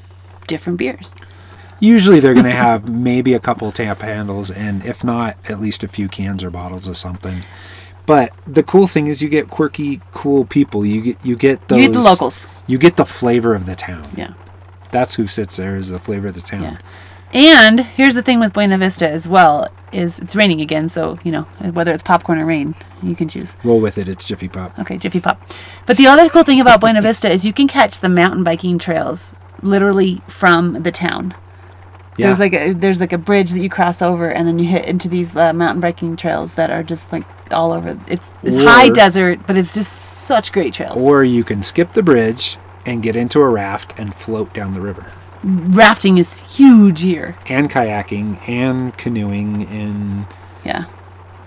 different 0.47 0.79
beers. 0.79 1.15
Usually 1.81 2.21
they're 2.21 2.35
going 2.35 2.45
to 2.45 2.51
have 2.51 2.89
maybe 2.93 3.35
a 3.35 3.41
couple 3.41 3.71
tap 3.73 4.01
handles, 4.01 4.51
and 4.51 4.85
if 4.85 5.03
not, 5.03 5.37
at 5.49 5.61
least 5.61 5.83
a 5.83 5.89
few 5.89 6.09
cans 6.09 6.43
or 6.43 6.51
bottles 6.51 6.87
of 6.87 6.97
something. 6.97 7.43
But 8.07 8.33
the 8.47 8.63
cool 8.63 8.87
thing 8.87 9.09
is 9.09 9.21
you 9.21 9.29
get 9.29 9.51
quirky, 9.51 10.01
cool 10.13 10.45
people. 10.45 10.87
You 10.87 11.03
get 11.03 11.25
you 11.25 11.37
get 11.37 11.69
those 11.69 11.83
You 11.83 11.89
get 11.89 11.93
the 11.93 12.03
locals. 12.03 12.47
You 12.69 12.79
get 12.79 12.97
the 12.97 13.05
flavor 13.05 13.55
of 13.55 13.67
the 13.67 13.75
town. 13.75 14.09
Yeah. 14.17 14.35
That's 14.93 15.17
who 15.17 15.27
sits 15.27 15.57
there 15.57 15.77
is 15.77 15.91
the 15.91 15.99
flavor 15.99 16.29
of 16.29 16.35
the 16.35 16.41
town. 16.41 16.63
Yeah. 16.63 16.79
And 17.33 17.81
here's 17.81 18.15
the 18.15 18.23
thing 18.23 18.41
with 18.41 18.53
Buena 18.53 18.79
Vista 18.79 19.09
as 19.09 19.29
well 19.29 19.69
is 19.93 20.19
it's 20.19 20.37
raining 20.37 20.61
again, 20.61 20.89
so 20.89 21.19
you 21.25 21.33
know 21.33 21.43
whether 21.73 21.93
it's 21.93 22.03
popcorn 22.03 22.39
or 22.39 22.47
rain, 22.47 22.75
you 23.03 23.15
can 23.15 23.29
choose. 23.29 23.55
Roll 23.65 23.81
with 23.81 23.99
it. 23.99 24.09
It's 24.09 24.27
Jiffy 24.27 24.49
Pop. 24.49 24.79
Okay, 24.79 24.97
Jiffy 24.99 25.21
Pop. 25.21 25.41
But 25.87 25.97
the 25.97 26.07
other 26.07 26.29
cool 26.29 26.45
thing 26.45 26.61
about 26.61 26.81
Buena 26.81 27.03
Vista 27.03 27.31
is 27.31 27.45
you 27.45 27.53
can 27.53 27.69
catch 27.69 28.01
the 28.01 28.09
mountain 28.09 28.45
biking 28.45 28.79
trails 28.79 29.35
literally 29.63 30.21
from 30.29 30.83
the 30.83 30.93
town. 30.93 31.35
Yeah. 32.17 32.27
There's 32.27 32.39
like 32.39 32.53
a 32.55 32.73
there's 32.73 33.01
like 33.01 33.13
a 33.13 33.19
bridge 33.19 33.53
that 33.53 33.61
you 33.61 33.69
cross 33.71 34.03
over, 34.03 34.31
and 34.31 34.49
then 34.49 34.59
you 34.59 34.67
hit 34.67 34.87
into 34.87 35.09
these 35.09 35.37
uh, 35.37 35.53
mountain 35.53 35.81
biking 35.81 36.17
trails 36.17 36.55
that 36.55 36.71
are 36.71 36.83
just 36.83 37.13
like 37.13 37.25
all 37.53 37.73
over. 37.73 37.99
It's 38.09 38.31
it's 38.43 38.57
high 38.57 38.89
desert, 38.89 39.47
but 39.47 39.57
it's 39.57 39.73
just 39.73 39.93
such 39.93 40.51
great 40.53 40.73
trails. 40.75 41.01
or 41.07 41.25
you 41.25 41.45
can 41.45 41.63
skip 41.63 41.93
the 41.93 42.03
bridge 42.03 42.57
and 42.85 43.03
get 43.03 43.15
into 43.17 43.41
a 43.41 43.49
raft 43.49 43.95
and 43.99 44.15
float 44.15 44.53
down 44.53 44.75
the 44.75 44.81
river. 44.81 45.13
Rafting 45.45 46.19
is 46.19 46.43
huge 46.57 47.01
here. 47.01 47.37
And 47.49 47.71
kayaking 47.71 48.39
and 48.49 48.97
canoeing 48.97 49.67
and 49.69 50.27
Yeah. 50.65 50.85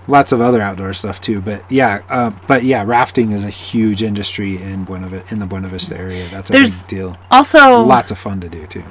lots 0.08 0.32
of 0.32 0.40
other 0.40 0.60
outdoor 0.62 0.92
stuff 0.94 1.20
too. 1.20 1.40
But 1.40 1.62
yeah, 1.70 2.00
uh, 2.08 2.30
but 2.46 2.64
yeah, 2.64 2.82
rafting 2.86 3.32
is 3.32 3.44
a 3.44 3.50
huge 3.50 4.02
industry 4.02 4.60
in 4.62 4.84
Buena 4.84 5.22
in 5.30 5.38
the 5.38 5.46
Buena 5.46 5.68
Vista 5.68 5.96
area. 5.96 6.26
That's 6.30 6.48
a 6.50 6.52
There's- 6.52 6.84
big 6.84 6.88
deal. 6.88 7.16
Also, 7.30 7.80
Lots 7.82 8.10
of 8.10 8.18
fun 8.18 8.40
to 8.40 8.48
do 8.48 8.66
too. 8.66 8.82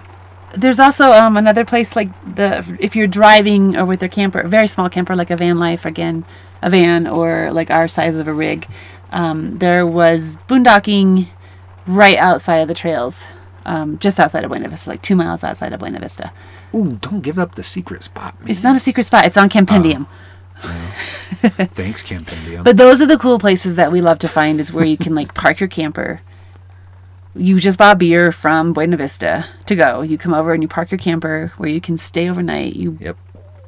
there's 0.54 0.80
also 0.80 1.12
um, 1.14 1.38
another 1.38 1.64
place 1.66 1.96
like 1.96 2.10
the 2.36 2.64
if 2.80 2.96
you're 2.96 3.08
driving 3.08 3.76
or 3.78 3.86
with 3.86 4.02
your 4.02 4.10
camper, 4.10 4.40
a 4.42 4.48
very 4.50 4.68
small 4.68 4.90
camper 4.90 5.16
like 5.16 5.32
a 5.32 5.36
van 5.38 5.58
life 5.58 5.86
again, 5.86 6.26
a 6.62 6.70
van 6.70 7.08
or 7.08 7.50
like 7.52 7.72
our 7.72 7.88
size 7.88 8.18
of 8.18 8.28
a 8.28 8.34
rig. 8.34 8.68
Um, 9.12 9.58
there 9.58 9.86
was 9.88 10.38
boondocking 10.48 11.28
right 11.88 12.18
outside 12.18 12.58
of 12.58 12.68
the 12.68 12.74
trails, 12.74 13.26
um, 13.66 13.98
just 14.00 14.20
outside 14.20 14.44
of 14.44 14.50
Buena 14.50 14.70
Vista, 14.70 14.90
like 14.90 15.02
two 15.02 15.16
miles 15.16 15.44
outside 15.44 15.74
of 15.74 15.80
Buena 15.80 16.00
Vista. 16.00 16.32
Ooh, 16.74 16.98
don't 17.02 17.22
give 17.22 17.38
up 17.40 17.56
the 17.56 17.64
secret 17.64 18.04
spot, 18.04 18.40
man. 18.40 18.50
It's 18.50 18.64
not 18.64 18.76
a 18.76 18.80
secret 18.80 19.04
spot; 19.04 19.26
it's 19.26 19.38
on 19.38 19.50
Campendium. 19.50 20.08
Thanks, 20.62 22.04
Campendium. 22.04 22.64
But 22.64 22.78
those 22.78 23.02
are 23.02 23.08
the 23.08 23.18
cool 23.18 23.40
places 23.40 23.76
that 23.76 23.92
we 23.92 24.02
love 24.02 24.20
to 24.20 24.28
find 24.28 24.60
is 24.60 24.72
where 24.72 24.86
you 24.86 24.98
can 24.98 25.16
like 25.16 25.34
park 25.34 25.60
your 25.60 25.70
camper. 25.70 26.22
You 27.34 27.60
just 27.60 27.80
bought 27.80 27.98
beer 27.98 28.32
from 28.32 28.74
Buena 28.74 28.98
Vista 28.98 29.46
to 29.66 29.76
go. 29.76 30.02
You 30.02 30.18
come 30.18 30.34
over 30.34 30.54
and 30.54 30.62
you 30.62 30.68
park 30.68 30.92
your 30.92 30.98
camper 30.98 31.54
where 31.58 31.70
you 31.70 31.80
can 31.82 31.98
stay 31.98 32.30
overnight. 32.30 32.76
You 32.76 32.98
yep. 33.00 33.18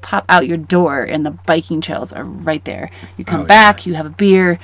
pop 0.01 0.25
out 0.27 0.47
your 0.47 0.57
door 0.57 1.03
and 1.03 1.25
the 1.25 1.31
biking 1.31 1.79
trails 1.81 2.11
are 2.11 2.25
right 2.25 2.63
there. 2.65 2.91
You 3.17 3.23
come 3.23 3.41
Oh, 3.41 3.45
back, 3.45 3.85
you 3.85 3.93
have 3.95 4.05
a 4.05 4.09
beer, 4.09 4.59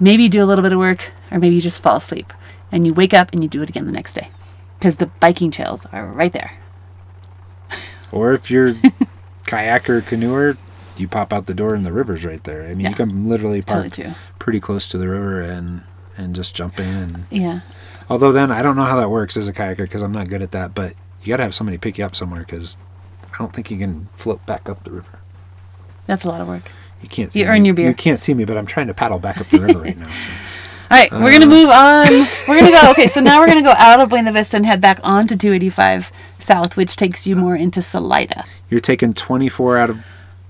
maybe 0.00 0.22
you 0.24 0.28
do 0.30 0.42
a 0.42 0.46
little 0.46 0.62
bit 0.62 0.72
of 0.72 0.78
work, 0.78 1.12
or 1.30 1.38
maybe 1.38 1.54
you 1.54 1.60
just 1.60 1.82
fall 1.82 1.96
asleep. 1.96 2.32
And 2.72 2.86
you 2.86 2.94
wake 2.94 3.12
up 3.12 3.32
and 3.32 3.42
you 3.42 3.48
do 3.48 3.62
it 3.62 3.68
again 3.68 3.84
the 3.84 3.92
next 3.92 4.14
day. 4.14 4.30
Because 4.80 4.96
the 4.96 5.06
biking 5.06 5.50
trails 5.52 5.86
are 5.92 6.06
right 6.06 6.32
there. 6.32 6.58
Or 8.10 8.32
if 8.32 8.50
you're 8.50 8.72
kayaker, 9.44 10.02
canoeer, 10.02 10.56
you 10.96 11.06
pop 11.06 11.32
out 11.32 11.46
the 11.46 11.54
door 11.54 11.74
and 11.74 11.84
the 11.84 11.92
river's 11.92 12.24
right 12.24 12.42
there. 12.44 12.64
I 12.64 12.68
mean, 12.70 12.80
Yeah. 12.80 12.88
you 12.90 12.94
can 12.96 13.28
literally 13.28 13.62
park 13.62 13.92
true. 13.92 14.12
pretty 14.38 14.58
close 14.58 14.88
to 14.88 14.98
the 14.98 15.06
river 15.08 15.40
and 15.42 15.82
and 16.16 16.34
just 16.34 16.54
jump 16.54 16.78
in. 16.80 16.86
And 16.86 17.24
Yeah. 17.30 17.60
although 18.10 18.32
then 18.32 18.50
I 18.50 18.62
don't 18.62 18.74
know 18.76 18.84
how 18.84 18.96
that 18.96 19.10
works 19.10 19.36
as 19.36 19.48
a 19.48 19.52
kayaker 19.52 19.78
because 19.78 20.02
I'm 20.02 20.12
not 20.12 20.28
good 20.28 20.42
at 20.42 20.50
that. 20.52 20.74
But 20.74 20.94
you 21.22 21.28
got 21.28 21.36
to 21.38 21.42
have 21.44 21.54
somebody 21.54 21.78
pick 21.78 21.98
you 21.98 22.04
up 22.04 22.16
somewhere 22.16 22.40
because 22.40 22.76
I 23.32 23.36
don't 23.38 23.52
think 23.52 23.70
you 23.70 23.78
can 23.78 24.08
float 24.16 24.44
back 24.46 24.68
up 24.68 24.82
the 24.84 24.90
river. 24.90 25.18
That's 26.06 26.24
a 26.24 26.28
lot 26.30 26.40
of 26.40 26.48
work. 26.48 26.70
You 27.02 27.08
can't. 27.08 27.30
See 27.32 27.40
You 27.40 27.46
earn 27.46 27.62
me. 27.62 27.68
your 27.68 27.74
beer. 27.76 27.88
You 27.88 27.94
can't 27.94 28.18
see 28.18 28.34
me, 28.34 28.44
but 28.44 28.56
I'm 28.58 28.66
trying 28.66 28.88
to 28.88 28.94
paddle 28.94 29.18
back 29.18 29.38
up 29.40 29.46
the 29.48 29.60
river 29.60 29.78
right 29.80 29.96
now. 29.96 30.08
so. 30.08 30.14
All 30.90 30.96
right, 30.98 31.10
we're 31.12 31.30
gonna 31.30 31.46
uh. 31.46 31.48
move 31.48 31.70
on. 31.70 32.08
We're 32.48 32.60
gonna 32.60 32.72
go. 32.72 32.90
Okay, 32.90 33.06
so 33.06 33.20
now 33.20 33.40
we're 33.40 33.46
gonna 33.46 33.62
go 33.62 33.74
out 33.76 34.00
of 34.00 34.08
Buena 34.08 34.32
Vista 34.32 34.56
and 34.56 34.66
head 34.66 34.80
back 34.80 34.98
onto 35.02 35.36
285 35.36 36.10
South, 36.38 36.76
which 36.76 36.96
takes 36.96 37.26
you 37.26 37.36
more 37.36 37.54
into 37.54 37.80
Salida. 37.80 38.44
You're 38.68 38.80
taking 38.80 39.14
24 39.14 39.78
out 39.78 39.90
of 39.90 39.98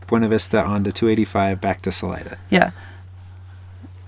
Buena 0.06 0.28
Vista 0.28 0.62
onto 0.62 0.90
285 0.90 1.60
back 1.60 1.82
to 1.82 1.92
Salida. 1.92 2.38
Yeah. 2.48 2.70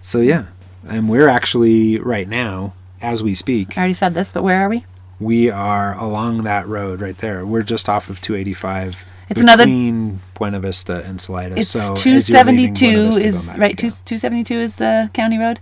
So 0.00 0.20
yeah, 0.20 0.46
and 0.88 1.08
we're 1.08 1.28
actually 1.28 1.98
right 1.98 2.28
now, 2.28 2.72
as 3.00 3.22
we 3.22 3.34
speak, 3.34 3.76
I 3.76 3.82
already 3.82 3.94
said 3.94 4.14
this, 4.14 4.32
but 4.32 4.42
where 4.42 4.60
are 4.62 4.68
we? 4.68 4.86
we 5.22 5.50
are 5.50 5.96
along 5.98 6.42
that 6.42 6.66
road 6.66 7.00
right 7.00 7.16
there. 7.18 7.46
We're 7.46 7.62
just 7.62 7.88
off 7.88 8.10
of 8.10 8.20
285. 8.20 9.04
It's 9.28 9.40
another- 9.40 9.64
between 9.64 10.20
Buena 10.34 10.60
Vista 10.60 11.02
and 11.04 11.20
Salida. 11.20 11.56
It's 11.58 11.68
so 11.68 11.92
as 11.92 12.04
you're 12.04 12.44
leaving 12.44 12.74
272 12.74 12.86
Buena 12.86 13.06
Vista, 13.06 13.20
go 13.20 13.26
is 13.26 13.58
right. 13.58 13.70
yeah. 13.70 13.88
Two, 13.88 14.18
272 14.18 14.54
is 14.54 14.76
the 14.76 15.10
county 15.14 15.38
road. 15.38 15.60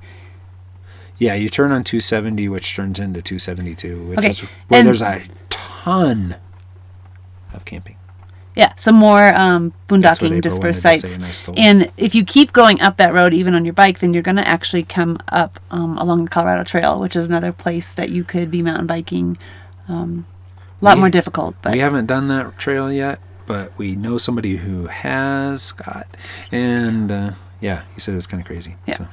Yeah, 1.20 1.35
you 1.35 1.48
turn 1.50 1.70
on 1.70 1.85
270, 1.85 2.48
which 2.48 2.74
turns 2.74 2.98
into 2.98 3.22
272, 3.22 4.06
which 4.06 4.18
Okay, 4.18 4.30
is 4.30 4.40
where 4.40 4.80
and- 4.80 4.87
there's 4.88 5.02
a 5.02 5.22
ton 5.50 6.35
of 7.54 7.64
camping. 7.64 7.96
Yeah, 8.56 8.74
some 8.74 8.96
more 8.96 9.33
um, 9.37 9.72
boondocking 9.87 10.40
dispersed 10.42 10.61
wanted 10.61 10.72
to 10.72 10.80
say, 10.80 10.96
sites. 10.96 11.14
and 11.16 11.24
I 11.24 11.30
stole 11.30 11.54
it. 11.54 11.61
And 11.61 11.92
if 11.96 12.14
you 12.16 12.24
keep 12.24 12.52
going 12.52 12.80
up 12.80 12.96
that 12.96 13.14
road, 13.14 13.33
even 13.33 13.54
on 13.54 13.64
your 13.64 13.72
bike, 13.74 14.00
then 14.00 14.12
you're 14.12 14.24
going 14.24 14.37
to 14.37 14.46
actually 14.48 14.83
come 14.83 15.18
up 15.30 15.61
um, 15.70 15.96
along 15.98 16.24
the 16.24 16.30
Colorado 16.30 16.64
Trail, 16.64 16.98
which 16.98 17.14
is 17.14 17.28
another 17.28 17.52
place 17.52 17.92
that 17.94 18.11
you 18.11 18.24
could 18.24 18.50
be 18.50 18.61
mountain 18.61 18.87
biking. 18.88 19.38
Um, 19.88 20.26
a 20.83 20.85
lot 20.85 20.96
We- 20.96 21.00
more 21.02 21.11
difficult, 21.11 21.54
but 21.62 21.72
we 21.72 21.78
haven't 21.78 22.06
done 22.06 22.26
that 22.28 22.59
trail 22.59 22.90
yet, 22.90 23.20
but 23.46 23.76
we 23.78 23.94
know 23.94 24.18
somebody 24.18 24.56
who 24.56 24.87
has, 24.88 25.62
Scott. 25.62 26.09
And 26.50 27.12
uh, 27.12 27.33
yeah, 27.61 27.83
he 27.94 28.01
said 28.01 28.12
it 28.12 28.16
was 28.16 28.27
kind 28.27 28.40
of 28.40 28.46
crazy. 28.46 28.77
Yeah. 28.87 28.96
So. 28.96 29.09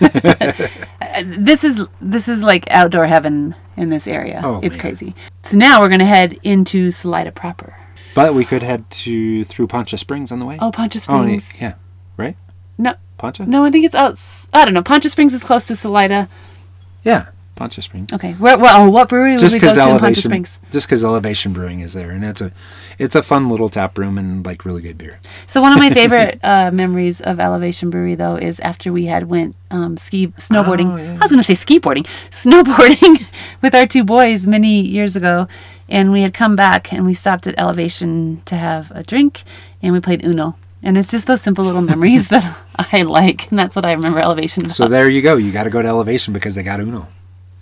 This 1.24 1.64
is 1.64 1.84
this 2.00 2.28
is 2.28 2.42
like 2.42 2.70
outdoor 2.70 3.06
heaven 3.06 3.56
in 3.76 3.88
this 3.88 4.06
area. 4.06 4.40
Oh, 4.44 4.60
it's 4.62 4.76
man. 4.76 4.80
crazy. 4.82 5.14
So 5.42 5.56
now 5.56 5.80
we're 5.80 5.88
going 5.88 5.98
to 5.98 6.04
head 6.06 6.38
into 6.44 6.90
Salida 6.92 7.32
proper. 7.32 7.74
But 8.14 8.34
we 8.34 8.44
could 8.44 8.62
head 8.62 8.88
to 8.90 9.44
through 9.44 9.66
Poncha 9.66 9.98
Springs 9.98 10.30
on 10.30 10.38
the 10.38 10.46
way. 10.46 10.58
Oh, 10.60 10.70
Poncha 10.70 10.96
Oh, 11.08 11.22
Springs. 11.22 11.60
yeah, 11.60 11.74
right? 12.16 12.36
No, 12.76 12.94
Poncha? 13.18 13.46
no, 13.48 13.64
I 13.64 13.70
think 13.70 13.84
it's 13.84 13.94
out. 13.96 14.16
I 14.52 14.64
don't 14.64 14.74
know. 14.74 14.82
Poncha 14.82 15.08
Springs 15.08 15.34
is 15.34 15.42
close 15.42 15.66
to 15.66 15.74
Salida. 15.76 16.28
Yeah, 17.04 17.28
Poncha 17.58 17.82
Springs. 17.82 18.12
Okay. 18.12 18.32
Where, 18.34 18.56
well, 18.56 18.86
oh, 18.86 18.90
what 18.90 19.08
brewery 19.08 19.32
would 19.32 19.40
Just 19.40 19.54
we 19.54 19.60
go 19.60 19.66
because 19.66 19.76
to 19.76 19.82
in 19.82 19.88
Poncha 19.88 20.00
elevation, 20.00 20.22
Springs? 20.22 20.60
just 20.70 20.86
because 20.86 21.04
elevation 21.04 21.52
brewing 21.52 21.80
is 21.80 21.92
there, 21.92 22.10
and 22.10 22.24
it's 22.24 22.40
a, 22.40 22.52
it's 22.98 23.16
a 23.16 23.22
fun 23.22 23.50
little 23.50 23.68
tap 23.68 23.98
room 23.98 24.16
and 24.16 24.46
like 24.46 24.64
really 24.64 24.80
good 24.80 24.96
beer. 24.96 25.18
So 25.46 25.60
one 25.60 25.72
of 25.72 25.78
my 25.78 25.90
favorite 25.90 26.38
uh, 26.44 26.70
memories 26.72 27.20
of 27.20 27.40
Elevation 27.40 27.90
Brewery, 27.90 28.14
though, 28.14 28.36
is 28.36 28.60
after 28.60 28.92
we 28.92 29.06
had 29.06 29.28
went 29.28 29.56
um, 29.70 29.96
ski 29.96 30.28
snowboarding. 30.28 30.90
Oh, 30.92 30.96
yeah. 30.96 31.14
I 31.14 31.18
was 31.18 31.30
going 31.30 31.40
to 31.40 31.44
say 31.46 31.54
ski 31.54 31.78
boarding, 31.78 32.04
snowboarding 32.30 33.30
with 33.62 33.74
our 33.74 33.86
two 33.86 34.04
boys 34.04 34.46
many 34.46 34.80
years 34.80 35.16
ago, 35.16 35.48
and 35.88 36.12
we 36.12 36.22
had 36.22 36.32
come 36.34 36.54
back 36.56 36.92
and 36.92 37.04
we 37.04 37.14
stopped 37.14 37.46
at 37.46 37.54
Elevation 37.58 38.42
to 38.46 38.56
have 38.56 38.90
a 38.92 39.02
drink, 39.02 39.42
and 39.82 39.92
we 39.92 40.00
played 40.00 40.24
Uno. 40.24 40.56
And 40.80 40.96
it's 40.96 41.10
just 41.10 41.26
those 41.26 41.40
simple 41.40 41.64
little 41.64 41.82
memories 41.82 42.28
that 42.28 42.56
I 42.92 43.02
like, 43.02 43.50
and 43.50 43.58
that's 43.58 43.74
what 43.74 43.84
I 43.84 43.92
remember 43.92 44.20
Elevation. 44.20 44.64
About. 44.64 44.76
So 44.76 44.86
there 44.86 45.08
you 45.10 45.22
go. 45.22 45.36
You 45.36 45.50
got 45.50 45.64
to 45.64 45.70
go 45.70 45.82
to 45.82 45.88
elevation 45.88 46.32
because 46.32 46.54
they 46.54 46.62
got 46.62 46.78
Uno, 46.78 47.08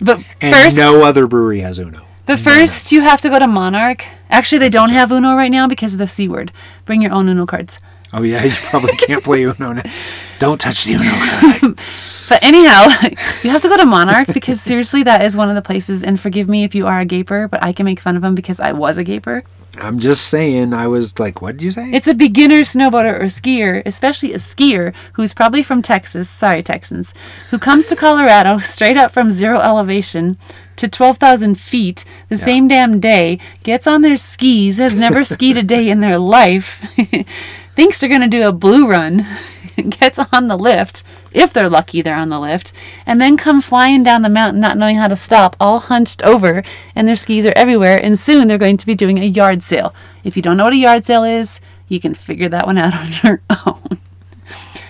but 0.00 0.20
and 0.40 0.54
first, 0.54 0.76
no 0.76 1.02
other 1.04 1.26
brewery 1.26 1.60
has 1.60 1.78
Uno. 1.78 2.04
but 2.26 2.38
first 2.38 2.92
you 2.92 3.02
have 3.02 3.20
to 3.22 3.30
go 3.30 3.38
to 3.38 3.46
Monarch. 3.46 4.04
Actually, 4.30 4.58
they 4.58 4.68
don't 4.68 4.90
have 4.90 5.10
Uno 5.12 5.34
right 5.34 5.50
now 5.50 5.66
because 5.68 5.92
of 5.92 5.98
the 5.98 6.08
C 6.08 6.28
word. 6.28 6.52
Bring 6.84 7.02
your 7.02 7.12
own 7.12 7.28
Uno 7.28 7.46
cards. 7.46 7.78
Oh 8.12 8.22
yeah, 8.22 8.44
you 8.44 8.52
probably 8.52 8.92
can't 8.96 9.22
play 9.22 9.42
Uno 9.42 9.72
now. 9.72 9.82
Don't 10.38 10.60
touch 10.60 10.84
the 10.84 10.94
Uno 10.94 11.10
card. 11.10 11.80
But 12.28 12.42
anyhow, 12.42 12.86
you 13.44 13.50
have 13.50 13.62
to 13.62 13.68
go 13.68 13.76
to 13.76 13.86
Monarch 13.86 14.28
because 14.34 14.60
seriously, 14.60 15.04
that 15.04 15.24
is 15.24 15.36
one 15.36 15.48
of 15.48 15.54
the 15.54 15.62
places. 15.62 16.02
And 16.02 16.18
forgive 16.18 16.48
me 16.48 16.64
if 16.64 16.74
you 16.74 16.86
are 16.86 16.98
a 16.98 17.04
gaper, 17.04 17.46
but 17.46 17.62
I 17.62 17.72
can 17.72 17.84
make 17.84 18.00
fun 18.00 18.16
of 18.16 18.22
them 18.22 18.34
because 18.34 18.58
I 18.58 18.72
was 18.72 18.98
a 18.98 19.04
gaper. 19.04 19.44
I'm 19.78 19.98
just 19.98 20.28
saying. 20.28 20.72
I 20.72 20.86
was 20.86 21.18
like, 21.18 21.42
what 21.42 21.56
did 21.56 21.62
you 21.62 21.70
say? 21.70 21.90
It's 21.92 22.06
a 22.06 22.14
beginner 22.14 22.60
snowboarder 22.60 23.20
or 23.20 23.24
skier, 23.24 23.82
especially 23.84 24.32
a 24.32 24.38
skier 24.38 24.94
who's 25.14 25.34
probably 25.34 25.62
from 25.62 25.82
Texas, 25.82 26.28
sorry, 26.28 26.62
Texans, 26.62 27.14
who 27.50 27.58
comes 27.58 27.86
to 27.86 27.96
Colorado 27.96 28.58
straight 28.74 28.96
up 28.96 29.10
from 29.10 29.32
zero 29.32 29.60
elevation 29.60 30.36
to 30.76 30.88
12,000 30.88 31.58
feet 31.58 32.04
the 32.28 32.36
same 32.36 32.68
damn 32.68 33.00
day, 33.00 33.38
gets 33.62 33.86
on 33.86 34.02
their 34.02 34.16
skis, 34.16 34.76
has 34.76 34.94
never 34.94 35.24
skied 35.24 35.56
a 35.56 35.62
day 35.62 35.88
in 35.88 36.00
their 36.00 36.18
life, 36.18 36.84
thinks 37.74 37.98
they're 38.00 38.10
going 38.10 38.20
to 38.20 38.28
do 38.28 38.46
a 38.46 38.52
blue 38.52 38.86
run, 38.86 39.26
gets 39.88 40.18
on 40.18 40.48
the 40.48 40.56
lift, 40.56 41.02
if 41.32 41.52
they're 41.52 41.68
lucky 41.68 42.02
they're 42.02 42.16
on 42.16 42.28
the 42.28 42.40
lift, 42.40 42.72
and 43.04 43.20
then 43.20 43.36
come 43.36 43.60
flying 43.60 44.02
down 44.02 44.22
the 44.22 44.28
mountain 44.28 44.60
not 44.60 44.76
knowing 44.76 44.96
how 44.96 45.08
to 45.08 45.16
stop, 45.16 45.56
all 45.60 45.80
hunched 45.80 46.22
over, 46.22 46.62
and 46.94 47.06
their 47.06 47.16
skis 47.16 47.46
are 47.46 47.52
everywhere, 47.56 47.98
and 48.02 48.18
soon 48.18 48.48
they're 48.48 48.58
going 48.58 48.76
to 48.76 48.86
be 48.86 48.94
doing 48.94 49.18
a 49.18 49.24
yard 49.24 49.62
sale. 49.62 49.94
If 50.24 50.36
you 50.36 50.42
don't 50.42 50.56
know 50.56 50.64
what 50.64 50.72
a 50.72 50.76
yard 50.76 51.04
sale 51.04 51.24
is, 51.24 51.60
you 51.88 52.00
can 52.00 52.14
figure 52.14 52.48
that 52.48 52.66
one 52.66 52.78
out 52.78 52.94
on 52.96 53.08
your 53.22 53.42
own. 53.66 54.00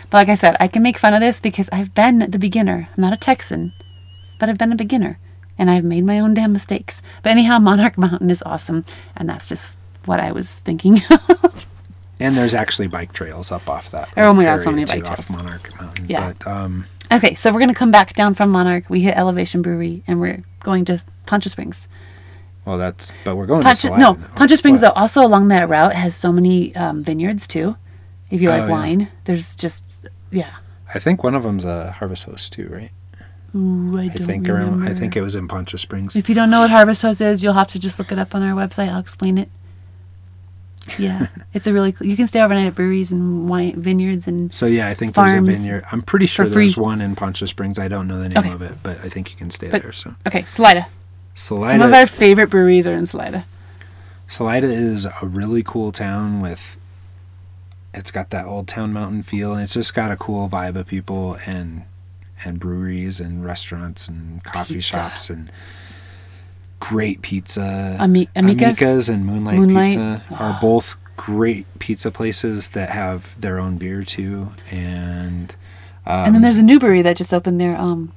But 0.09 0.19
like 0.19 0.29
I 0.29 0.35
said, 0.35 0.57
I 0.61 0.69
can 0.69 0.83
make 0.83 0.99
fun 0.99 1.15
of 1.15 1.21
this 1.21 1.41
because 1.41 1.69
I've 1.73 1.95
been 1.95 2.31
the 2.31 2.39
beginner. 2.39 2.89
I'm 2.97 3.01
not 3.01 3.13
a 3.13 3.17
Texan, 3.17 3.73
but 4.39 4.49
I've 4.49 4.59
been 4.59 4.73
a 4.73 4.77
beginner. 4.77 5.19
And 5.59 5.71
I've 5.71 5.85
made 5.85 6.05
my 6.05 6.21
own 6.21 6.35
damn 6.35 6.53
mistakes. 6.53 7.01
But 7.23 7.31
anyhow, 7.31 7.59
Monarch 7.59 7.97
Mountain 7.97 8.31
is 8.31 8.43
awesome. 8.45 8.85
And 9.17 9.29
that's 9.29 9.49
just 9.49 9.79
what 10.05 10.21
I 10.21 10.31
was 10.31 10.61
thinking. 10.61 11.01
And 12.19 12.37
there's 12.37 12.55
actually 12.55 12.87
bike 12.89 13.13
trails 13.13 13.53
up 13.53 13.69
off 13.69 13.91
that. 13.91 14.09
Oh 14.17 14.33
my 14.33 14.45
God, 14.45 14.61
so 14.61 14.71
many 14.71 14.85
bike 14.85 15.07
off 15.11 15.27
trails. 15.27 15.37
Monarch 15.37 15.81
Mountain. 15.81 16.07
Yeah. 16.09 16.33
But 16.39 16.47
um, 16.47 16.87
okay, 17.13 17.35
so 17.35 17.51
we're 17.53 17.59
going 17.59 17.69
to 17.69 17.75
come 17.75 17.91
back 17.91 18.15
down 18.15 18.33
from 18.35 18.51
Monarch. 18.51 18.89
We 18.89 19.01
hit 19.01 19.17
Elevation 19.17 19.61
Brewery 19.63 20.03
and 20.07 20.21
we're 20.21 20.43
going 20.61 20.85
to 20.87 21.03
Poncha 21.27 21.51
Springs. 21.51 21.89
well, 22.65 22.79
that's 22.79 23.13
but 23.25 23.37
we're 23.37 23.47
going 23.47 23.63
Poncha, 23.63 23.71
to 23.71 23.77
Salida 23.89 24.01
no. 24.03 24.15
Poncha 24.35 24.57
Springs, 24.57 24.81
What? 24.81 24.95
though, 24.95 25.01
also 25.01 25.25
along 25.25 25.49
that 25.49 25.69
route 25.69 25.93
has 25.93 26.15
so 26.17 26.33
many 26.33 26.75
um, 26.75 27.03
vineyards 27.05 27.47
too. 27.47 27.77
If 28.31 28.41
you 28.41 28.49
like 28.49 28.63
Oh, 28.63 28.67
yeah. 28.67 28.73
wine, 28.73 29.09
there's 29.25 29.55
just, 29.55 30.09
yeah. 30.31 30.57
I 30.93 30.99
think 30.99 31.23
one 31.23 31.35
of 31.35 31.43
them's 31.43 31.65
a 31.65 31.93
Harvest 31.93 32.25
Host 32.25 32.53
too, 32.53 32.69
right? 32.73 32.91
Ooh, 33.55 33.99
I, 33.99 34.07
I 34.07 34.09
think 34.09 34.49
around. 34.49 34.87
I 34.89 34.95
think 34.95 35.17
it 35.17 35.21
was 35.23 35.37
in 35.37 35.47
Poncha 35.49 35.79
Springs. 35.79 36.17
If 36.17 36.29
you 36.29 36.35
don't 36.35 36.51
know 36.51 36.61
what 36.61 36.71
Harvest 36.71 37.03
Host 37.03 37.21
is, 37.21 37.43
you'll 37.45 37.53
have 37.55 37.69
to 37.69 37.79
just 37.79 37.99
look 37.99 38.11
it 38.11 38.19
up 38.19 38.35
on 38.35 38.43
our 38.43 38.55
website. 38.55 38.89
I'll 38.91 38.99
explain 39.01 39.39
it. 39.39 39.49
Yeah, 40.99 41.27
it's 41.55 41.67
a 41.67 41.73
really 41.73 41.93
cool. 41.93 42.07
You 42.07 42.17
can 42.17 42.27
stay 42.27 42.41
overnight 42.41 42.67
at 42.67 42.75
breweries 42.75 43.11
and 43.13 43.49
wine 43.49 43.81
vineyards 43.81 44.27
and 44.27 44.53
So 44.55 44.67
yeah, 44.67 44.89
I 44.89 44.95
think 44.95 45.15
there's 45.15 45.33
a 45.33 45.41
vineyard. 45.41 45.85
I'm 45.93 46.03
pretty 46.03 46.27
sure 46.27 46.47
there's 46.47 46.77
one 46.77 47.01
in 47.01 47.15
Poncha 47.17 47.47
Springs. 47.49 47.79
I 47.79 47.89
don't 47.89 48.07
know 48.09 48.19
the 48.19 48.29
name 48.29 48.39
Okay. 48.39 48.53
of 48.53 48.63
it, 48.63 48.75
but 48.83 48.99
I 49.05 49.09
think 49.09 49.31
you 49.31 49.37
can 49.37 49.51
stay 49.51 49.69
But- 49.71 49.83
there. 49.83 49.93
So 49.93 50.15
okay, 50.27 50.45
Salida. 50.47 50.87
Salida, 51.35 51.73
Some 51.79 51.83
of 51.83 51.93
our 51.93 52.07
favorite 52.07 52.49
breweries 52.49 52.87
are 52.87 52.95
in 52.95 53.05
Salida. 53.07 53.45
Salida 54.27 54.69
is 54.69 55.07
a 55.07 55.27
really 55.27 55.63
cool 55.63 55.93
town 55.93 56.41
with. 56.41 56.79
It's 57.93 58.11
got 58.11 58.31
that 58.31 58.47
old 58.47 58.69
town 58.69 58.93
mountain 58.93 59.23
feel, 59.23 59.53
and 59.55 59.63
it's 59.63 59.75
just 59.75 59.95
got 59.95 60.11
a 60.11 60.17
cool 60.17 60.49
vibe 60.49 60.77
of 60.77 60.87
people 60.87 61.39
and 61.47 61.83
and 62.45 62.59
breweries 62.61 63.19
and 63.21 63.45
restaurants 63.45 64.09
and 64.09 64.43
coffee 64.45 64.75
Pizza. 64.75 64.93
shops 64.93 65.31
and 65.31 65.51
great 66.81 67.23
pizza. 67.23 67.97
Ami- 68.01 68.29
Amica's? 68.37 68.81
Amica's 68.83 69.09
and 69.09 69.25
Moonlight, 69.27 69.59
Moonlight. 69.59 69.89
Pizza 69.91 70.23
are 70.39 70.59
both 70.61 70.97
great 71.17 71.67
pizza 71.79 72.11
places 72.11 72.71
that 72.71 72.91
have 72.91 73.41
their 73.41 73.59
own 73.59 73.79
beer 73.79 74.03
too, 74.05 74.51
and 74.71 75.55
and 76.05 76.35
then 76.35 76.43
there's 76.43 76.59
a 76.59 76.63
new 76.65 76.79
brewery 76.79 77.03
that 77.03 77.17
just 77.17 77.35
opened 77.35 77.61
there, 77.61 77.77
um, 77.77 78.13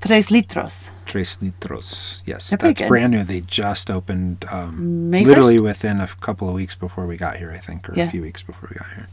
Tres 0.00 0.28
Litros. 0.30 0.90
Tres 1.06 1.38
Litros. 1.38 2.22
Yes, 2.26 2.50
They're 2.50 2.58
that's 2.58 2.82
brand 2.82 3.12
new. 3.12 3.22
They 3.24 3.40
just 3.40 3.90
opened 3.90 4.44
um, 4.50 5.10
literally 5.10 5.56
1st? 5.58 5.62
within 5.62 6.00
a 6.00 6.06
couple 6.20 6.48
of 6.48 6.54
weeks 6.54 6.74
before 6.74 7.06
we 7.06 7.16
got 7.16 7.36
here, 7.36 7.50
I 7.52 7.58
think, 7.58 7.88
or 7.88 7.94
Yeah. 7.96 8.04
a 8.04 8.10
few 8.10 8.22
weeks 8.22 8.42
before 8.42 8.68
we 8.70 8.76
got 8.76 8.88
here. 8.94 9.08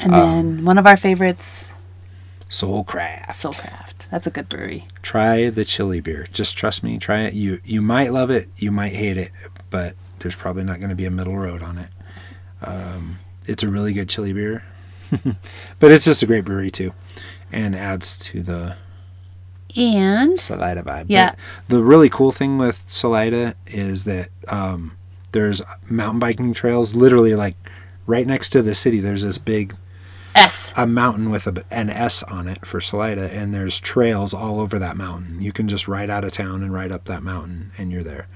And 0.00 0.14
Um, 0.14 0.56
then 0.56 0.64
one 0.64 0.78
of 0.78 0.86
our 0.86 0.96
favorites, 0.96 1.70
Soulcraft. 2.50 3.28
Soulcraft. 3.30 3.97
That's 4.10 4.26
a 4.26 4.30
good 4.30 4.48
brewery. 4.48 4.86
Try 5.02 5.50
the 5.50 5.64
chili 5.64 6.00
beer. 6.00 6.26
Just 6.32 6.56
trust 6.56 6.82
me. 6.82 6.98
Try 6.98 7.22
it. 7.22 7.34
You 7.34 7.60
you 7.64 7.82
might 7.82 8.12
love 8.12 8.30
it. 8.30 8.48
You 8.56 8.70
might 8.70 8.92
hate 8.92 9.16
it, 9.16 9.32
but 9.70 9.94
there's 10.20 10.36
probably 10.36 10.64
not 10.64 10.78
going 10.78 10.90
to 10.90 10.96
be 10.96 11.04
a 11.04 11.10
middle 11.10 11.36
road 11.36 11.62
on 11.62 11.78
it. 11.78 11.90
Um, 12.62 13.18
it's 13.46 13.62
a 13.62 13.68
really 13.68 13.92
good 13.92 14.08
chili 14.08 14.32
beer, 14.32 14.64
but 15.78 15.92
it's 15.92 16.04
just 16.04 16.22
a 16.22 16.26
great 16.26 16.44
brewery 16.44 16.70
too, 16.70 16.92
and 17.52 17.76
adds 17.76 18.18
to 18.30 18.42
the 18.42 18.76
And 19.76 20.38
Salida 20.40 20.82
vibe. 20.82 21.06
Yeah. 21.08 21.34
But 21.68 21.76
the 21.76 21.82
really 21.82 22.08
cool 22.08 22.32
thing 22.32 22.58
with 22.58 22.84
Salida 22.88 23.54
is 23.66 24.04
that 24.04 24.30
um, 24.48 24.96
there's 25.32 25.62
mountain 25.88 26.18
biking 26.18 26.52
trails 26.54 26.94
literally 26.94 27.34
like 27.34 27.56
right 28.06 28.26
next 28.26 28.48
to 28.50 28.62
the 28.62 28.74
city. 28.74 29.00
There's 29.00 29.22
this 29.22 29.38
big 29.38 29.76
S. 30.34 30.72
a 30.76 30.86
mountain 30.86 31.30
with 31.30 31.46
a, 31.46 31.64
an 31.70 31.90
S 31.90 32.22
on 32.24 32.46
it 32.48 32.64
for 32.64 32.80
Salida, 32.80 33.30
and 33.32 33.52
there's 33.52 33.80
trails 33.80 34.32
all 34.34 34.60
over 34.60 34.78
that 34.78 34.96
mountain. 34.96 35.40
You 35.42 35.52
can 35.52 35.68
just 35.68 35.88
ride 35.88 36.10
out 36.10 36.24
of 36.24 36.32
town 36.32 36.62
and 36.62 36.72
ride 36.72 36.92
up 36.92 37.04
that 37.06 37.22
mountain, 37.22 37.72
and 37.78 37.90
you're 37.90 38.04
there. 38.04 38.28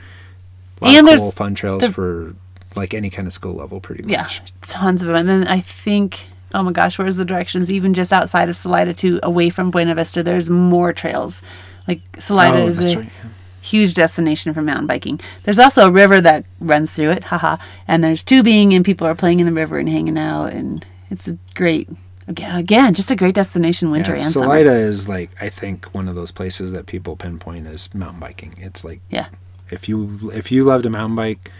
A 0.80 0.84
lot 0.86 0.94
And 0.96 1.08
of 1.08 1.18
cool, 1.18 1.30
fun 1.32 1.54
trails 1.54 1.82
the- 1.82 1.92
for 1.92 2.34
like 2.74 2.94
any 2.94 3.10
kind 3.10 3.28
of 3.28 3.32
skill 3.34 3.52
level, 3.54 3.80
pretty 3.80 4.02
much. 4.02 4.10
Yeah, 4.12 4.28
tons 4.62 5.02
of 5.02 5.08
them. 5.08 5.16
And 5.16 5.28
then 5.28 5.46
I 5.46 5.60
think, 5.60 6.26
oh 6.54 6.62
my 6.62 6.72
gosh, 6.72 6.98
where's 6.98 7.16
the 7.16 7.24
directions? 7.24 7.70
Even 7.70 7.94
just 7.94 8.12
outside 8.12 8.48
of 8.48 8.56
Salida 8.56 8.94
to 8.94 9.20
away 9.22 9.50
from 9.50 9.70
Buena 9.70 9.94
Vista, 9.94 10.22
there's 10.22 10.48
more 10.50 10.92
trails. 10.92 11.42
Like 11.86 12.00
Salida 12.18 12.58
Oh, 12.62 12.66
is 12.68 12.94
a 12.94 12.98
right, 12.98 13.06
yeah. 13.06 13.30
huge 13.60 13.92
destination 13.94 14.54
for 14.54 14.62
mountain 14.62 14.86
biking. 14.86 15.20
There's 15.44 15.58
also 15.58 15.86
a 15.86 15.90
river 15.90 16.20
that 16.22 16.44
runs 16.60 16.92
through 16.92 17.10
it, 17.10 17.24
haha. 17.24 17.58
And 17.86 18.02
there's 18.02 18.22
tubing, 18.22 18.72
and 18.72 18.84
people 18.84 19.06
are 19.06 19.14
playing 19.14 19.38
in 19.40 19.46
the 19.46 19.52
river 19.52 19.78
and 19.78 19.88
hanging 19.88 20.16
out, 20.18 20.46
and 20.52 20.84
it's 21.12 21.28
a 21.28 21.38
great. 21.54 21.88
Again, 22.28 22.94
just 22.94 23.10
a 23.10 23.16
great 23.16 23.34
destination 23.34 23.90
winter 23.90 24.12
Yeah, 24.12 24.22
and 24.22 24.24
summer. 24.32 24.46
Salida 24.46 24.72
is 24.74 25.08
like 25.08 25.30
I 25.40 25.48
think 25.48 25.86
one 25.94 26.08
of 26.08 26.14
those 26.14 26.30
places 26.32 26.72
that 26.72 26.86
people 26.86 27.16
pinpoint 27.16 27.66
as 27.66 27.92
mountain 27.94 28.20
biking. 28.20 28.54
It's 28.58 28.84
like 28.84 29.00
Yeah. 29.10 29.26
if 29.70 29.88
you 29.88 30.30
if 30.32 30.52
you 30.52 30.64
love 30.64 30.82
to 30.84 30.90
mountain 30.90 31.16
bike, 31.16 31.50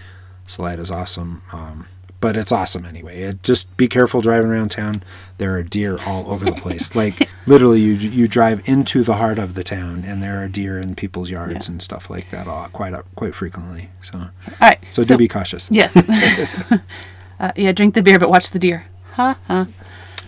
Salida's 0.47 0.91
awesome. 0.91 1.43
Um, 1.53 1.87
but 2.21 2.37
it's 2.37 2.53
awesome 2.53 2.85
anyway. 2.87 3.23
It, 3.23 3.43
just 3.43 3.77
be 3.77 3.89
careful 3.89 4.21
driving 4.21 4.49
around 4.53 4.71
town. 4.71 5.03
There 5.39 5.53
are 5.57 5.65
deer 5.65 5.99
all 6.07 6.31
over 6.31 6.45
the 6.45 6.53
place. 6.53 6.95
like 7.03 7.29
literally, 7.47 7.81
you 7.81 7.95
you 7.95 8.29
drive 8.29 8.63
into 8.65 9.03
the 9.03 9.15
heart 9.15 9.41
of 9.41 9.55
the 9.55 9.65
town, 9.65 10.05
and 10.07 10.23
there 10.23 10.41
are 10.43 10.47
deer 10.47 10.79
in 10.79 10.95
people's 10.95 11.29
yards 11.29 11.67
Yeah. 11.67 11.73
and 11.73 11.83
stuff 11.83 12.09
like 12.09 12.31
that 12.31 12.47
all, 12.47 12.69
quite 12.69 12.95
quite 13.17 13.35
frequently. 13.35 13.91
So 14.01 14.19
All 14.19 14.31
right. 14.61 14.79
so, 14.91 15.03
do 15.03 15.17
be 15.17 15.27
cautious. 15.27 15.69
Yes. 15.73 15.97
uh, 17.41 17.51
yeah, 17.57 17.73
drink 17.73 17.95
the 17.95 18.03
beer, 18.03 18.21
but 18.21 18.31
watch 18.31 18.51
the 18.51 18.61
deer. 18.61 18.87
Ha 19.13 19.37
ha. 19.47 19.67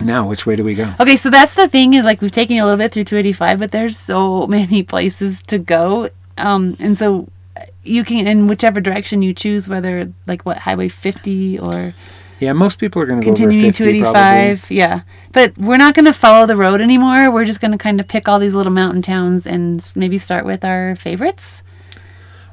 Now, 0.00 0.26
which 0.28 0.44
way 0.44 0.56
do 0.56 0.64
we 0.64 0.74
go? 0.74 0.92
Okay, 1.00 1.16
so 1.16 1.30
that's 1.30 1.54
the 1.54 1.68
thing 1.68 1.94
is 1.94 2.04
like 2.04 2.20
we've 2.20 2.32
taken 2.32 2.58
a 2.58 2.64
little 2.64 2.78
bit 2.78 2.92
through 2.92 3.04
285, 3.04 3.58
but 3.58 3.70
there's 3.70 3.96
so 3.96 4.46
many 4.46 4.82
places 4.94 5.40
to 5.42 5.58
go. 5.58 6.08
Um, 6.36 6.76
and 6.80 6.98
so 6.98 7.28
you 7.84 8.04
can, 8.04 8.26
in 8.26 8.48
whichever 8.48 8.80
direction 8.80 9.22
you 9.22 9.32
choose, 9.32 9.68
whether 9.68 10.12
like 10.26 10.44
what 10.44 10.58
Highway 10.58 10.88
50 10.88 11.60
or 11.60 11.94
Yeah, 12.40 12.52
most 12.52 12.78
people 12.80 13.00
are 13.02 13.06
going 13.06 13.20
to 13.20 13.24
go 13.24 13.30
over 13.30 13.36
continuing 13.36 13.72
50 13.72 14.00
probably. 14.00 14.20
285. 14.56 14.70
Yeah. 14.70 15.00
But 15.32 15.56
we're 15.56 15.76
not 15.76 15.94
going 15.94 16.06
to 16.06 16.12
follow 16.12 16.46
the 16.46 16.56
road 16.56 16.80
anymore. 16.80 17.30
We're 17.30 17.44
just 17.44 17.60
going 17.60 17.72
to 17.72 17.78
kind 17.78 18.00
of 18.00 18.08
pick 18.08 18.28
all 18.28 18.38
these 18.40 18.54
little 18.54 18.72
mountain 18.72 19.00
towns 19.02 19.46
and 19.46 19.90
maybe 19.94 20.18
start 20.18 20.44
with 20.44 20.64
our 20.64 20.96
favorites. 20.96 21.62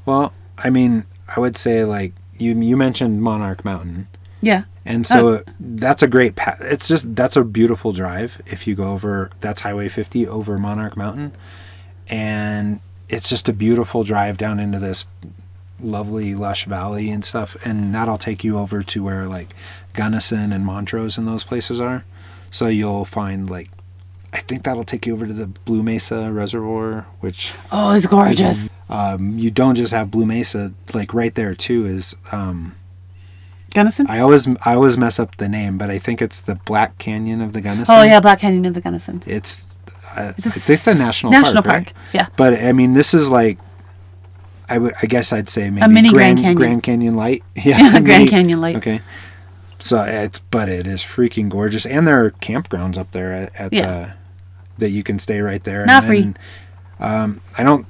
Well, 0.06 0.32
I 0.60 0.70
mean, 0.70 1.06
I 1.36 1.40
would 1.40 1.58
say 1.58 1.84
like 1.86 2.14
you 2.38 2.54
you 2.60 2.78
mentioned 2.78 3.22
Monarch 3.22 3.66
Mountain. 3.66 4.08
Yeah. 4.42 4.64
And 4.86 5.06
so 5.06 5.44
that's 5.60 6.02
a 6.02 6.08
great 6.08 6.36
path. 6.36 6.58
It's 6.62 6.88
just 6.88 7.16
that's 7.16 7.36
a 7.36 7.44
beautiful 7.44 7.92
drive 7.92 8.42
if 8.48 8.66
you 8.66 8.74
go 8.76 8.92
over 8.92 9.30
that's 9.40 9.62
Highway 9.62 9.90
50 9.90 10.28
over 10.28 10.58
Monarch 10.58 10.98
Mountain. 10.98 11.34
And 12.08 12.80
it's 13.10 13.30
just 13.30 13.48
a 13.50 13.54
beautiful 13.54 14.04
drive 14.04 14.38
down 14.38 14.60
into 14.60 14.80
this 14.80 15.06
lovely 15.80 16.36
lush 16.36 16.66
valley 16.66 17.10
and 17.10 17.26
stuff 17.26 17.58
and 17.66 17.94
that'll 17.96 18.18
take 18.18 18.44
you 18.44 18.58
over 18.58 18.84
to 18.84 19.04
where 19.04 19.26
like 19.26 19.56
Gunnison 19.94 20.54
and 20.54 20.64
Montrose 20.66 21.18
and 21.18 21.28
those 21.28 21.44
places 21.44 21.80
are. 21.82 22.06
So 22.52 22.68
you'll 22.68 23.06
find 23.06 23.50
like 23.50 23.70
I 24.34 24.40
think 24.40 24.64
that'll 24.64 24.86
take 24.86 25.06
you 25.06 25.14
over 25.14 25.28
to 25.28 25.34
the 25.34 25.48
Blue 25.48 25.84
Mesa 25.84 26.32
Reservoir, 26.32 27.06
which 27.20 27.54
Oh, 27.72 27.92
it's 27.92 28.06
gorgeous. 28.08 28.70
um, 28.90 29.38
you 29.38 29.52
don't 29.52 29.76
just 29.76 29.92
have 29.92 30.10
Blue 30.10 30.26
Mesa 30.26 30.74
like 30.94 31.14
right 31.14 31.36
there 31.36 31.54
too 31.56 31.86
is 31.86 32.16
um, 32.32 32.76
Gunnison? 33.74 34.06
I 34.10 34.20
always 34.20 34.48
I 34.66 34.74
always 34.76 34.98
mess 34.98 35.20
up 35.20 35.38
the 35.38 35.50
name, 35.50 35.78
but 35.78 35.90
I 35.90 36.00
think 36.00 36.22
it's 36.22 36.40
the 36.42 36.56
Black 36.56 36.98
Canyon 36.98 37.42
of 37.42 37.54
the 37.54 37.62
Gunnison. 37.62 37.96
Oh, 37.98 38.04
yeah, 38.04 38.20
Black 38.20 38.40
Canyon 38.40 38.66
of 38.66 38.74
the 38.74 38.82
Gunnison. 38.82 39.24
It's 39.26 39.68
uh, 40.16 40.34
It's 40.38 40.70
a 40.70 40.74
it's 40.74 40.88
a 40.88 40.94
national 40.94 41.32
national 41.32 41.64
park, 41.64 41.74
right? 41.76 41.94
park, 41.94 41.98
yeah. 42.14 42.28
But 42.36 42.54
I 42.62 42.72
mean, 42.74 42.94
this 42.94 43.14
is 43.14 43.30
like 43.30 43.58
I 44.70 44.78
I 45.02 45.06
guess 45.08 45.34
I'd 45.34 45.50
say 45.50 45.70
maybe 45.70 45.88
mini 45.94 46.10
Grand, 46.10 46.38
Grand 46.38 46.38
Canyon. 46.40 46.56
Grand 46.58 46.84
Canyon 46.84 47.16
Light. 47.16 47.44
Yeah, 47.56 47.78
Yeah, 47.78 47.90
Grand 47.92 48.06
mini- 48.06 48.28
Canyon 48.30 48.62
Light. 48.62 48.76
Okay. 48.78 49.02
So 49.80 50.04
it's 50.04 50.40
but 50.40 50.70
it 50.70 50.86
is 50.86 51.02
freaking 51.02 51.50
gorgeous, 51.50 51.86
and 51.86 52.06
there 52.08 52.24
are 52.24 52.32
campgrounds 52.32 52.98
up 52.98 53.12
there 53.12 53.34
at, 53.34 53.56
at 53.60 53.74
Yeah. 53.74 53.88
the 53.92 54.14
that 54.86 54.90
you 54.92 55.04
can 55.04 55.18
stay 55.20 55.42
right 55.42 55.64
there. 55.64 55.86
Not 55.86 56.04
and 56.04 56.08
free. 56.08 56.22
then, 56.22 56.38
um, 57.00 57.42
I 57.58 57.64
don't 57.64 57.86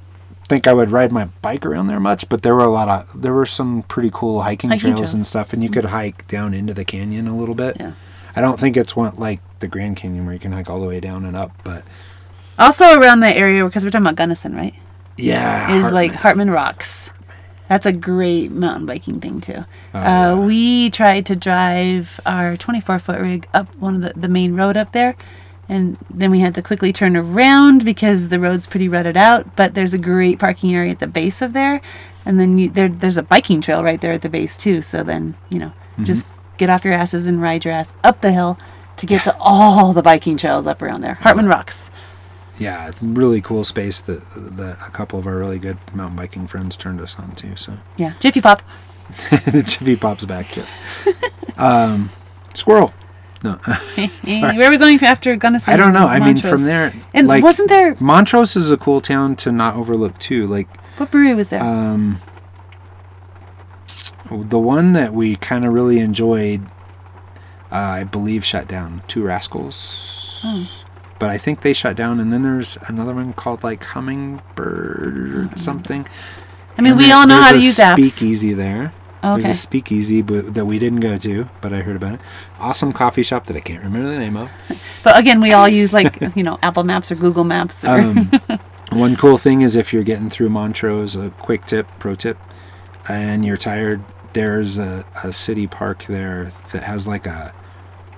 think 0.52 0.66
I 0.66 0.74
would 0.74 0.90
ride 0.90 1.12
my 1.12 1.24
bike 1.40 1.64
around 1.64 1.86
there 1.86 1.98
much, 1.98 2.28
but 2.28 2.42
there 2.42 2.54
were 2.54 2.64
a 2.64 2.70
lot 2.70 2.86
of 2.88 3.22
there 3.22 3.32
were 3.32 3.46
some 3.46 3.82
pretty 3.84 4.10
cool 4.12 4.42
hiking, 4.42 4.68
Hiking 4.68 4.80
trails, 4.80 4.98
trails. 4.98 5.14
and 5.14 5.24
stuff, 5.26 5.54
and 5.54 5.62
you 5.62 5.70
could 5.70 5.86
hike 5.86 6.28
down 6.28 6.52
into 6.52 6.74
the 6.74 6.84
canyon 6.84 7.26
a 7.26 7.34
little 7.36 7.54
bit. 7.54 7.76
Yeah. 7.80 7.92
I 8.36 8.40
don't 8.42 8.60
think 8.60 8.76
it's 8.76 8.94
one 8.94 9.16
like 9.16 9.40
the 9.60 9.68
Grand 9.68 9.96
Canyon 9.96 10.24
where 10.26 10.34
you 10.34 10.40
can 10.40 10.52
hike 10.52 10.68
all 10.68 10.80
the 10.80 10.86
way 10.86 11.00
down 11.00 11.24
and 11.24 11.34
up, 11.36 11.52
but 11.64 11.84
Also 12.58 12.98
around 13.00 13.20
that 13.20 13.36
area, 13.36 13.64
because 13.64 13.82
we're 13.82 13.90
talking 13.90 14.04
about 14.06 14.16
Gunnison, 14.16 14.54
right? 14.54 14.74
yeah, 15.16 15.74
is 15.74 15.90
like 15.92 16.12
Hartman. 16.12 16.48
Hartman 16.48 16.50
Rocks. 16.50 17.10
That's 17.68 17.86
a 17.86 17.92
great 17.92 18.50
mountain 18.52 18.84
biking 18.84 19.20
thing 19.20 19.40
too. 19.40 19.64
Oh, 19.94 19.98
uh, 19.98 20.02
yeah. 20.02 20.34
We 20.34 20.90
tried 20.90 21.24
to 21.26 21.36
drive 21.36 22.20
our 22.26 22.58
24 22.58 22.98
foot 22.98 23.20
rig 23.20 23.46
up 23.54 23.74
one 23.76 23.94
of 23.96 24.02
the, 24.02 24.12
the 24.20 24.28
main 24.28 24.54
road 24.54 24.76
up 24.76 24.92
there, 24.92 25.16
and 25.72 25.96
then 26.10 26.30
we 26.30 26.40
had 26.40 26.54
to 26.56 26.62
quickly 26.62 26.92
turn 26.92 27.16
around 27.16 27.84
because 27.84 28.28
the 28.28 28.38
road's 28.38 28.66
pretty 28.66 28.88
rutted 28.88 29.16
out. 29.16 29.56
But 29.56 29.74
there's 29.74 29.94
a 29.94 29.98
great 29.98 30.38
parking 30.38 30.74
area 30.74 30.90
at 30.92 30.98
the 31.00 31.06
base 31.06 31.42
of 31.42 31.52
there, 31.52 31.80
and 32.26 32.38
then 32.38 32.58
you, 32.58 32.70
there 32.70 32.88
there's 32.88 33.18
a 33.18 33.22
biking 33.22 33.60
trail 33.60 33.82
right 33.82 34.00
there 34.00 34.12
at 34.12 34.22
the 34.22 34.28
base 34.28 34.56
too. 34.56 34.82
So 34.82 35.02
then 35.02 35.34
you 35.50 35.58
know 35.58 35.72
Mm-hmm. 35.92 36.04
just 36.04 36.26
get 36.56 36.70
off 36.70 36.84
your 36.86 36.94
asses 36.94 37.26
and 37.26 37.42
ride 37.42 37.66
your 37.66 37.74
ass 37.74 37.92
up 38.02 38.22
the 38.22 38.32
hill 38.32 38.58
to 38.96 39.04
get 39.04 39.24
to 39.24 39.36
all 39.38 39.92
the 39.92 40.00
biking 40.02 40.38
trails 40.38 40.66
up 40.66 40.80
around 40.80 41.02
there. 41.02 41.14
Hartman 41.14 41.48
Rocks. 41.48 41.90
Yeah, 42.58 42.92
really 43.02 43.40
cool 43.42 43.62
space 43.64 44.00
that 44.02 44.22
that 44.36 44.78
a 44.86 44.90
couple 44.90 45.18
of 45.18 45.26
our 45.26 45.36
really 45.36 45.58
good 45.58 45.76
mountain 45.94 46.16
biking 46.16 46.46
friends 46.46 46.76
turned 46.78 47.00
us 47.00 47.18
on 47.18 47.34
to. 47.36 47.56
So 47.56 47.74
Yeah, 47.98 48.14
Jiffy 48.20 48.40
Pop. 48.40 48.62
Jiffy 49.52 49.96
pops 49.96 50.24
back. 50.24 50.56
Yes. 50.56 50.78
um, 51.58 52.08
squirrel. 52.54 52.94
No, 53.44 53.52
Where 53.56 54.68
are 54.68 54.70
we 54.70 54.76
going 54.78 55.02
after 55.02 55.34
Gunnison? 55.36 55.72
I 55.72 55.76
don't 55.76 55.92
know. 55.92 56.06
I 56.06 56.20
mean, 56.20 56.38
from 56.38 56.62
there, 56.62 56.92
And 57.12 57.26
like 57.26 57.42
wasn't 57.42 57.68
there 57.68 57.96
Montrose 57.98 58.54
is 58.56 58.70
a 58.70 58.76
cool 58.76 59.00
town 59.00 59.34
to 59.36 59.50
not 59.50 59.74
overlook 59.74 60.18
too. 60.18 60.46
Like 60.46 60.68
what 60.98 61.10
brewery 61.10 61.34
was 61.34 61.48
there? 61.48 61.62
um, 61.62 62.20
the 64.30 64.58
one 64.58 64.92
that 64.94 65.12
we 65.12 65.36
kind 65.36 65.64
of 65.64 65.72
really 65.72 65.98
enjoyed, 66.00 66.64
uh, 67.70 67.76
I 67.76 68.04
believe, 68.04 68.44
shut 68.44 68.68
down. 68.68 69.02
Two 69.08 69.22
Rascals. 69.22 70.40
Oh. 70.44 70.84
But 71.18 71.30
I 71.30 71.38
think 71.38 71.60
they 71.60 71.72
shut 71.72 71.96
down, 71.96 72.18
and 72.18 72.32
then 72.32 72.42
there's 72.42 72.76
another 72.88 73.14
one 73.14 73.32
called 73.32 73.62
like 73.62 73.84
Hummingbird 73.84 75.52
or 75.54 75.56
something. 75.56 76.06
I 76.78 76.82
mean, 76.82 76.92
And 76.92 76.98
we 77.00 77.12
all 77.12 77.26
know 77.26 77.40
how 77.40 77.48
to 77.48 77.52
there's 77.54 77.64
use 77.64 77.78
a 77.78 77.82
apps. 77.82 78.04
Speakeasy 78.10 78.52
there. 78.54 78.92
Okay. 79.24 79.42
There's 79.42 79.56
a 79.56 79.58
speakeasy 79.58 80.20
but, 80.22 80.54
that 80.54 80.64
we 80.64 80.78
didn't 80.80 81.00
go 81.00 81.16
to, 81.18 81.48
but 81.60 81.72
I 81.72 81.82
heard 81.82 81.94
about 81.96 82.14
it. 82.14 82.20
Awesome 82.58 82.92
coffee 82.92 83.22
shop 83.22 83.46
that 83.46 83.56
I 83.56 83.60
can't 83.60 83.82
remember 83.82 84.08
the 84.08 84.18
name 84.18 84.36
of. 84.36 84.50
But 85.04 85.16
again, 85.18 85.40
we 85.40 85.52
all 85.52 85.68
use 85.68 85.92
like 85.92 86.20
you 86.36 86.42
know 86.42 86.58
Apple 86.62 86.84
Maps 86.84 87.12
or 87.12 87.14
Google 87.14 87.44
Maps. 87.44 87.84
Or, 87.84 88.00
Um, 88.00 88.30
one 88.92 89.16
cool 89.16 89.38
thing 89.38 89.62
is 89.62 89.76
if 89.76 89.92
you're 89.92 90.02
getting 90.02 90.28
through 90.28 90.48
Montrose, 90.50 91.14
a 91.14 91.30
quick 91.30 91.64
tip, 91.64 91.86
pro 91.98 92.14
tip, 92.16 92.36
and 93.08 93.44
you're 93.44 93.56
tired, 93.56 94.02
there's 94.32 94.78
a, 94.78 95.04
a 95.22 95.32
city 95.32 95.66
park 95.66 96.04
there 96.06 96.50
that 96.72 96.82
has 96.82 97.06
like 97.06 97.26
a 97.26 97.54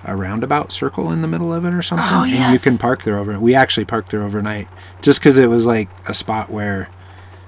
a 0.07 0.15
roundabout 0.15 0.71
circle 0.71 1.11
in 1.11 1.23
the 1.23 1.27
middle 1.27 1.51
of 1.51 1.65
it 1.65 1.73
or 1.73 1.81
something, 1.81 2.07
Oh, 2.07 2.23
and 2.23 2.53
you 2.53 2.59
can 2.59 2.77
park 2.77 3.01
there 3.03 3.17
over. 3.17 3.39
We 3.39 3.55
actually 3.55 3.85
parked 3.85 4.11
there 4.11 4.21
overnight 4.21 4.67
just 5.01 5.19
because 5.19 5.39
it 5.39 5.47
was 5.47 5.65
like 5.65 5.89
a 6.07 6.13
spot 6.13 6.51
where 6.51 6.89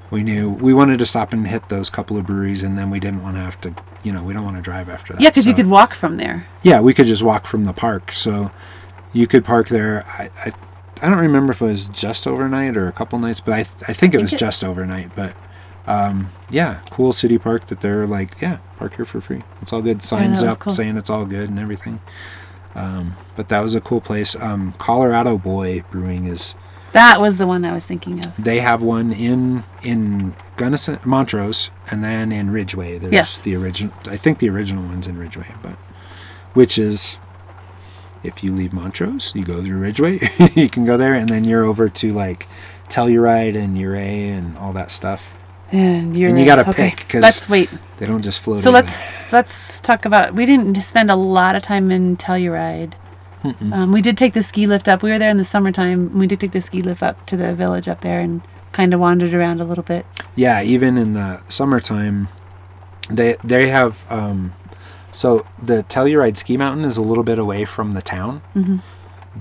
we 0.10 0.24
knew 0.24 0.50
we 0.50 0.74
wanted 0.74 1.00
to 1.00 1.06
stop 1.06 1.34
and 1.34 1.48
hit 1.48 1.70
those 1.70 1.90
couple 1.90 2.18
of 2.18 2.26
breweries, 2.26 2.64
and 2.64 2.78
then 2.78 2.90
we 2.90 3.00
didn't 3.00 3.24
want 3.24 3.36
to 3.36 3.42
have 3.42 3.60
to, 3.62 3.74
you 4.04 4.12
know, 4.12 4.24
we 4.24 4.34
don't 4.34 4.44
want 4.46 4.56
to 4.56 4.62
drive 4.62 4.90
after 4.90 5.14
that. 5.14 5.22
yeah, 5.22 5.30
because 5.30 5.48
you 5.48 5.54
could 5.54 5.68
walk 5.68 5.94
from 5.94 6.18
there. 6.18 6.48
yeah, 6.64 6.80
we 6.80 6.94
could 6.94 7.06
just 7.06 7.24
walk 7.24 7.46
from 7.46 7.66
the 7.66 7.74
park. 7.74 8.12
So 8.12 8.52
you 9.14 9.28
could 9.28 9.44
park 9.44 9.68
there. 9.70 10.06
I, 10.08 10.30
I, 10.46 10.52
I 11.02 11.10
don't 11.10 11.20
remember 11.20 11.52
if 11.52 11.62
it 11.62 11.66
was 11.66 11.88
just 11.88 12.26
overnight 12.26 12.78
or 12.78 12.88
a 12.88 12.92
couple 12.92 13.20
nights, 13.20 13.40
but 13.40 13.54
I, 13.54 13.60
I 13.60 13.94
think 13.94 14.14
it 14.14 14.22
was 14.22 14.32
just 14.32 14.64
overnight. 14.64 15.16
But 15.16 15.36
um, 15.86 16.30
yeah, 16.50 16.82
cool 16.90 17.12
city 17.12 17.38
park 17.38 17.68
that 17.68 17.82
they're 17.82 18.08
like, 18.08 18.40
yeah, 18.42 18.58
park 18.78 18.96
here 18.96 19.06
for 19.06 19.22
free. 19.22 19.44
It's 19.62 19.74
all 19.74 19.82
good. 19.82 20.02
Signs 20.04 20.42
was 20.42 20.54
up 20.54 20.60
cool. 20.60 20.74
saying 20.74 20.98
it's 20.98 21.10
all 21.10 21.26
good 21.26 21.50
and 21.50 21.60
everything. 21.60 22.00
Um, 22.76 23.16
but 23.36 23.50
that 23.50 23.62
was 23.62 23.76
a 23.76 23.82
cool 23.82 24.02
place. 24.02 24.36
Um, 24.36 24.74
Colorado 24.78 25.38
Boy 25.38 25.84
Brewing 25.92 26.26
is. 26.26 26.56
That 26.94 27.20
was 27.22 27.38
the 27.38 27.46
one 27.48 27.64
I 27.66 27.74
was 27.74 27.86
thinking 27.86 28.20
of. 28.26 28.32
They 28.38 28.60
have 28.60 28.82
one 28.82 29.12
in 29.14 29.64
in 29.84 30.36
Gunnison, 30.56 31.00
Montrose, 31.06 31.70
and 31.92 32.04
then 32.04 32.32
in 32.32 32.50
Ridgway. 32.52 32.98
There's 32.98 33.14
Yes. 33.14 33.40
the 33.40 33.56
original. 33.56 33.94
I 34.10 34.18
think 34.18 34.40
the 34.40 34.50
original 34.50 34.84
one's 34.84 35.08
in 35.08 35.18
Ridgway, 35.18 35.48
but 35.62 35.78
which 36.54 36.78
is 36.80 37.20
if 38.24 38.44
you 38.44 38.52
leave 38.52 38.74
Montrose, 38.74 39.32
you 39.36 39.44
go 39.46 39.62
through 39.62 39.78
Ridgway. 39.78 40.20
you 40.56 40.70
can 40.70 40.86
go 40.86 40.98
there, 40.98 41.14
and 41.14 41.30
then 41.30 41.44
you're 41.44 41.64
over 41.64 41.88
to 41.90 42.14
like 42.14 42.48
Telluride 42.90 43.56
and 43.56 43.78
Ouray 43.78 44.30
and 44.30 44.58
all 44.58 44.74
that 44.74 44.90
stuff. 44.90 45.34
And 45.72 46.16
you're 46.18 46.30
And 46.30 46.40
you 46.40 46.46
gotta 46.46 46.68
okay. 46.70 46.92
pick, 46.92 47.08
'cause- 47.10 47.22
let's 47.22 47.50
wait. 47.50 47.70
They 47.98 48.06
don't 48.06 48.22
just 48.24 48.40
float. 48.40 48.62
So 48.62 48.70
in. 48.70 48.74
let's 48.74 49.32
let's 49.34 49.80
talk 49.82 50.06
about. 50.06 50.34
We 50.34 50.46
didn't 50.46 50.82
spend 50.82 51.12
a 51.12 51.16
lot 51.16 51.56
of 51.56 51.62
time 51.64 51.92
in 51.92 52.16
Telluride. 52.18 52.94
Um, 53.44 53.92
we 53.92 54.02
did 54.02 54.18
take 54.18 54.34
the 54.34 54.42
ski 54.44 54.68
lift 54.68 54.88
up. 54.88 55.02
We 55.04 55.12
were 55.12 55.20
there 55.20 55.30
in 55.30 55.38
the 55.38 55.44
summertime. 55.46 56.18
We 56.18 56.28
did 56.28 56.40
take 56.40 56.52
the 56.52 56.62
ski 56.62 56.82
lift 56.82 57.04
up 57.04 57.26
to 57.28 57.38
the 57.38 57.54
village 57.54 57.88
up 57.88 58.02
there 58.02 58.20
and 58.20 58.42
kind 58.72 58.94
of 58.94 59.00
wandered 59.00 59.34
around 59.34 59.62
a 59.62 59.64
little 59.64 59.84
bit. 59.84 60.06
Yeah, 60.36 60.62
even 60.62 60.98
in 60.98 61.14
the 61.14 61.42
summertime, 61.48 62.28
they 63.10 63.38
they 63.44 63.70
have. 63.70 64.06
Um, 64.12 64.54
so 65.12 65.46
the 65.62 65.84
Telluride 65.84 66.38
ski 66.38 66.58
mountain 66.58 66.84
is 66.86 66.98
a 66.98 67.02
little 67.02 67.24
bit 67.24 67.40
away 67.40 67.66
from 67.66 67.94
the 67.94 68.02
town, 68.02 68.42
Mhm. 68.56 68.82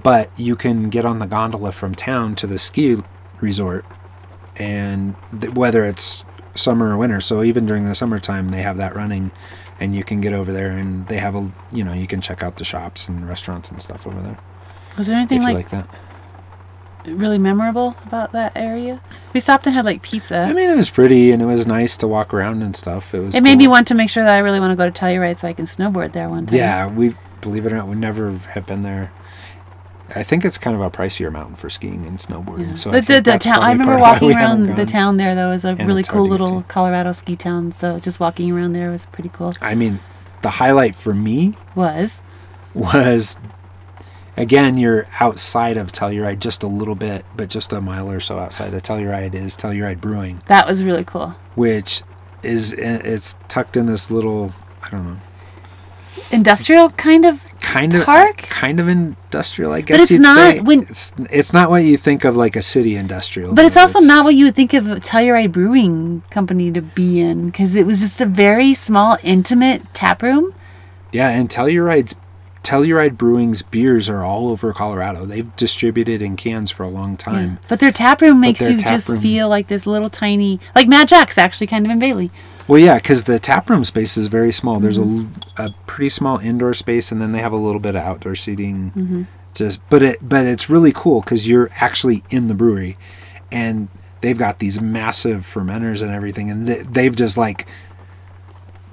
but 0.03 0.31
you 0.37 0.57
can 0.57 0.89
get 0.89 1.05
on 1.05 1.19
the 1.19 1.27
gondola 1.27 1.73
from 1.73 1.95
town 1.95 2.35
to 2.37 2.47
the 2.47 2.59
ski 2.59 2.97
resort, 3.41 3.85
and 4.57 5.15
th- 5.39 5.55
whether 5.55 5.85
it's 5.85 6.25
summer 6.55 6.91
or 6.93 6.97
winter. 6.97 7.21
So 7.21 7.43
even 7.43 7.67
during 7.67 7.85
the 7.87 7.95
summertime, 7.95 8.49
they 8.51 8.63
have 8.63 8.77
that 8.79 8.95
running, 8.97 9.31
and 9.81 9.95
you 9.95 10.05
can 10.05 10.21
get 10.21 10.33
over 10.33 10.53
there, 10.53 10.71
and 10.71 11.07
they 11.09 11.19
have 11.19 11.35
a 11.35 11.51
you 11.73 11.85
know 11.85 11.93
you 11.93 12.07
can 12.07 12.21
check 12.21 12.43
out 12.43 12.57
the 12.57 12.65
shops 12.65 13.09
and 13.09 13.29
restaurants 13.29 13.71
and 13.71 13.81
stuff 13.81 14.07
over 14.07 14.21
there 14.21 14.39
Was 14.97 15.07
there 15.07 15.17
anything 15.17 15.43
like, 15.43 15.55
like 15.55 15.71
that. 15.71 15.89
really 17.07 17.39
memorable 17.39 17.95
about 18.05 18.33
that 18.33 18.53
area? 18.57 19.01
We 19.33 19.41
stopped 19.41 19.67
and 19.67 19.75
had 19.75 19.85
like 19.85 20.03
pizza. 20.03 20.39
I 20.39 20.53
mean, 20.53 20.71
it 20.71 20.77
was 20.77 20.91
pretty, 20.91 21.33
and 21.33 21.43
it 21.43 21.47
was 21.47 21.67
nice 21.67 21.97
to 21.99 22.09
walk 22.09 22.33
around 22.33 22.63
and 22.63 22.75
stuff. 22.75 23.15
It 23.15 23.21
was. 23.21 23.37
it 23.37 23.43
made 23.43 23.59
me 23.59 23.69
want 23.69 23.89
to 23.89 23.95
make 23.95 24.11
sure 24.11 24.23
that 24.23 24.33
I 24.33 24.39
really 24.39 24.61
want 24.61 24.73
to 24.73 24.77
go 24.77 24.89
to 24.89 24.93
Telluride 24.93 25.39
so 25.39 25.49
I 25.49 25.53
can 25.53 25.67
snowboard 25.67 26.13
there 26.13 26.29
one 26.29 26.47
time. 26.47 26.57
Yeah, 26.57 26.89
we 26.89 27.15
believe 27.41 27.67
it 27.67 27.73
or 27.73 27.77
not, 27.77 27.87
we 27.89 27.97
never 27.97 28.33
have 28.33 28.67
been 28.67 28.83
there. 28.83 29.13
I 30.15 30.23
think 30.23 30.45
it's 30.45 30.57
kind 30.57 30.77
of 30.77 30.83
a 30.83 30.91
pricier 30.91 31.33
mountain 31.33 31.57
for 31.57 31.69
skiing 31.69 32.07
and 32.07 32.19
snowboarding. 32.19 32.69
Yeah. 32.69 32.75
So 32.75 32.91
I 32.91 33.01
the, 33.01 33.15
the, 33.15 33.33
the 33.33 33.39
town. 33.39 33.59
I 33.63 33.73
remember 33.73 33.97
part 33.97 33.97
of 33.97 34.01
why 34.03 34.13
walking 34.13 34.33
around 34.33 34.77
the 34.77 34.87
town 34.87 35.17
there. 35.17 35.35
though. 35.35 35.49
It 35.49 35.55
was 35.55 35.65
a 35.65 35.75
really 35.75 36.03
cool 36.05 36.27
little 36.27 36.63
to. 36.63 36.69
Colorado 36.69 37.13
ski 37.13 37.35
town. 37.37 37.73
So 37.73 37.99
just 37.99 38.21
walking 38.21 38.53
around 38.53 38.73
there 38.73 38.91
was 38.91 39.07
pretty 39.07 39.31
cool. 39.31 39.55
I 39.61 39.75
mean, 39.75 39.99
the 40.43 40.51
highlight 40.51 40.95
for 40.95 41.15
me 41.15 41.55
Was 41.75 42.23
was 42.75 43.39
again 44.37 44.77
you're 44.77 45.09
outside 45.19 45.77
of 45.77 45.91
Telluride 45.91 46.39
just 46.41 46.63
a 46.63 46.67
little 46.69 46.95
bit, 46.95 47.25
but 47.35 47.49
just 47.49 47.73
a 47.73 47.81
mile 47.81 48.11
or 48.11 48.21
so 48.21 48.39
outside 48.39 48.75
of 48.75 48.83
Telluride 48.83 49.35
is 49.35 49.57
Telluride 49.57 50.01
Brewing, 50.01 50.43
that 50.47 50.67
was 50.69 50.85
really 50.85 51.05
cool. 51.05 51.35
which 51.55 52.03
is 52.43 52.73
it's 52.75 53.37
tucked 53.49 53.77
in 53.77 53.87
this 53.87 54.11
little 54.11 54.53
I 54.83 54.91
don't 54.91 55.05
know 55.05 55.17
Industrial 56.31 56.91
kind 56.91 57.25
of. 57.25 57.43
Kind 57.67 57.95
of 57.95 58.05
Park? 58.05 58.37
kind 58.39 58.79
of 58.81 58.89
industrial 58.89 59.73
I 59.73 59.81
guess 59.81 59.97
but 59.99 60.03
it's 60.03 60.11
you'd 60.13 60.23
not 60.23 60.37
say. 60.55 60.61
when- 60.61 60.83
it's 60.83 61.13
it's 61.31 61.53
not 61.53 61.69
what 61.71 61.85
you 61.85 61.97
think 61.97 62.25
of 62.25 62.37
like 62.37 62.57
a 62.57 62.63
city 62.63 62.97
industrial 62.97 63.55
But 63.55 63.65
it's 63.65 63.77
also 63.77 63.99
not 64.01 64.25
what 64.25 64.35
you 64.35 64.47
would 64.47 64.55
think 64.55 64.73
of 64.75 64.87
a 64.87 64.97
Telluride 64.97 65.53
Brewing 65.53 66.23
Company 66.31 66.71
to 66.73 66.81
be 66.83 67.21
in 67.21 67.47
because 67.51 67.75
it 67.75 67.85
was 67.87 68.01
just 68.01 68.21
a 68.21 68.27
very 68.27 68.73
small, 68.75 69.19
intimate 69.23 69.83
tap 69.95 70.23
room. 70.23 70.55
Yeah, 71.13 71.29
and 71.31 71.49
Telluride's 71.49 72.15
Telluride 72.63 73.17
Brewing's 73.17 73.63
beers 73.63 74.09
are 74.09 74.25
all 74.25 74.49
over 74.49 74.73
Colorado. 74.73 75.25
They've 75.25 75.55
distributed 75.55 76.21
in 76.21 76.35
cans 76.37 76.73
for 76.73 76.83
a 76.83 76.89
long 76.89 77.17
time. 77.17 77.61
But 77.69 77.79
their 77.79 77.93
tap 77.93 78.21
room 78.21 78.41
makes 78.41 78.61
you 78.69 78.77
tap 78.77 78.93
just 78.95 79.09
room- 79.09 79.21
feel 79.21 79.49
like 79.49 79.69
this 79.69 79.87
little 79.87 80.11
tiny, 80.11 80.59
like 80.75 80.89
Mad 80.89 81.07
Jack's 81.07 81.39
actually 81.39 81.69
kind 81.69 81.85
of 81.87 81.93
in 81.93 81.99
Bailey. 82.01 82.31
Well, 82.69 82.79
yeah, 82.81 82.97
because 82.97 83.25
the 83.25 83.39
tap 83.39 83.71
room 83.71 83.85
space 83.85 84.17
is 84.17 84.27
very 84.27 84.53
small. 84.53 84.81
There's 84.81 84.99
Mm-hmm. 84.99 85.61
a, 85.61 85.67
a 85.67 85.75
pretty 85.87 86.09
small 86.09 86.39
indoor 86.39 86.75
space, 86.75 87.13
and 87.13 87.21
then 87.23 87.33
they 87.33 87.39
have 87.41 87.53
a 87.53 87.57
little 87.57 87.81
bit 87.81 87.95
of 87.95 88.03
outdoor 88.03 88.35
seating. 88.35 88.91
Mm-hmm. 88.91 89.23
Just, 89.55 89.81
but 89.89 90.03
it, 90.03 90.19
but 90.21 90.45
it's 90.47 90.69
really 90.69 90.93
cool 90.93 91.21
because 91.21 91.49
you're 91.49 91.71
actually 91.77 92.23
in 92.29 92.49
the 92.49 92.55
brewery, 92.55 92.97
and 93.53 93.89
they've 94.21 94.37
got 94.37 94.59
these 94.59 94.81
massive 94.81 95.43
fermenters 95.43 96.03
and 96.03 96.11
everything, 96.11 96.51
and 96.51 96.67
they, 96.67 96.83
they've 96.83 97.15
just 97.17 97.37
like 97.37 97.67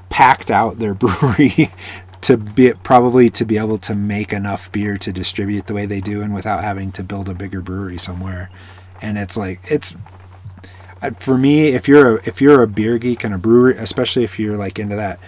packed 0.09 0.51
out 0.51 0.77
their 0.79 0.93
brewery 0.93 1.69
to 2.21 2.37
be 2.37 2.71
probably 2.83 3.29
to 3.29 3.43
be 3.43 3.57
able 3.57 3.77
to 3.79 3.95
make 3.95 4.31
enough 4.31 4.71
beer 4.71 4.95
to 4.97 5.11
distribute 5.11 5.67
the 5.67 5.73
way 5.73 5.85
they 5.85 5.99
do, 5.99 6.21
and 6.21 6.33
without 6.33 6.63
having 6.63 6.91
to 6.93 7.03
build 7.03 7.27
a 7.27 7.33
bigger 7.33 7.61
brewery 7.61 7.97
somewhere. 7.97 8.49
And 9.01 9.17
it's 9.17 9.35
like 9.35 9.59
it's 9.67 9.97
for 11.11 11.37
me, 11.37 11.69
if 11.69 11.87
you're 11.87 12.17
a 12.17 12.27
if 12.27 12.41
you're 12.41 12.61
a 12.63 12.67
beer 12.67 12.97
geek 12.97 13.23
and 13.23 13.33
a 13.33 13.37
brewery, 13.37 13.75
especially 13.77 14.23
if 14.23 14.39
you're 14.39 14.57
like 14.57 14.79
into 14.79 14.95
that 14.95 15.19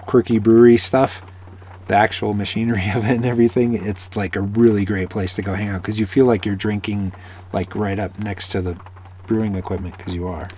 quirky 0.00 0.38
brewery 0.38 0.76
stuff, 0.76 1.22
the 1.88 1.94
actual 1.94 2.34
machinery 2.34 2.90
of 2.94 3.04
it 3.04 3.16
and 3.16 3.26
everything, 3.26 3.74
it's 3.74 4.16
like 4.16 4.36
a 4.36 4.40
really 4.40 4.84
great 4.84 5.10
place 5.10 5.34
to 5.34 5.42
go 5.42 5.54
hang 5.54 5.68
out 5.68 5.82
because 5.82 5.98
you 5.98 6.06
feel 6.06 6.26
like 6.26 6.44
you're 6.44 6.56
drinking 6.56 7.12
like 7.52 7.74
right 7.74 7.98
up 7.98 8.18
next 8.18 8.48
to 8.48 8.62
the 8.62 8.78
brewing 9.26 9.54
equipment 9.54 9.96
because 9.96 10.14
you 10.14 10.26
are. 10.26 10.48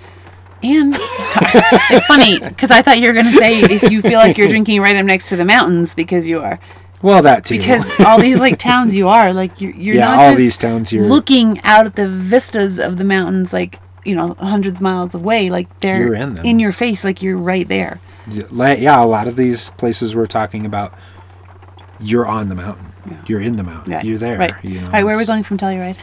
And 0.63 0.95
it's 0.99 2.07
funny 2.07 2.41
because 2.41 2.71
I 2.71 2.81
thought 2.81 2.99
you 2.99 3.09
were 3.09 3.13
going 3.13 3.27
to 3.27 3.33
say 3.33 3.61
if 3.61 3.83
you 3.91 4.01
feel 4.01 4.19
like 4.19 4.39
you're 4.39 4.49
drinking 4.49 4.81
right 4.81 4.97
up 4.97 5.05
next 5.05 5.29
to 5.29 5.37
the 5.37 5.45
mountains 5.45 5.95
because 5.95 6.27
you 6.27 6.41
are. 6.41 6.59
Well, 7.03 7.21
that 7.21 7.45
too. 7.45 7.59
Because 7.59 8.01
all 8.01 8.19
these 8.19 8.41
like 8.41 8.59
towns 8.59 8.97
you 8.97 9.09
are 9.09 9.35
like 9.35 9.61
you're, 9.61 9.75
you're 9.75 9.97
yeah, 9.97 10.07
not 10.07 10.19
all 10.19 10.31
just 10.31 10.39
these 10.39 10.57
towns 10.57 10.91
you're 10.91 11.05
looking 11.05 11.61
out 11.61 11.85
at 11.85 11.97
the 11.97 12.09
vistas 12.09 12.79
of 12.79 12.97
the 12.97 13.05
mountains 13.05 13.53
like 13.53 13.79
you 14.05 14.15
know, 14.15 14.35
hundreds 14.35 14.79
of 14.79 14.83
miles 14.83 15.15
away. 15.15 15.51
Like 15.51 15.81
they're 15.81 16.15
in 16.15 16.45
in 16.45 16.59
your 16.59 16.73
face, 16.73 17.05
like 17.05 17.23
you're 17.23 17.39
right 17.39 17.67
there. 17.67 18.01
Yeah, 18.29 19.03
a 19.03 19.07
lot 19.07 19.29
of 19.29 19.37
these 19.37 19.71
places 19.71 20.17
we're 20.17 20.27
talking 20.27 20.65
about, 20.67 20.95
you're 22.01 22.27
on 22.27 22.49
the 22.49 22.55
mountain. 22.55 22.93
You're 23.27 23.41
in 23.41 23.57
the 23.57 23.63
mountain. 23.63 23.93
Right. 23.93 24.05
You're 24.05 24.19
there. 24.19 24.39
Right. 24.39 24.55
You 24.65 24.81
know, 24.81 24.87
All 24.87 24.93
right, 24.93 25.05
where 25.05 25.15
are 25.15 25.19
we 25.19 25.27
going 25.27 25.43
from 25.43 25.59
Telluride? 25.59 25.97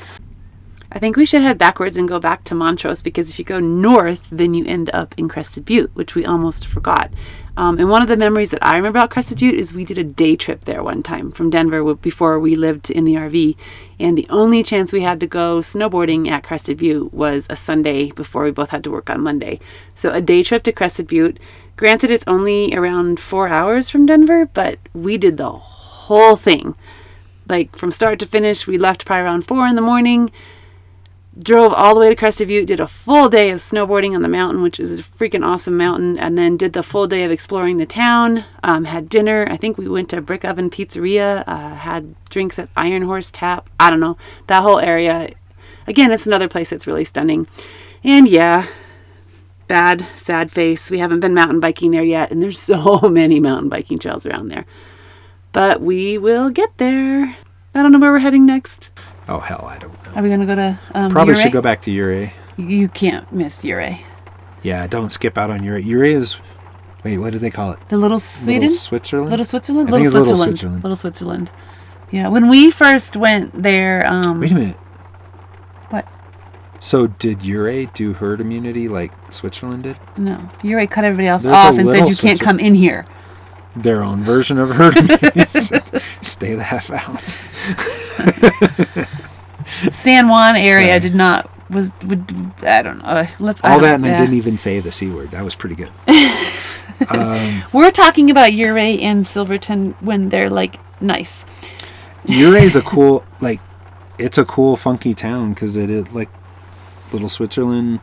I 0.92 1.00
think 1.00 1.16
we 1.16 1.26
should 1.26 1.42
head 1.42 1.58
backwards 1.58 1.96
and 1.96 2.08
go 2.08 2.20
back 2.20 2.44
to 2.46 2.56
Montrose 2.56 3.02
because 3.02 3.30
if 3.30 3.40
you 3.40 3.46
go 3.46 3.60
north, 3.60 4.28
then 4.30 4.54
you 4.54 4.66
end 4.66 4.90
up 4.94 5.16
in 5.18 5.30
Crested 5.30 5.64
Butte, 5.64 5.92
which 5.94 6.16
we 6.16 6.26
almost 6.26 6.68
forgot. 6.68 7.12
Um, 7.56 7.80
and 7.80 7.90
one 7.90 8.02
of 8.02 8.10
the 8.10 8.18
memories 8.18 8.52
that 8.52 8.64
I 8.64 8.76
remember 8.76 9.00
about 9.00 9.10
Crested 9.10 9.40
Butte 9.40 9.56
is 9.56 9.74
we 9.74 9.86
did 9.86 9.98
a 9.98 10.04
day 10.04 10.36
trip 10.36 10.66
there 10.66 10.84
one 10.84 11.02
time 11.02 11.32
from 11.32 11.50
Denver 11.50 11.96
before 11.96 12.40
we 12.40 12.56
lived 12.56 12.90
in 12.90 13.06
the 13.06 13.14
RV. 13.14 13.56
And 14.00 14.18
the 14.18 14.28
only 14.30 14.64
chance 14.64 14.92
we 14.92 15.02
had 15.02 15.22
to 15.22 15.28
go 15.28 15.60
snowboarding 15.60 16.28
at 16.28 16.44
Crested 16.44 16.78
Butte 16.78 17.14
was 17.14 17.48
a 17.50 17.56
Sunday 17.56 18.12
before 18.12 18.44
we 18.44 18.52
both 18.52 18.70
had 18.72 18.84
to 18.84 18.92
work 18.92 19.10
on 19.10 19.22
Monday. 19.22 19.60
So 19.96 20.12
a 20.12 20.22
day 20.22 20.44
trip 20.44 20.64
to 20.64 20.74
Crested 20.74 21.08
Butte. 21.08 21.40
Granted, 21.78 22.12
it's 22.12 22.28
only 22.28 22.76
around 22.76 23.20
four 23.20 23.48
hours 23.48 23.90
from 23.90 24.06
Denver, 24.06 24.46
but 24.46 24.78
we 24.94 25.18
did 25.18 25.38
the 25.38 25.52
whole 25.52 26.36
thing 26.36 26.76
like 27.48 27.76
from 27.76 27.92
start 27.92 28.20
to 28.20 28.26
finish. 28.26 28.66
We 28.66 28.78
left 28.78 29.06
probably 29.06 29.26
around 29.26 29.46
four 29.46 29.68
in 29.68 29.76
the 29.76 29.82
morning, 29.82 30.32
drove 31.38 31.74
all 31.74 31.94
the 31.94 32.00
way 32.00 32.10
to 32.10 32.16
Crested 32.16 32.48
Butte, 32.48 32.68
did 32.68 32.80
a 32.80 32.88
full 32.88 33.30
day 33.30 33.52
of 33.52 33.60
snowboarding 33.60 34.16
on 34.16 34.22
the 34.22 34.28
mountain, 34.28 34.62
which 34.62 34.80
is 34.80 35.00
a 35.00 35.04
freaking 35.04 35.46
awesome 35.46 35.78
mountain, 35.78 36.18
and 36.20 36.38
then 36.38 36.58
did 36.58 36.74
the 36.74 36.84
full 36.84 37.08
day 37.08 37.24
of 37.24 37.32
exploring 37.32 37.78
the 37.78 37.86
town. 37.86 38.44
Um, 38.64 38.86
had 38.86 39.10
dinner. 39.10 39.48
I 39.50 39.58
think 39.58 39.78
we 39.78 39.88
went 39.88 40.10
to 40.10 40.22
Brick 40.22 40.44
Oven 40.44 40.70
Pizzeria. 40.70 41.44
Uh, 41.48 41.76
had 41.76 42.16
drinks 42.30 42.60
at 42.60 42.70
Iron 42.76 43.04
Horse 43.04 43.32
Tap. 43.32 43.70
I 43.80 43.90
don't 43.90 44.00
know 44.00 44.18
that 44.48 44.62
whole 44.62 44.80
area. 44.80 45.30
Again, 45.88 46.12
it's 46.12 46.28
another 46.28 46.48
place 46.48 46.70
that's 46.70 46.88
really 46.88 47.06
stunning. 47.06 47.48
And 48.04 48.28
yeah, 48.28 48.68
bad, 49.68 50.06
sad 50.16 50.52
face. 50.52 50.92
We 50.92 51.00
haven't 51.00 51.22
been 51.22 51.34
mountain 51.34 51.60
biking 51.60 51.92
there 51.92 52.04
yet, 52.04 52.32
and 52.32 52.44
there's 52.44 52.60
so 52.74 53.00
many 53.10 53.40
mountain 53.40 53.70
biking 53.70 53.98
trails 53.98 54.26
around 54.26 54.50
there. 54.50 54.66
But 55.54 55.82
we 55.82 56.18
will 56.18 56.50
get 56.50 56.78
there. 56.78 57.38
I 57.74 57.82
don't 57.82 57.94
know 57.94 58.00
where 58.00 58.12
we're 58.12 58.20
heading 58.20 58.46
next. 58.46 58.90
Oh 59.30 59.40
hell, 59.40 59.66
I 59.66 59.78
don't 59.78 59.94
know. 60.06 60.12
Are 60.16 60.24
we 60.24 60.30
gonna 60.30 60.46
go 60.46 60.56
to 60.56 60.80
um, 60.94 61.10
Probably 61.10 61.34
Ouray? 61.34 61.42
should 61.44 61.52
go 61.52 61.62
back 61.62 61.82
to 61.84 61.92
Ouray. 62.00 62.34
You 62.58 62.88
can't 62.90 63.32
miss 63.32 63.64
Ouray. 63.64 64.04
Yeah, 64.64 64.86
don't 64.88 65.10
skip 65.10 65.38
out 65.38 65.50
on 65.50 65.66
Ouray. 65.68 65.84
Ouray 65.84 66.14
is, 66.14 66.38
wait, 67.04 67.18
what 67.18 67.32
do 67.34 67.40
they 67.40 67.50
call 67.52 67.72
it? 67.72 67.80
The 67.90 67.98
little 67.98 68.20
Sweden, 68.20 68.62
Little 68.64 68.76
Switzerland. 68.78 69.30
little 69.32 69.46
Switzerland, 69.46 69.90
little 69.90 70.06
it's 70.06 70.14
Little 70.14 70.26
Switzerland, 70.28 70.58
Switzerland. 70.58 70.84
little 70.84 70.96
Switzerland. 70.96 71.52
Yeah, 72.12 72.28
when 72.28 72.50
we 72.50 72.72
first 72.72 73.16
went 73.16 73.64
there, 73.64 74.06
um, 74.06 74.40
Wait 74.42 74.52
a 74.52 74.56
minute. 74.56 74.78
what? 75.90 76.08
So 76.80 77.08
did 77.08 77.44
Ouray 77.46 77.86
do 77.88 78.14
herd 78.14 78.42
immunity 78.42 78.88
like 78.90 79.12
Switzerland 79.34 79.84
did? 79.84 79.98
No, 80.18 80.50
Ouray 80.64 80.88
cut 80.88 81.06
everybody 81.06 81.28
else 81.28 81.44
There's 81.44 81.56
off 81.56 81.78
and 81.78 81.88
said 81.88 82.08
you 82.10 82.16
can't 82.16 82.40
come 82.40 82.60
in 82.60 82.76
here. 82.76 83.06
Their 83.76 84.04
own 84.04 84.24
version 84.24 84.58
of 84.58 84.72
herd. 84.72 84.96
Stay 86.22 86.56
the 86.56 86.68
F 86.70 86.92
out. 86.92 87.22
San 89.94 90.28
Juan 90.28 90.58
area 90.58 91.00
did 91.00 91.16
not 91.16 91.50
was 91.72 91.92
would 92.06 92.24
I 92.64 92.82
don't 92.82 93.00
know. 93.00 93.06
Uh, 93.06 93.28
Let's 93.40 93.64
All 93.64 93.80
that, 93.80 93.96
and 93.96 94.06
yeah. 94.06 94.18
I 94.18 94.20
didn't 94.20 94.36
even 94.36 94.58
say 94.58 94.80
the 94.80 94.92
c 94.92 95.10
word. 95.10 95.32
That 95.32 95.44
was 95.44 95.56
pretty 95.56 95.76
good. 95.76 95.92
We're 97.74 97.92
talking 97.92 98.30
about 98.30 98.52
Ouray 98.52 99.00
and 99.00 99.26
Silverton 99.26 99.96
when 100.02 100.30
they're 100.30 100.50
like 100.50 100.78
nice. 101.00 101.46
Ouray's 102.30 102.76
a 102.76 102.82
cool, 102.84 103.26
like, 103.40 103.60
it's 104.20 104.38
a 104.38 104.46
cool, 104.46 104.76
funky 104.76 105.14
town 105.14 105.54
because 105.54 105.78
it 105.78 105.90
is 105.90 106.12
like 106.12 106.30
little 107.12 107.30
Switzerland. 107.30 108.02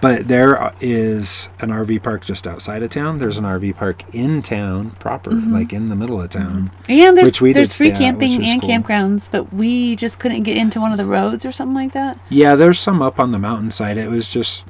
But 0.00 0.28
there 0.28 0.72
is 0.80 1.50
an 1.60 1.68
RV 1.68 2.02
park 2.02 2.22
just 2.22 2.46
outside 2.46 2.82
of 2.82 2.88
town. 2.88 3.18
There's 3.18 3.36
an 3.36 3.44
RV 3.44 3.76
park 3.76 4.02
in 4.14 4.40
town 4.40 4.92
proper, 4.92 5.30
mm-hmm. 5.32 5.52
like 5.52 5.72
in 5.74 5.90
the 5.90 5.96
middle 5.96 6.20
of 6.22 6.30
town. 6.30 6.70
And 6.88 7.16
there's 7.16 7.28
Which 7.28 7.40
we 7.42 7.50
did 7.50 7.58
there's 7.58 7.76
free 7.76 7.88
stay 7.88 7.96
at, 7.96 7.98
camping 7.98 8.42
and 8.42 8.60
cool. 8.60 8.70
campgrounds, 8.70 9.30
but 9.30 9.52
we 9.52 9.96
just 9.96 10.18
couldn't 10.18 10.44
get 10.44 10.56
into 10.56 10.80
one 10.80 10.90
of 10.92 10.98
the 10.98 11.04
roads 11.04 11.44
or 11.44 11.52
something 11.52 11.74
like 11.74 11.92
that. 11.92 12.18
Yeah, 12.30 12.56
there's 12.56 12.78
some 12.78 13.02
up 13.02 13.20
on 13.20 13.32
the 13.32 13.38
mountainside. 13.38 13.98
It 13.98 14.08
was 14.08 14.32
just, 14.32 14.66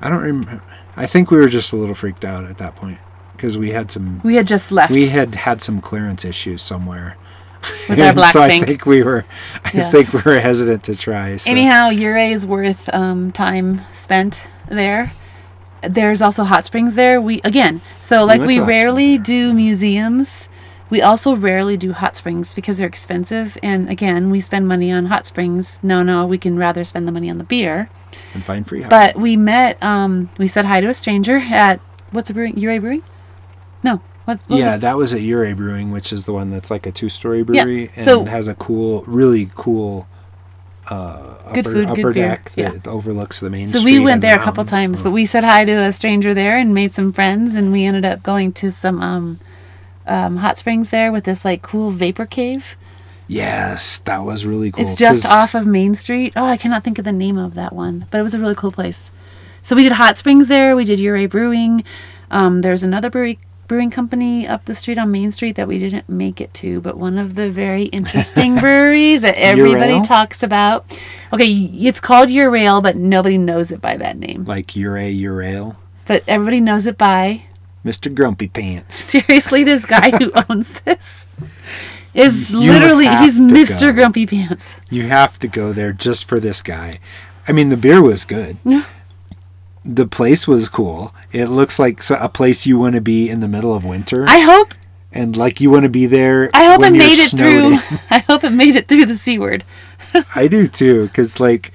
I 0.00 0.08
don't 0.08 0.22
remember. 0.22 0.62
I 0.96 1.06
think 1.06 1.30
we 1.30 1.36
were 1.38 1.48
just 1.48 1.72
a 1.72 1.76
little 1.76 1.94
freaked 1.94 2.24
out 2.24 2.44
at 2.44 2.56
that 2.58 2.76
point 2.76 2.98
because 3.32 3.58
we 3.58 3.72
had 3.72 3.90
some, 3.90 4.20
We 4.24 4.36
had 4.36 4.46
just 4.46 4.72
left. 4.72 4.92
we 4.92 5.08
had 5.08 5.34
had 5.34 5.60
some 5.60 5.80
clearance 5.80 6.24
issues 6.24 6.62
somewhere. 6.62 7.18
With 7.88 8.00
our 8.00 8.12
black 8.12 8.32
so. 8.32 8.40
I 8.40 8.48
think 8.60 8.86
we 8.86 9.02
were, 9.02 9.24
I 9.64 9.70
Yeah. 9.74 9.90
think 9.90 10.12
we 10.12 10.22
were 10.22 10.40
hesitant 10.40 10.84
to 10.84 10.96
try. 10.96 11.36
So. 11.36 11.50
Anyhow, 11.50 11.88
is 11.90 12.46
worth 12.46 12.88
um, 12.94 13.32
time 13.32 13.82
spent 13.92 14.46
there. 14.68 15.12
There's 15.82 16.22
also 16.22 16.44
hot 16.44 16.64
springs 16.64 16.94
there. 16.94 17.20
We 17.20 17.40
again, 17.44 17.82
so 18.00 18.24
like 18.24 18.38
went 18.38 18.48
we 18.48 18.58
rarely 18.60 19.18
do 19.18 19.52
museums. 19.52 20.48
We 20.90 21.02
also 21.02 21.34
rarely 21.34 21.76
do 21.76 21.92
hot 21.92 22.14
springs 22.16 22.54
because 22.54 22.78
they're 22.78 22.86
expensive. 22.88 23.58
And 23.62 23.88
again, 23.90 24.30
we 24.30 24.40
spend 24.40 24.68
money 24.68 24.92
on 24.92 25.06
hot 25.06 25.26
springs. 25.26 25.80
No, 25.82 26.02
no, 26.02 26.24
we 26.26 26.38
can 26.38 26.56
rather 26.56 26.84
spend 26.84 27.08
the 27.08 27.12
money 27.12 27.28
on 27.28 27.38
the 27.38 27.44
beer. 27.44 27.88
and 28.32 28.44
find 28.44 28.66
free. 28.66 28.84
But 28.84 29.16
we 29.16 29.36
met. 29.36 29.82
Um, 29.82 30.30
we 30.38 30.46
said 30.48 30.64
hi 30.64 30.80
to 30.80 30.88
a 30.88 30.94
stranger 30.94 31.36
at 31.38 31.80
what's 32.12 32.28
the 32.28 32.34
brewing? 32.34 32.54
Brewing? 32.54 33.02
No. 33.82 34.00
What 34.24 34.40
yeah, 34.48 34.76
that 34.78 34.96
was 34.96 35.12
at 35.12 35.20
Ouray 35.20 35.52
Brewing, 35.52 35.90
which 35.90 36.12
is 36.12 36.24
the 36.24 36.32
one 36.32 36.50
that's 36.50 36.70
like 36.70 36.86
a 36.86 36.92
two-story 36.92 37.42
brewery 37.42 37.90
and 37.94 38.04
so- 38.04 38.24
has 38.24 38.48
a 38.48 38.54
cool, 38.54 39.02
really 39.06 39.50
cool 39.54 40.08
uh, 40.86 41.52
Good 41.52 41.60
upper, 41.60 41.62
food, 41.62 41.88
good 41.88 41.98
upper 41.98 42.12
beer. 42.12 42.28
deck 42.28 42.52
Yeah. 42.56 42.70
that 42.70 42.86
overlooks 42.86 43.40
the 43.40 43.50
main 43.50 43.68
street. 43.68 43.80
So 43.80 43.84
we 43.84 43.98
went 43.98 44.14
and 44.14 44.22
the 44.22 44.26
there 44.28 44.40
a 44.40 44.42
couple 44.42 44.64
times, 44.64 45.02
but 45.02 45.12
we 45.12 45.24
said 45.26 45.44
hi 45.44 45.64
to 45.64 45.72
a 45.72 45.92
stranger 45.92 46.34
there 46.34 46.58
and 46.58 46.74
made 46.74 46.92
some 46.94 47.12
friends, 47.12 47.54
and 47.54 47.72
we 47.72 47.84
ended 47.84 48.04
up 48.04 48.22
going 48.22 48.52
to 48.54 48.70
some 48.70 49.00
um, 49.00 49.40
um, 50.06 50.36
hot 50.38 50.58
springs 50.58 50.90
there 50.90 51.10
with 51.12 51.24
this 51.24 51.44
like 51.44 51.62
cool 51.62 51.90
vapor 51.90 52.26
cave. 52.26 52.76
Yes, 53.26 53.98
that 54.00 54.24
was 54.24 54.44
really 54.44 54.70
cool. 54.70 54.84
It's 54.84 54.94
just 54.94 55.24
off 55.30 55.54
of 55.54 55.66
Main 55.66 55.94
Street. 55.94 56.34
Oh, 56.36 56.44
I 56.44 56.58
cannot 56.58 56.84
think 56.84 56.98
of 56.98 57.06
the 57.06 57.12
name 57.12 57.38
of 57.38 57.54
that 57.54 57.72
one, 57.72 58.04
but 58.10 58.18
it 58.20 58.22
was 58.22 58.34
a 58.34 58.38
really 58.38 58.54
cool 58.54 58.72
place. 58.72 59.10
So 59.62 59.74
we 59.74 59.82
did 59.84 59.92
hot 59.92 60.18
springs 60.18 60.48
there. 60.48 60.76
We 60.76 60.84
did 60.84 61.00
Ouray 61.00 61.24
Brewing. 61.24 61.84
Um, 62.30 62.60
there's 62.60 62.82
another 62.82 63.08
brewery 63.08 63.38
brewing 63.74 63.90
company 63.90 64.46
up 64.46 64.64
the 64.66 64.74
street 64.74 64.98
on 64.98 65.10
Main 65.10 65.32
Street 65.32 65.56
that 65.56 65.66
we 65.66 65.78
didn't 65.80 66.08
make 66.08 66.40
it 66.40 66.54
to, 66.54 66.80
but 66.80 66.96
one 66.96 67.18
of 67.18 67.34
the 67.34 67.50
very 67.50 67.82
interesting 67.86 68.54
breweries 68.60 69.22
that 69.22 69.34
everybody 69.36 69.94
Ourayle? 69.94 70.06
talks 70.06 70.44
about. 70.44 70.84
Okay, 71.32 71.44
it's 71.50 71.98
called 71.98 72.28
Ourayle, 72.28 72.80
but 72.80 72.94
nobody 72.94 73.36
knows 73.36 73.72
it 73.72 73.80
by 73.80 73.96
that 73.96 74.16
name. 74.16 74.44
like 74.44 74.76
Ouray 74.76 75.12
Ourayle, 75.12 75.74
But 76.06 76.22
everybody 76.28 76.60
knows 76.60 76.86
it 76.86 76.96
by 76.96 77.46
Mr. 77.84 78.14
Grumpy 78.14 78.46
Pants. 78.46 78.94
seriously 79.10 79.64
this 79.64 79.84
guy 79.84 80.10
who 80.18 80.30
owns 80.48 80.78
this 80.82 81.26
is 82.14 82.52
You 82.52 82.70
literally 82.70 83.08
he's 83.08 83.40
Mr. 83.40 83.80
go. 83.88 83.92
Grumpy 83.92 84.24
Pants. 84.24 84.76
You 84.88 85.08
have 85.08 85.40
to 85.40 85.48
go 85.48 85.72
there 85.72 85.92
just 85.92 86.28
for 86.28 86.38
this 86.38 86.62
guy. 86.62 86.92
I 87.48 87.50
mean, 87.50 87.70
the 87.70 87.76
beer 87.76 88.00
was 88.00 88.24
good. 88.24 88.56
The 89.84 90.06
place 90.06 90.48
was 90.48 90.68
cool. 90.68 91.14
It 91.32 91.46
looks 91.46 91.78
like 91.78 92.00
a 92.10 92.28
place 92.28 92.66
you 92.66 92.78
want 92.78 92.94
to 92.94 93.00
be 93.00 93.28
in 93.28 93.40
the 93.40 93.48
middle 93.48 93.74
of 93.74 93.84
winter, 93.84 94.24
I 94.28 94.40
hope 94.40 94.74
and 95.14 95.36
like 95.36 95.60
you 95.60 95.70
want 95.70 95.84
to 95.84 95.88
be 95.88 96.06
there. 96.06 96.50
I 96.52 96.64
hope 96.64 96.82
it 96.82 96.90
made 96.90 97.18
it 97.24 97.30
through. 97.30 97.74
in. 97.74 97.74
I 98.10 98.18
hope 98.18 98.44
it 98.44 98.50
made 98.50 98.74
it 98.74 98.88
through 98.88 99.06
the 99.06 99.16
C 99.16 99.38
word. 99.38 99.64
I 100.34 100.48
do 100.48 100.66
too, 100.66 101.06
because 101.06 101.38
like 101.40 101.72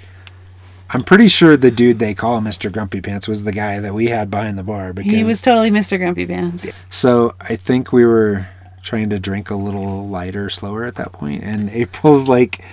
I'm 0.90 1.04
pretty 1.04 1.30
sure 1.30 1.56
the 1.56 1.72
dude 1.72 2.00
they 2.00 2.14
call 2.14 2.42
Mr. 2.42 2.72
Grumpy 2.72 3.00
Pants 3.00 3.28
was 3.28 3.46
the 3.46 3.52
guy 3.52 3.80
that 3.80 3.94
we 3.94 4.08
had 4.08 4.30
behind 4.30 4.58
the 4.58 4.64
bar. 4.64 4.92
Because 4.92 5.12
He 5.12 5.24
was 5.24 5.42
totally 5.42 5.72
Mr. 5.72 5.98
Grumpy 5.98 6.26
Pants. 6.26 6.68
so 6.90 7.36
I 7.40 7.56
think 7.56 7.94
we 7.94 8.06
were 8.06 8.48
trying 8.84 9.10
to 9.12 9.20
drink 9.20 9.50
a 9.50 9.56
little 9.56 10.08
lighter, 10.08 10.50
slower 10.50 10.84
at 10.84 10.96
that 10.96 11.14
point, 11.14 11.44
and 11.44 11.70
April's 11.74 12.28
like, 12.28 12.64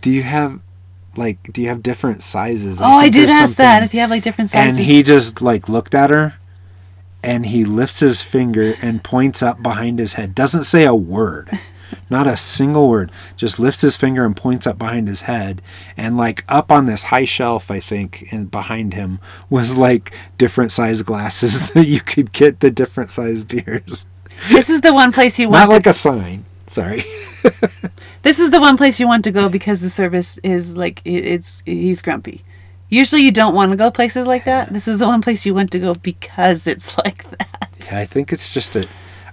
"Do 0.00 0.10
you 0.10 0.22
have 0.22 0.60
like 1.16 1.52
do 1.52 1.62
you 1.62 1.68
have 1.68 1.82
different 1.82 2.22
sizes?" 2.22 2.80
Oh, 2.80 2.84
I 2.84 3.08
did 3.08 3.28
ask 3.28 3.56
that 3.56 3.82
if 3.82 3.92
you 3.94 4.00
have 4.00 4.10
like 4.10 4.22
different 4.22 4.50
sizes. 4.50 4.76
And 4.78 4.86
he 4.86 5.02
just 5.02 5.40
like 5.42 5.68
looked 5.68 5.94
at 5.94 6.10
her, 6.10 6.34
and 7.22 7.46
he 7.46 7.64
lifts 7.64 8.00
his 8.00 8.22
finger 8.22 8.74
and 8.82 9.02
points 9.04 9.42
up 9.42 9.62
behind 9.62 9.98
his 9.98 10.14
head. 10.14 10.34
Doesn't 10.34 10.64
say 10.64 10.84
a 10.84 10.94
word. 10.94 11.50
Not 12.10 12.26
a 12.26 12.36
single 12.36 12.88
word. 12.88 13.12
Just 13.36 13.58
lifts 13.58 13.82
his 13.82 13.96
finger 13.96 14.24
and 14.24 14.34
points 14.36 14.66
up 14.66 14.78
behind 14.78 15.08
his 15.08 15.22
head. 15.22 15.60
And 15.96 16.16
like 16.16 16.44
up 16.48 16.72
on 16.72 16.86
this 16.86 17.04
high 17.04 17.26
shelf, 17.26 17.70
I 17.70 17.80
think, 17.80 18.28
and 18.32 18.50
behind 18.50 18.94
him 18.94 19.20
was 19.50 19.76
like 19.76 20.14
different 20.38 20.72
size 20.72 21.02
glasses 21.02 21.70
that 21.74 21.86
you 21.86 22.00
could 22.00 22.32
get 22.32 22.60
the 22.60 22.70
different 22.70 23.10
size 23.10 23.44
beers. 23.44 24.06
this 24.48 24.70
is 24.70 24.80
the 24.80 24.92
one 24.94 25.12
place 25.12 25.38
you 25.38 25.50
Not 25.50 25.68
want. 25.68 25.70
like 25.72 25.86
a 25.86 25.92
sign. 25.92 26.44
Sorry. 26.72 27.02
this 28.22 28.38
is 28.38 28.50
the 28.50 28.60
one 28.60 28.76
place 28.76 28.98
you 28.98 29.06
want 29.06 29.24
to 29.24 29.30
go 29.30 29.48
because 29.48 29.80
the 29.80 29.90
service 29.90 30.38
is 30.38 30.76
like 30.76 31.02
it's 31.04 31.62
he's 31.66 32.00
grumpy. 32.00 32.42
Usually 32.88 33.22
you 33.22 33.30
don't 33.32 33.54
want 33.54 33.70
to 33.72 33.76
go 33.76 33.90
places 33.90 34.26
like 34.26 34.44
that. 34.44 34.72
This 34.72 34.88
is 34.88 34.98
the 34.98 35.06
one 35.06 35.22
place 35.22 35.44
you 35.46 35.54
want 35.54 35.70
to 35.72 35.78
go 35.78 35.94
because 35.94 36.66
it's 36.66 36.96
like 37.04 37.28
that. 37.38 37.90
I 37.92 38.06
think 38.06 38.32
it's 38.32 38.52
just 38.54 38.74
a. 38.76 38.88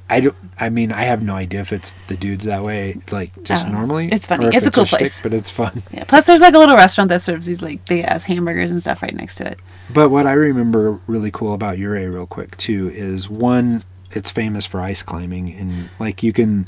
I 0.09 0.21
don't. 0.21 0.35
I 0.59 0.69
mean, 0.69 0.91
I 0.91 1.03
have 1.03 1.21
no 1.21 1.35
idea 1.35 1.61
if 1.61 1.71
it's 1.71 1.93
the 2.07 2.17
dudes 2.17 2.45
that 2.45 2.63
way, 2.63 2.99
like 3.11 3.31
just 3.43 3.67
Oh, 3.67 3.69
normally. 3.71 4.09
it's 4.11 4.25
funny. 4.25 4.47
if 4.47 4.55
It's 4.55 4.67
a 4.67 4.71
cool 4.71 4.85
shtick, 4.85 4.99
place. 4.99 5.21
but 5.21 5.33
it's 5.33 5.51
fun. 5.51 5.83
Yeah. 5.93 6.03
Plus, 6.05 6.25
there's 6.25 6.41
like 6.41 6.55
a 6.55 6.57
little 6.57 6.75
restaurant 6.75 7.09
that 7.09 7.21
serves 7.21 7.45
these 7.45 7.61
like 7.61 7.85
big 7.85 8.03
ass 8.05 8.23
hamburgers 8.23 8.71
and 8.71 8.81
stuff 8.81 9.01
right 9.03 9.13
next 9.15 9.35
to 9.35 9.45
it. 9.47 9.59
But 9.93 10.09
what 10.09 10.25
I 10.25 10.33
remember 10.33 10.99
really 11.05 11.29
cool 11.31 11.53
about 11.53 11.77
Ouray, 11.77 12.07
real 12.07 12.25
quick 12.25 12.57
too, 12.57 12.89
is 12.89 13.29
one, 13.29 13.83
it's 14.11 14.31
famous 14.31 14.65
for 14.65 14.81
ice 14.81 15.03
climbing, 15.03 15.53
and 15.53 15.89
like 15.99 16.23
you 16.23 16.33
can, 16.33 16.67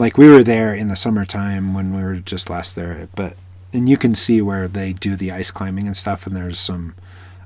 like 0.00 0.18
we 0.18 0.28
were 0.28 0.42
there 0.42 0.74
in 0.74 0.88
the 0.88 0.96
summertime 0.96 1.74
when 1.74 1.94
we 1.94 2.02
were 2.02 2.16
just 2.16 2.50
last 2.50 2.74
there, 2.74 3.08
but 3.14 3.36
and 3.72 3.88
you 3.88 3.96
can 3.96 4.14
see 4.14 4.42
where 4.42 4.66
they 4.66 4.92
do 4.92 5.14
the 5.14 5.30
ice 5.30 5.50
climbing 5.52 5.86
and 5.86 5.96
stuff, 5.96 6.26
and 6.26 6.34
there's 6.34 6.58
some 6.58 6.94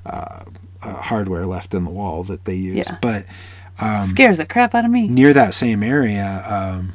uh, 0.05 0.43
uh, 0.81 0.93
hardware 1.01 1.45
left 1.45 1.73
in 1.75 1.83
the 1.83 1.91
wall 1.91 2.23
that 2.23 2.45
they 2.45 2.55
use, 2.55 2.87
Yeah. 2.89 2.97
but. 3.01 3.25
Um, 3.77 4.07
Scares 4.07 4.37
the 4.37 4.45
crap 4.45 4.73
out 4.73 4.85
of 4.85 4.91
me. 4.91 5.09
near 5.09 5.33
that 5.33 5.53
same 5.53 5.83
area, 5.83 6.43
um, 6.47 6.93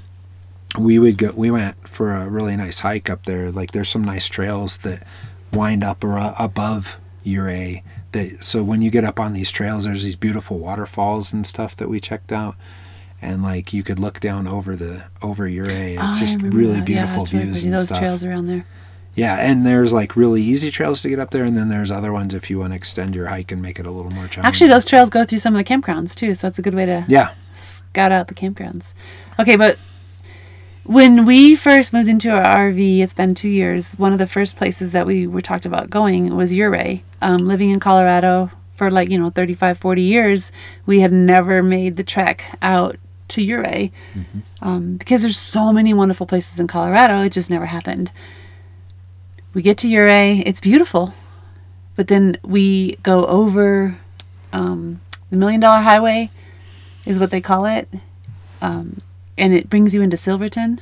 we 0.79 0.99
would 0.99 1.19
go. 1.19 1.31
We 1.33 1.51
went 1.51 1.87
for 1.87 2.13
a 2.15 2.27
really 2.29 2.57
nice 2.57 2.79
hike 2.79 3.11
up 3.11 3.25
there. 3.27 3.51
Like 3.53 3.73
there's 3.73 3.91
some 3.91 4.03
nice 4.03 4.29
trails 4.29 4.79
that 4.79 5.07
wind 5.53 5.85
up 5.85 6.03
or 6.03 6.17
above 6.39 6.99
Ouray. 7.27 7.83
That 8.13 8.43
so 8.43 8.63
when 8.65 8.81
you 8.81 8.91
get 8.91 9.05
up 9.05 9.21
on 9.21 9.35
these 9.35 9.51
trails, 9.51 9.85
there's 9.85 10.05
these 10.05 10.17
beautiful 10.17 10.59
waterfalls 10.59 11.35
and 11.35 11.47
stuff 11.47 11.77
that 11.77 11.91
we 11.91 12.01
checked 12.01 12.33
out. 12.33 12.57
And 13.23 13.43
like 13.43 13.73
you 13.73 13.83
could 13.83 13.99
look 13.99 14.19
down 14.21 14.47
over 14.47 14.77
the 14.77 15.05
over 15.23 15.45
Ouray. 15.47 15.95
It's 15.95 16.03
Oh, 16.03 16.21
just 16.21 16.41
really 16.43 16.75
that. 16.75 16.85
Beautiful 16.87 17.25
really 17.27 17.45
views 17.45 17.57
pretty. 17.59 17.69
and 17.69 17.77
Those 17.79 17.87
stuff. 17.87 17.99
trails 17.99 18.25
around 18.25 18.47
there. 18.47 18.65
Yeah, 19.15 19.37
and 19.37 19.67
there's 19.67 19.93
like 19.93 20.17
really 20.17 20.41
easy 20.41 20.71
trails 20.71 21.03
to 21.03 21.09
get 21.09 21.19
up 21.19 21.31
there, 21.31 21.45
and 21.45 21.57
then 21.57 21.69
there's 21.69 21.91
other 21.91 22.13
ones 22.13 22.33
if 22.33 22.49
you 22.49 22.59
want 22.61 22.73
to 22.73 22.77
extend 22.77 23.15
your 23.15 23.27
hike 23.27 23.51
and 23.53 23.61
make 23.61 23.79
it 23.81 23.85
a 23.87 23.91
little 23.91 24.13
more 24.13 24.29
challenging. 24.29 24.45
Actually, 24.45 24.69
those 24.69 24.85
trails 24.85 25.11
go 25.11 25.25
through 25.25 25.39
some 25.39 25.55
of 25.55 25.59
the 25.59 25.65
campgrounds 25.65 26.15
too, 26.15 26.35
so 26.35 26.47
it's 26.49 26.59
a 26.59 26.63
good 26.63 26.75
way 26.75 26.87
to 26.87 27.05
Yeah, 27.09 27.35
scout 27.57 28.13
out 28.13 28.29
the 28.29 28.35
campgrounds. 28.35 28.95
Okay, 29.39 29.57
but 29.57 29.79
when 30.85 31.25
we 31.27 31.57
first 31.57 31.93
moved 31.93 32.09
into 32.09 32.31
our 32.31 32.45
RV, 32.71 33.01
it's 33.01 33.13
been 33.15 33.35
two 33.35 33.49
years. 33.49 33.93
One 33.93 34.13
of 34.13 34.19
the 34.19 34.27
first 34.27 34.57
places 34.57 34.93
that 34.93 35.07
we 35.07 35.27
were 35.27 35.41
talked 35.43 35.67
about 35.67 35.91
going 35.91 36.35
was 36.35 36.53
Ouray. 36.53 37.03
Um, 37.21 37.39
living 37.47 37.71
in 37.71 37.81
Colorado 37.81 38.51
for 38.77 38.91
like 38.91 39.11
you 39.11 39.19
know 39.19 39.31
35, 39.31 39.77
40 39.79 40.03
years, 40.03 40.53
we 40.87 41.01
had 41.01 41.13
never 41.13 41.63
made 41.63 41.97
the 41.97 42.05
trek 42.05 42.57
out 42.63 42.97
to 43.31 43.43
Ouray 43.53 43.91
um, 44.61 44.97
because 44.97 45.23
there's 45.23 45.37
so 45.37 45.73
many 45.73 45.95
wonderful 45.95 46.27
places 46.27 46.61
in 46.61 46.67
Colorado. 46.67 47.23
It 47.23 47.31
just 47.31 47.51
never 47.51 47.67
happened. 47.67 48.13
We 49.55 49.63
get 49.63 49.79
to 49.79 49.89
Ouray, 49.89 50.43
it's 50.47 50.61
beautiful, 50.61 51.15
but 51.97 52.09
then 52.09 52.37
we 52.43 52.97
go 53.03 53.27
over 53.27 53.99
um, 54.53 55.01
the 55.31 55.37
Million 55.37 55.61
Dollar 55.61 55.83
Highway, 55.83 56.31
is 57.05 57.19
what 57.19 57.31
they 57.31 57.41
call 57.41 57.67
it, 57.67 57.89
um, 58.61 59.01
and 59.37 59.53
it 59.53 59.69
brings 59.71 59.95
you 59.95 60.03
into 60.03 60.17
Silverton. 60.17 60.81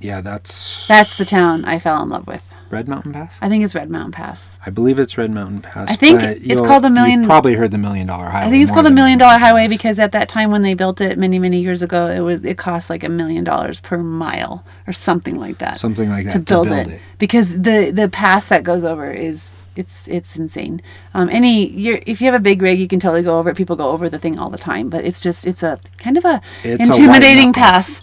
yeah, 0.00 0.20
that's 0.20 0.86
That's 0.88 1.16
the 1.16 1.24
town 1.24 1.64
I 1.64 1.78
fell 1.78 2.02
in 2.02 2.08
love 2.10 2.26
with. 2.26 2.52
Red 2.70 2.86
Mountain 2.88 3.12
Pass. 3.12 3.38
I 3.42 3.48
think 3.48 3.64
it's 3.64 3.74
Red 3.74 3.90
Mountain 3.90 4.12
Pass. 4.12 4.58
I 4.64 4.70
believe 4.70 4.98
it's 4.98 5.18
Red 5.18 5.30
Mountain 5.32 5.60
Pass. 5.62 5.90
I 5.90 5.96
think 5.96 6.22
it's 6.22 6.60
called 6.60 6.84
the 6.84 6.90
Million- 6.90 7.20
You've 7.20 7.26
probably 7.28 7.54
heard 7.54 7.70
the 7.72 7.78
Million 7.78 8.06
Dollar 8.06 8.26
Highway. 8.28 8.46
I 8.46 8.50
think 8.50 8.62
it's 8.62 8.70
called 8.70 8.86
the 8.86 8.90
Million 8.90 9.18
Dollar 9.18 9.38
Highway 9.38 9.62
Pass. 9.66 9.70
because 9.76 9.98
at 9.98 10.12
that 10.12 10.28
time 10.28 10.50
when 10.50 10.62
they 10.62 10.74
built 10.74 11.00
it 11.00 11.18
many 11.18 11.38
many 11.38 11.60
years 11.60 11.82
ago, 11.82 12.06
it 12.06 12.20
was 12.20 12.44
it 12.44 12.56
cost 12.58 12.88
like 12.90 13.02
a 13.04 13.08
million 13.08 13.42
dollars 13.44 13.80
per 13.80 13.98
mile 13.98 14.64
or 14.86 14.92
something 14.92 15.36
like 15.36 15.58
that. 15.58 15.78
something 15.78 16.08
like 16.08 16.26
that 16.26 16.32
to 16.32 16.38
build, 16.40 16.68
it. 16.68 17.00
because 17.18 17.60
the 17.60 17.90
the 17.90 18.08
pass 18.08 18.48
that 18.50 18.62
goes 18.62 18.84
over 18.84 19.10
is 19.10 19.58
it's 19.76 20.06
it's 20.08 20.36
insane. 20.36 20.80
Um, 21.14 21.28
any 21.30 21.66
you're, 21.70 22.00
if 22.06 22.20
you 22.20 22.26
have 22.26 22.34
a 22.34 22.40
big 22.42 22.60
rig, 22.62 22.78
you 22.78 22.88
can 22.88 23.00
totally 23.00 23.22
go 23.22 23.38
over 23.38 23.50
it. 23.50 23.56
People 23.56 23.76
go 23.76 23.90
over 23.90 24.08
the 24.08 24.18
thing 24.18 24.38
all 24.38 24.50
the 24.50 24.58
time, 24.58 24.90
but 24.90 25.04
it's 25.04 25.22
just 25.22 25.46
it's 25.46 25.62
a 25.62 25.78
kind 25.98 26.16
of 26.16 26.24
a 26.24 26.40
It's 26.64 26.88
a 26.88 26.92
intimidating 26.92 27.48
knuckle. 27.48 27.62
pass. 27.62 28.02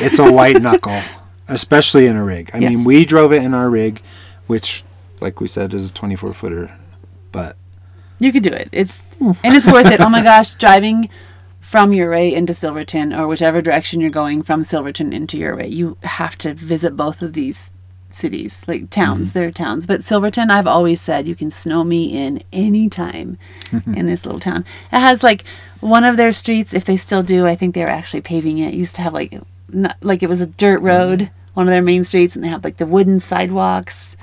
It's 0.00 0.18
a 0.18 0.30
white 0.30 0.60
knuckle, 0.60 1.00
especially 1.48 2.06
in 2.06 2.16
a 2.16 2.24
rig. 2.24 2.50
I 2.54 2.58
Yeah. 2.58 2.70
mean, 2.70 2.84
we 2.84 3.04
drove 3.04 3.32
it 3.32 3.42
in 3.42 3.54
our 3.54 3.68
rig, 3.70 4.00
which, 4.46 4.84
like 5.20 5.40
we 5.40 5.48
said, 5.48 5.74
is 5.74 5.90
a 5.90 5.92
24 5.92 6.32
footer. 6.32 6.72
But 7.30 7.56
You 8.18 8.32
could 8.32 8.42
do 8.42 8.52
it. 8.52 8.68
It's 8.72 9.02
and 9.20 9.36
it's 9.56 9.66
worth 9.66 9.86
it. 9.86 10.00
Oh 10.00 10.08
my 10.08 10.22
gosh, 10.32 10.54
driving 10.54 11.08
from 11.60 11.90
Ouray 11.92 12.32
into 12.32 12.52
Silverton 12.52 13.12
or 13.12 13.26
whichever 13.26 13.62
direction 13.62 14.00
you're 14.00 14.10
going 14.10 14.42
from 14.42 14.62
Silverton 14.62 15.12
into 15.12 15.38
Ouray, 15.42 15.68
you 15.68 15.96
have 16.02 16.36
to 16.38 16.52
visit 16.54 16.96
both 16.96 17.22
of 17.22 17.32
these 17.32 17.70
cities, 18.10 18.62
like 18.68 18.90
towns. 18.90 19.30
Mm-hmm. 19.30 19.38
They're 19.38 19.50
towns, 19.50 19.86
but 19.86 20.04
Silverton, 20.04 20.50
I've 20.50 20.66
always 20.66 21.00
said 21.00 21.26
you 21.26 21.34
can 21.34 21.50
snow 21.50 21.82
me 21.82 22.04
in 22.16 22.42
anytime 22.52 23.38
mm-hmm. 23.70 23.94
in 23.94 24.06
this 24.06 24.26
little 24.26 24.40
town. 24.40 24.64
It 24.92 24.98
has 25.00 25.22
like 25.22 25.44
one 25.80 26.04
of 26.04 26.16
their 26.18 26.32
streets, 26.32 26.74
if 26.74 26.84
they 26.84 26.96
still 26.98 27.22
do. 27.22 27.46
I 27.46 27.54
think 27.56 27.74
they're 27.74 27.88
actually 27.88 28.20
paving 28.20 28.58
it. 28.58 28.68
it 28.68 28.74
used 28.74 28.94
to 28.96 29.02
have 29.02 29.14
like 29.14 29.40
not, 29.72 29.96
like 30.02 30.22
it 30.22 30.28
was 30.28 30.40
a 30.40 30.46
dirt 30.46 30.80
road, 30.80 31.30
one 31.54 31.66
of 31.66 31.72
their 31.72 31.82
main 31.82 32.04
streets, 32.04 32.34
and 32.34 32.44
they 32.44 32.48
have 32.48 32.64
like 32.64 32.76
the 32.76 32.86
wooden 32.86 33.20
sidewalks 33.20 34.16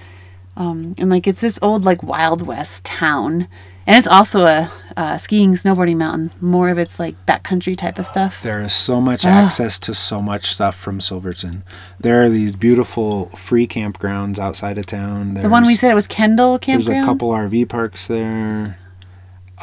um, 0.59 0.93
and 0.97 1.09
like 1.09 1.25
it's 1.25 1.39
this 1.39 1.57
old 1.61 1.85
like 1.85 2.03
Wild 2.03 2.45
West 2.45 2.83
town, 2.83 3.47
and 3.87 3.97
it's 3.97 4.07
also 4.07 4.45
a, 4.45 4.69
uh 4.97 5.17
skiing 5.17 5.53
snowboarding 5.53 5.95
mountain. 5.95 6.31
More 6.41 6.69
of 6.69 6.77
it's 6.77 6.99
like 6.99 7.15
backcountry 7.25 7.77
type 7.77 7.97
of 7.97 8.05
stuff. 8.05 8.41
there 8.41 8.61
is 8.61 8.73
so 8.73 8.99
much 8.99 9.25
access 9.25 9.79
to 9.79 9.93
so 9.93 10.21
much 10.21 10.47
stuff 10.47 10.75
from 10.75 10.99
Silverton. 10.99 11.63
There 11.97 12.21
are 12.21 12.29
these 12.29 12.57
beautiful 12.57 13.27
free 13.29 13.67
campgrounds 13.67 14.37
outside 14.37 14.77
of 14.77 14.85
town. 14.85 15.35
The 15.35 15.49
one 15.49 15.65
we 15.65 15.75
said 15.75 15.91
it 15.91 15.95
was 15.95 16.07
Kendall 16.07 16.59
Campground. 16.59 16.87
There's 16.87 17.03
a 17.03 17.07
couple 17.07 17.29
RV 17.29 17.69
parks 17.69 18.07
there. 18.07 18.77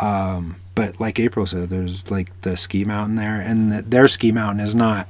Um, 0.00 0.56
but 0.74 0.98
like 0.98 1.20
April 1.20 1.44
said, 1.44 1.68
there's 1.68 2.10
like 2.10 2.40
the 2.40 2.56
ski 2.56 2.84
mountain 2.84 3.16
there, 3.16 3.38
and 3.38 3.70
the, 3.70 3.82
their 3.82 4.08
ski 4.08 4.32
mountain 4.32 4.60
is 4.60 4.74
not 4.74 5.08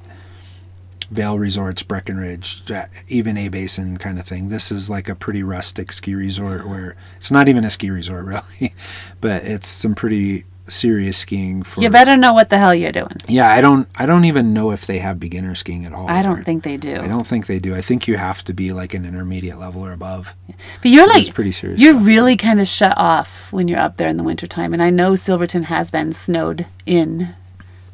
Vail 1.11 1.39
Resorts, 1.39 1.83
Breckenridge, 1.83 2.63
even 3.09 3.37
A 3.37 3.49
Basin 3.49 3.97
kind 3.97 4.19
of 4.19 4.27
thing. 4.27 4.49
This 4.49 4.73
is 4.73 4.91
like 4.91 5.09
a 5.09 5.15
pretty 5.15 5.43
rustic 5.43 5.93
ski 5.93 6.15
resort 6.15 6.69
where 6.69 6.97
it's 7.17 7.31
not 7.31 7.49
even 7.49 7.65
a 7.65 7.71
ski 7.71 7.91
resort 7.91 8.25
really, 8.25 8.75
but 9.21 9.45
it's 9.45 9.69
some 9.69 9.95
pretty 9.95 10.45
serious 10.69 11.19
skiing 11.19 11.63
for. 11.63 11.81
You 11.81 11.91
better 11.91 12.17
know 12.17 12.33
what 12.33 12.51
the 12.51 12.59
hell 12.59 12.75
you're 12.75 12.93
doing. 12.93 13.17
Yeah, 13.29 13.49
I 13.49 13.61
don't. 13.61 13.89
I 13.95 14.07
don't 14.07 14.25
even 14.25 14.53
know 14.53 14.73
if 14.73 14.87
they 14.87 14.99
have 14.99 15.21
beginner 15.21 15.55
skiing 15.55 15.85
at 15.85 15.93
all. 15.93 16.09
I 16.09 16.23
don't 16.23 16.45
think 16.45 16.65
they 16.65 16.77
do. 16.77 16.97
I 16.97 17.07
don't 17.07 17.27
think 17.27 17.47
they 17.47 17.59
do. 17.59 17.75
I 17.75 17.81
think 17.81 18.09
you 18.09 18.17
have 18.17 18.43
to 18.45 18.53
be 18.53 18.73
like 18.73 18.95
an 18.95 19.05
intermediate 19.05 19.59
level 19.59 19.85
or 19.85 19.93
above. 19.93 20.35
But 20.83 20.91
you're 20.91 21.09
like 21.09 21.33
pretty 21.35 21.53
serious 21.53 21.81
You're 21.81 21.95
stuff. 21.95 22.07
really 22.07 22.37
kind 22.37 22.61
of 22.61 22.67
shut 22.67 22.95
off 22.97 23.53
when 23.53 23.69
you're 23.69 23.79
up 23.79 23.97
there 23.97 24.09
in 24.09 24.17
the 24.17 24.25
wintertime. 24.25 24.73
And 24.73 24.83
I 24.83 24.91
know 24.91 25.15
Silverton 25.15 25.65
has 25.65 25.91
been 25.91 26.13
snowed 26.13 26.67
in 26.85 27.35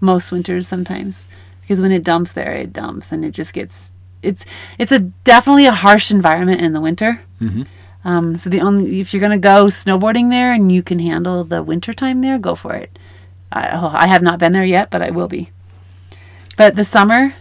most 0.00 0.32
winters 0.32 0.66
sometimes 0.66 1.28
because 1.62 1.80
when 1.80 1.92
it 1.92 2.04
dumps 2.04 2.34
there, 2.34 2.52
it 2.52 2.72
dumps 2.72 3.12
and 3.12 3.24
it 3.24 3.30
just 3.30 3.54
gets 3.54 3.92
it's 4.22 4.44
it's 4.78 4.92
a 4.92 5.00
definitely 5.00 5.66
a 5.66 5.72
harsh 5.72 6.10
environment 6.10 6.60
in 6.60 6.72
the 6.72 6.80
winter. 6.80 7.22
Mm-hmm. 7.40 7.62
Um, 8.04 8.36
so 8.36 8.50
the 8.50 8.60
only 8.60 9.00
if 9.00 9.12
you're 9.12 9.20
gonna 9.20 9.38
go 9.38 9.66
snowboarding 9.66 10.30
there 10.30 10.52
and 10.52 10.70
you 10.70 10.82
can 10.82 10.98
handle 10.98 11.44
the 11.44 11.62
winter 11.62 11.92
time 11.92 12.20
there, 12.20 12.38
go 12.38 12.54
for 12.54 12.74
it. 12.74 12.98
I, 13.50 13.68
oh, 13.72 13.90
I 13.92 14.06
have 14.06 14.22
not 14.22 14.38
been 14.38 14.52
there 14.52 14.64
yet, 14.64 14.90
but 14.90 15.02
I 15.02 15.10
will 15.10 15.28
be. 15.28 15.50
But 16.56 16.76
the 16.76 16.84
summer, 16.84 17.34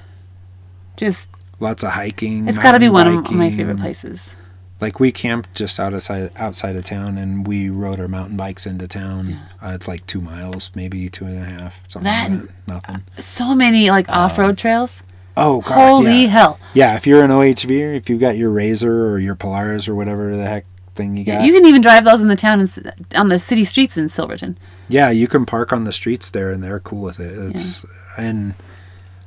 just 0.97 1.29
Lots 1.59 1.83
of 1.83 1.91
hiking. 1.91 2.47
it's 2.47 2.57
got 2.57 2.71
to 2.73 2.79
be 2.79 2.89
one 2.89 3.07
mountain 3.13 3.35
of 3.35 3.39
my 3.39 3.49
favorite 3.49 3.79
places. 3.79 4.35
Like 4.81 4.99
we 4.99 5.11
camped 5.11 5.53
just 5.53 5.79
outside 5.79 6.31
outside 6.35 6.75
of 6.75 6.83
town, 6.85 7.17
and 7.17 7.45
we 7.47 7.69
rode 7.69 7.99
our 7.99 8.07
mountain 8.07 8.35
bikes 8.35 8.65
into 8.65 8.87
town. 8.87 9.37
Uh, 9.61 9.73
it's 9.75 9.87
like 9.87 10.05
two 10.07 10.19
miles, 10.21 10.71
maybe 10.75 11.07
two 11.07 11.25
and 11.25 11.37
a 11.37 11.45
half, 11.45 11.83
something 11.87 12.05
That- 12.11 12.31
like 12.31 12.41
that. 12.41 12.67
Nothing. 12.67 13.03
So 13.19 13.53
many 13.55 13.89
like 13.91 14.09
off-road 14.09 14.57
trails. 14.57 15.03
Oh 15.37 15.61
god, 15.61 15.73
Holy 15.75 16.23
yeah. 16.23 16.27
hell! 16.27 16.59
Yeah, 16.73 16.95
if 16.95 17.05
you're 17.07 17.23
an 17.23 17.29
OHV, 17.31 17.95
if 17.95 18.09
you've 18.09 18.19
got 18.19 18.37
your 18.37 18.49
Razor 18.49 19.07
or 19.07 19.19
your 19.19 19.35
Polaris 19.35 19.87
or 19.87 19.95
whatever 19.95 20.35
the 20.35 20.45
heck 20.45 20.65
thing 20.95 21.15
you 21.15 21.23
got, 21.23 21.45
You 21.45 21.53
can 21.53 21.65
even 21.67 21.81
drive 21.81 22.03
those 22.03 22.21
in 22.21 22.27
the 22.27 22.35
town 22.35 22.59
and 22.59 22.93
on 23.15 23.29
the 23.29 23.39
city 23.39 23.63
streets 23.63 23.97
in 23.97 24.09
Silverton. 24.09 24.57
yeah, 24.89 25.09
you 25.09 25.27
can 25.27 25.45
park 25.45 25.71
on 25.71 25.83
the 25.85 25.93
streets 25.93 26.31
there, 26.31 26.49
and 26.51 26.61
they're 26.63 26.79
cool 26.81 27.01
with 27.01 27.19
it. 27.19 27.31
It's 27.37 27.81
and 28.17 28.55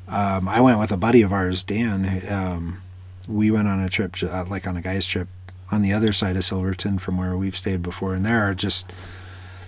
um, 0.08 0.46
I 0.48 0.60
went 0.60 0.78
with 0.78 0.92
a 0.92 0.96
buddy 0.98 1.22
of 1.22 1.32
ours, 1.32 1.62
Dan. 1.64 2.22
Um, 2.30 2.82
we 3.26 3.50
went 3.50 3.68
on 3.68 3.80
a 3.80 3.88
trip, 3.88 4.16
uh, 4.22 4.44
like 4.50 4.66
on 4.66 4.76
a 4.76 4.82
guy's 4.82 5.06
trip, 5.06 5.28
on 5.74 5.82
the 5.82 5.92
other 5.92 6.12
side 6.12 6.36
of 6.36 6.44
Silverton 6.44 6.98
from 6.98 7.18
where 7.18 7.36
we've 7.36 7.56
stayed 7.56 7.82
before, 7.82 8.14
and 8.14 8.24
there 8.24 8.42
are 8.42 8.54
just 8.54 8.92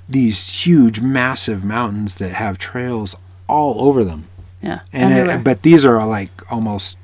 these 0.08 0.64
huge, 0.64 1.00
massive 1.00 1.64
mountains 1.64 2.14
that 2.16 2.32
have 2.32 2.58
trails 2.58 3.16
all 3.48 3.86
over 3.88 4.04
them. 4.04 4.28
Yeah, 4.62 4.80
And 4.92 5.30
it, 5.30 5.44
but 5.44 5.62
these 5.62 5.84
are 5.84 6.04
like 6.06 6.30
almost 6.50 6.96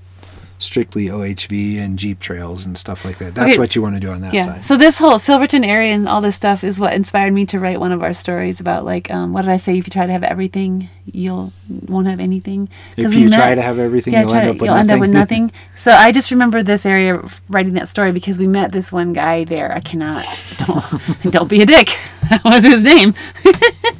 strictly 0.62 1.06
OHV 1.06 1.78
and 1.78 1.98
Jeep 1.98 2.20
trails 2.20 2.64
and 2.66 2.76
stuff 2.78 3.04
like 3.04 3.18
that. 3.18 3.34
That's 3.34 3.50
Okay. 3.50 3.58
what 3.58 3.74
you 3.74 3.82
want 3.82 3.94
to 3.96 4.00
do 4.00 4.10
on 4.10 4.20
that 4.22 4.32
yeah. 4.32 4.44
side. 4.44 4.64
So 4.64 4.76
this 4.76 4.98
whole 4.98 5.18
Silverton 5.18 5.64
area 5.64 5.92
and 5.92 6.08
all 6.08 6.20
this 6.20 6.36
stuff 6.36 6.62
is 6.64 6.78
what 6.78 6.94
inspired 6.94 7.32
me 7.32 7.44
to 7.46 7.58
write 7.58 7.80
one 7.80 7.92
of 7.92 8.02
our 8.02 8.12
stories 8.12 8.60
about 8.60 8.84
like 8.84 9.10
um, 9.10 9.32
what 9.32 9.42
did 9.42 9.50
I 9.50 9.56
say? 9.56 9.76
If 9.78 9.86
you 9.86 9.90
try 9.90 10.06
to 10.06 10.12
have 10.12 10.22
everything, 10.24 10.88
you'll 11.04 11.52
won't 11.86 12.06
have 12.06 12.20
anything. 12.20 12.68
If 12.96 13.14
you 13.14 13.28
met- 13.28 13.34
try 13.36 13.54
to 13.54 13.62
have 13.62 13.78
everything, 13.78 14.12
yeah, 14.14 14.22
you'll, 14.22 14.34
end 14.34 14.44
to- 14.44 14.50
up, 14.50 14.60
with 14.60 14.68
you'll 14.68 14.76
end 14.78 14.90
up 14.90 15.00
with 15.00 15.12
nothing. 15.12 15.52
So 15.76 15.90
I 15.92 16.12
just 16.12 16.30
remember 16.30 16.62
this 16.62 16.86
area 16.86 17.20
writing 17.48 17.74
that 17.74 17.88
story 17.88 18.12
because 18.12 18.38
we 18.38 18.46
met 18.46 18.72
this 18.72 18.92
one 18.92 19.12
guy 19.12 19.44
there. 19.44 19.74
I 19.74 19.80
cannot 19.80 20.24
don't 20.58 20.84
don't 21.32 21.48
be 21.48 21.60
a 21.62 21.66
dick. 21.66 21.88
That 22.30 22.44
was 22.44 22.62
his 22.62 22.82
name. 22.82 23.14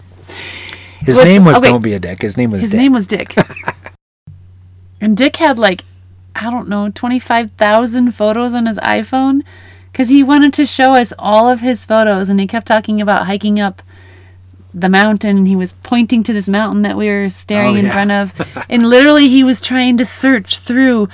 His 1.01 1.19
name 1.23 1.45
was 1.45 1.61
wait. 1.61 1.69
Don't 1.71 1.83
Be 1.83 1.95
a 1.95 1.99
Dick. 1.99 2.23
His 2.23 2.37
name 2.37 2.51
was 2.53 2.63
His 2.63 2.71
Dick. 2.71 2.79
name 2.79 2.93
was 2.93 3.07
Dick. 3.07 3.35
and 5.01 5.17
Dick 5.17 5.37
had 5.37 5.59
like, 5.59 5.83
I 6.35 6.51
don't 6.51 6.69
know, 6.69 6.91
25,000 6.91 8.13
photos 8.13 8.55
on 8.55 8.67
his 8.67 8.79
iPhone 8.79 9.43
because 9.91 10.09
he 10.09 10.23
wanted 10.23 10.53
to 10.55 10.67
show 10.67 10.95
us 10.95 11.13
all 11.19 11.49
of 11.49 11.61
his 11.61 11.85
photos 11.85 12.31
and 12.31 12.41
he 12.41 12.47
kept 12.47 12.67
talking 12.67 13.01
about 13.01 13.27
hiking 13.27 13.61
up 13.61 13.83
the 14.75 14.89
mountain 14.89 15.37
and 15.37 15.49
he 15.49 15.55
was 15.57 15.73
pointing 15.83 16.23
to 16.23 16.33
this 16.33 16.49
mountain 16.49 16.83
that 16.83 16.97
we 16.97 17.07
were 17.09 17.29
staring 17.29 17.77
Oh, 17.77 17.79
in 17.79 17.85
yeah. 17.87 17.93
front 17.93 18.11
of. 18.11 18.65
and 18.71 18.89
literally 18.89 19.29
he 19.29 19.45
was 19.45 19.61
trying 19.61 19.99
to 19.99 20.05
search 20.07 20.59
through. 20.59 21.09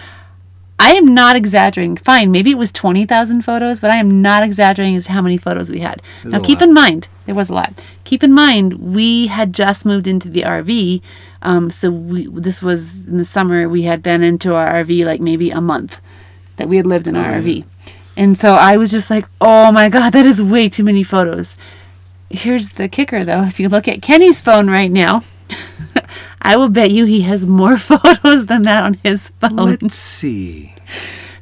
I 0.79 0.93
am 0.93 1.13
not 1.13 1.35
exaggerating. 1.35 1.97
Fine, 1.97 2.31
maybe 2.31 2.53
it 2.53 2.57
was 2.59 2.71
20,000 2.71 3.43
photos, 3.43 3.81
but 3.81 3.91
I 3.91 3.97
am 3.97 4.23
not 4.23 4.45
exaggerating 4.45 4.95
as 4.95 5.09
how 5.09 5.21
many 5.21 5.37
photos 5.37 5.71
we 5.71 5.81
had. 5.81 6.01
There's 6.23 6.35
now 6.35 6.41
keep 6.41 6.61
lot. 6.61 6.69
in 6.69 6.75
mind, 6.75 7.09
there 7.27 7.35
was 7.35 7.51
a 7.51 7.55
lot. 7.55 7.85
Keep 8.05 8.23
in 8.23 8.33
mind, 8.33 8.75
we 8.95 9.27
had 9.27 9.53
just 9.53 9.85
moved 9.85 10.07
into 10.07 10.29
the 10.29 10.43
RV. 10.43 11.03
Um, 11.43 11.71
so 11.71 11.91
we, 11.91 12.27
this 12.27 12.63
was 12.63 13.07
in 13.07 13.19
the 13.19 13.25
summer. 13.25 13.69
We 13.69 13.83
had 13.83 14.03
been 14.03 14.23
into 14.23 14.55
our 14.55 14.69
RV 14.85 15.05
like 15.05 15.21
maybe 15.21 15.51
a 15.51 15.61
month 15.61 16.01
that 16.57 16.69
we 16.69 16.77
had 16.77 16.87
lived 16.87 17.09
in 17.09 17.17
our 17.17 17.33
RV. 17.35 17.65
And 18.17 18.37
so 18.37 18.55
I 18.55 18.77
was 18.77 18.91
just 18.91 19.11
like, 19.11 19.27
oh 19.41 19.71
my 19.71 19.89
God, 19.89 20.13
that 20.13 20.27
is 20.27 20.43
way 20.43 20.69
too 20.69 20.83
many 20.83 21.05
photos. 21.05 21.57
Here's 22.31 22.71
the 22.71 22.89
kicker 22.89 23.25
though. 23.25 23.45
If 23.45 23.61
you 23.61 23.69
look 23.69 23.87
at 23.87 24.03
Kenny's 24.03 24.41
phone 24.41 24.69
right 24.69 24.91
now, 24.91 25.23
I 26.43 26.57
will 26.57 26.69
bet 26.69 26.91
you 26.91 27.05
he 27.05 27.23
has 27.23 27.47
more 27.47 27.77
photos 27.79 28.47
than 28.47 28.63
that 28.63 28.83
on 28.85 28.95
his 29.05 29.31
phone. 29.41 29.57
Let's 29.57 29.95
see. 29.95 30.75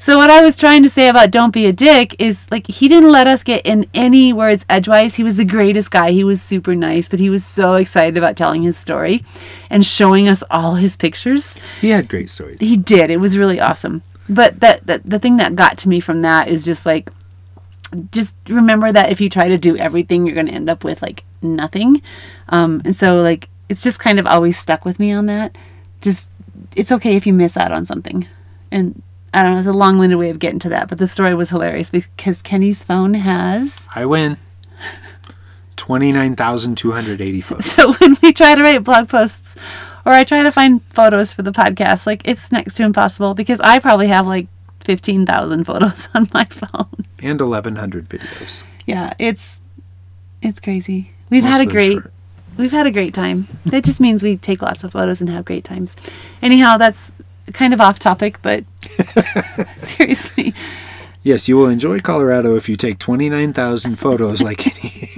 So 0.06 0.18
what 0.18 0.30
I 0.30 0.40
was 0.40 0.54
trying 0.54 0.84
to 0.84 0.88
say 0.88 1.08
about 1.08 1.32
don't 1.32 1.50
be 1.50 1.66
a 1.66 1.72
dick 1.72 2.14
is 2.20 2.46
like 2.48 2.68
he 2.68 2.86
didn't 2.86 3.10
let 3.10 3.26
us 3.26 3.42
get 3.42 3.66
in 3.66 3.86
any 3.92 4.32
words 4.32 4.64
edgewise. 4.70 5.16
He 5.16 5.24
was 5.24 5.36
the 5.36 5.44
greatest 5.44 5.90
guy. 5.90 6.12
He 6.12 6.22
was 6.22 6.40
super 6.40 6.76
nice, 6.76 7.08
but 7.08 7.18
he 7.18 7.28
was 7.28 7.44
so 7.44 7.74
excited 7.74 8.16
about 8.16 8.36
telling 8.36 8.62
his 8.62 8.76
story 8.76 9.24
and 9.68 9.84
showing 9.84 10.28
us 10.28 10.44
all 10.48 10.76
his 10.76 10.96
pictures. 10.96 11.58
He 11.80 11.90
had 11.90 12.08
great 12.08 12.30
stories. 12.30 12.60
He 12.60 12.76
did. 12.76 13.10
It 13.10 13.16
was 13.16 13.36
really 13.36 13.58
awesome. 13.58 14.04
But 14.28 14.60
that, 14.60 14.86
that 14.86 15.02
the 15.04 15.18
thing 15.18 15.38
that 15.38 15.56
got 15.56 15.76
to 15.78 15.88
me 15.88 15.98
from 15.98 16.20
that 16.20 16.46
is 16.46 16.64
just 16.64 16.86
like 16.86 17.10
just 18.12 18.36
remember 18.46 18.92
that 18.92 19.10
if 19.10 19.20
you 19.20 19.28
try 19.28 19.48
to 19.48 19.58
do 19.58 19.76
everything, 19.76 20.24
you're 20.24 20.36
going 20.36 20.46
to 20.46 20.52
end 20.52 20.70
up 20.70 20.84
with 20.84 21.02
like 21.02 21.24
nothing. 21.42 22.00
Um, 22.50 22.80
and 22.84 22.94
so 22.94 23.16
like 23.22 23.48
it's 23.68 23.82
just 23.82 23.98
kind 23.98 24.20
of 24.20 24.26
always 24.28 24.56
stuck 24.56 24.84
with 24.84 25.00
me 25.00 25.10
on 25.10 25.26
that. 25.26 25.58
Just 26.00 26.28
it's 26.76 26.92
okay 26.92 27.16
if 27.16 27.26
you 27.26 27.32
miss 27.32 27.56
out 27.56 27.72
on 27.72 27.84
something. 27.84 28.28
And 28.70 29.02
I 29.36 29.42
don't 29.42 29.52
know, 29.52 29.58
it's 29.58 29.68
a 29.68 29.72
long-winded 29.74 30.18
way 30.18 30.30
of 30.30 30.38
getting 30.38 30.58
to 30.60 30.70
that, 30.70 30.88
but 30.88 30.96
the 30.96 31.06
story 31.06 31.34
was 31.34 31.50
hilarious 31.50 31.90
because 31.90 32.40
Kenny's 32.40 32.82
phone 32.82 33.12
has. 33.12 33.86
I 33.94 34.06
win. 34.06 34.38
29,280 35.76 37.40
photos. 37.42 37.66
So 37.66 37.92
when 37.94 38.16
we 38.22 38.32
try 38.32 38.54
to 38.54 38.62
write 38.62 38.82
blog 38.82 39.08
posts 39.10 39.54
or 40.06 40.12
I 40.12 40.24
try 40.24 40.42
to 40.42 40.50
find 40.50 40.82
photos 40.90 41.32
for 41.34 41.42
the 41.42 41.52
podcast, 41.52 42.06
like 42.06 42.22
it's 42.24 42.50
next 42.50 42.76
to 42.76 42.84
impossible 42.84 43.34
because 43.34 43.60
I 43.60 43.78
probably 43.78 44.08
have 44.08 44.26
like 44.26 44.46
15,000 44.84 45.64
photos 45.64 46.08
on 46.14 46.28
my 46.32 46.46
phone. 46.46 46.88
And 47.22 47.38
1,100 47.40 48.08
videos. 48.08 48.64
Yeah, 48.86 49.12
it's 49.18 49.60
it's 50.42 50.60
crazy. 50.60 51.12
We've 51.28 51.42
Most 51.42 51.52
had 51.52 51.68
a 51.68 51.70
great 51.70 51.92
short. 51.92 52.12
we've 52.56 52.72
had 52.72 52.86
a 52.86 52.90
great 52.90 53.12
time. 53.14 53.48
That 53.66 53.84
just 53.84 54.00
means 54.00 54.22
we 54.22 54.36
take 54.36 54.62
lots 54.62 54.82
of 54.84 54.92
photos 54.92 55.20
and 55.20 55.28
have 55.28 55.44
great 55.44 55.64
times. 55.64 55.96
Anyhow, 56.40 56.76
that's 56.78 57.12
kind 57.52 57.74
of 57.74 57.80
off 57.80 57.98
topic, 57.98 58.40
but 58.42 58.64
seriously. 59.76 60.54
Yes, 61.22 61.48
you 61.48 61.56
will 61.56 61.68
enjoy 61.68 62.00
Colorado 62.00 62.54
if 62.56 62.68
you 62.68 62.76
take 62.76 62.98
29,000 62.98 63.96
photos 63.96 64.42
like 64.42 64.66
any. 64.66 65.10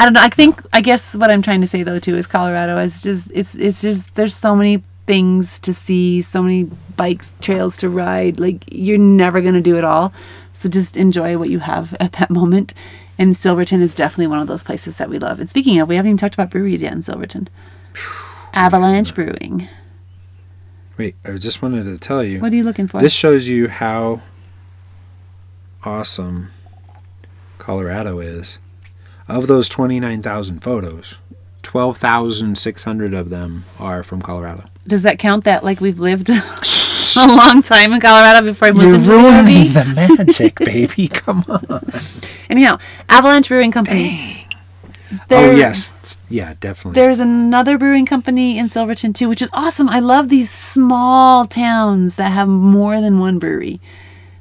I 0.00 0.04
don't 0.04 0.14
know. 0.14 0.22
I 0.22 0.30
think 0.30 0.62
I 0.72 0.80
guess 0.80 1.14
what 1.14 1.30
I'm 1.30 1.42
trying 1.42 1.60
to 1.60 1.66
say 1.66 1.82
though 1.82 1.98
too 1.98 2.16
is 2.16 2.26
Colorado 2.26 2.78
is 2.78 3.02
just 3.02 3.30
it's 3.34 3.54
it's 3.54 3.82
just 3.82 4.14
there's 4.14 4.34
so 4.34 4.56
many 4.56 4.82
things 5.06 5.58
to 5.58 5.74
see, 5.74 6.22
so 6.22 6.42
many 6.42 6.64
bikes, 6.96 7.34
trails 7.40 7.76
to 7.76 7.90
ride. 7.90 8.40
Like 8.40 8.64
you're 8.72 8.98
never 8.98 9.40
gonna 9.42 9.60
do 9.60 9.76
it 9.76 9.84
all. 9.84 10.12
So 10.54 10.68
just 10.68 10.96
enjoy 10.96 11.38
what 11.38 11.50
you 11.50 11.58
have 11.58 11.94
at 12.00 12.12
that 12.12 12.30
moment. 12.30 12.74
And 13.18 13.36
Silverton 13.36 13.82
is 13.82 13.94
definitely 13.94 14.28
one 14.28 14.40
of 14.40 14.46
those 14.46 14.62
places 14.62 14.96
that 14.96 15.10
we 15.10 15.18
love. 15.18 15.38
And 15.38 15.48
speaking 15.48 15.78
of, 15.78 15.88
we 15.88 15.96
haven't 15.96 16.08
even 16.08 16.16
talked 16.16 16.34
about 16.34 16.50
breweries 16.50 16.80
yet 16.80 16.92
in 16.92 17.02
Silverton. 17.02 17.48
Avalanche 18.54 19.14
Brewing. 19.14 19.68
Wait, 21.00 21.16
I 21.24 21.38
just 21.38 21.62
wanted 21.62 21.84
to 21.84 21.96
tell 21.96 22.22
you. 22.22 22.40
What 22.40 22.52
are 22.52 22.56
you 22.56 22.62
looking 22.62 22.86
for? 22.86 23.00
This 23.00 23.14
shows 23.14 23.48
you 23.48 23.68
how 23.68 24.20
awesome 25.82 26.50
Colorado 27.56 28.20
is. 28.20 28.58
Of 29.26 29.46
those 29.46 29.66
29,000 29.66 30.60
photos, 30.60 31.18
12,600 31.62 33.14
of 33.14 33.30
them 33.30 33.64
are 33.78 34.02
from 34.02 34.20
Colorado. 34.20 34.64
Does 34.86 35.02
that 35.04 35.18
count 35.18 35.44
that 35.44 35.64
like 35.64 35.80
we've 35.80 35.98
lived 35.98 36.28
a 36.28 37.26
long 37.26 37.62
time 37.62 37.94
in 37.94 38.00
Colorado 38.02 38.44
before 38.44 38.70
we 38.70 38.84
moved 38.84 39.06
You're 39.06 39.16
into 39.20 39.30
ruining 39.30 39.72
the 39.72 39.80
RV? 39.80 39.94
the 40.16 40.16
magic, 40.16 40.58
baby. 40.58 41.08
Come 41.08 41.46
on. 41.48 41.82
Anyhow, 42.50 42.78
Avalanche 43.08 43.48
Brewing 43.48 43.72
Company. 43.72 44.39
Oh, 45.30 45.50
yes. 45.50 46.18
Yeah, 46.28 46.54
definitely. 46.60 47.00
There's 47.00 47.18
another 47.18 47.78
brewing 47.78 48.06
company 48.06 48.58
in 48.58 48.68
Silverton 48.68 49.12
too, 49.12 49.28
which 49.28 49.42
is 49.42 49.50
awesome. 49.52 49.88
I 49.88 50.00
love 50.00 50.28
these 50.28 50.50
small 50.50 51.44
towns 51.44 52.16
that 52.16 52.30
have 52.30 52.48
more 52.48 53.00
than 53.00 53.18
one 53.18 53.38
brewery. 53.38 53.80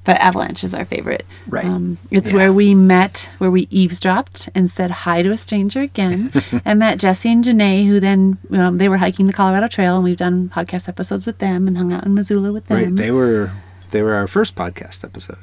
But 0.06 0.18
Avalanche 0.18 0.64
is 0.64 0.74
our 0.74 0.86
favorite. 0.86 1.24
Right. 1.46 1.66
Um, 1.66 2.00
it's 2.10 2.32
Yeah. 2.32 2.38
where 2.38 2.54
we 2.54 2.74
met, 2.74 3.30
where 3.38 3.52
we 3.52 3.68
eavesdropped 3.70 4.50
and 4.56 4.72
said 4.72 4.90
hi 4.90 5.22
to 5.22 5.30
a 5.32 5.38
stranger 5.38 5.82
again, 5.82 6.32
and 6.66 6.80
met 6.80 6.98
Jesse 7.00 7.32
and 7.32 7.44
Janae, 7.44 7.86
who 7.86 8.00
then 8.00 8.38
um, 8.52 8.78
they 8.80 8.90
were 8.90 8.98
hiking 8.98 9.28
the 9.28 9.34
Colorado 9.34 9.68
Trail, 9.68 9.96
and 9.96 10.04
we've 10.04 10.18
done 10.18 10.50
podcast 10.50 10.88
episodes 10.88 11.28
with 11.28 11.38
them 11.40 11.68
and 11.68 11.78
hung 11.78 11.94
out 11.94 12.06
in 12.06 12.16
Missoula 12.16 12.52
with 12.52 12.66
them. 12.68 12.78
Right. 12.78 12.96
They 12.96 13.12
were 13.12 13.52
they 13.92 14.02
were 14.02 14.14
our 14.16 14.28
first 14.28 14.56
podcast 14.56 15.04
episode. 15.04 15.38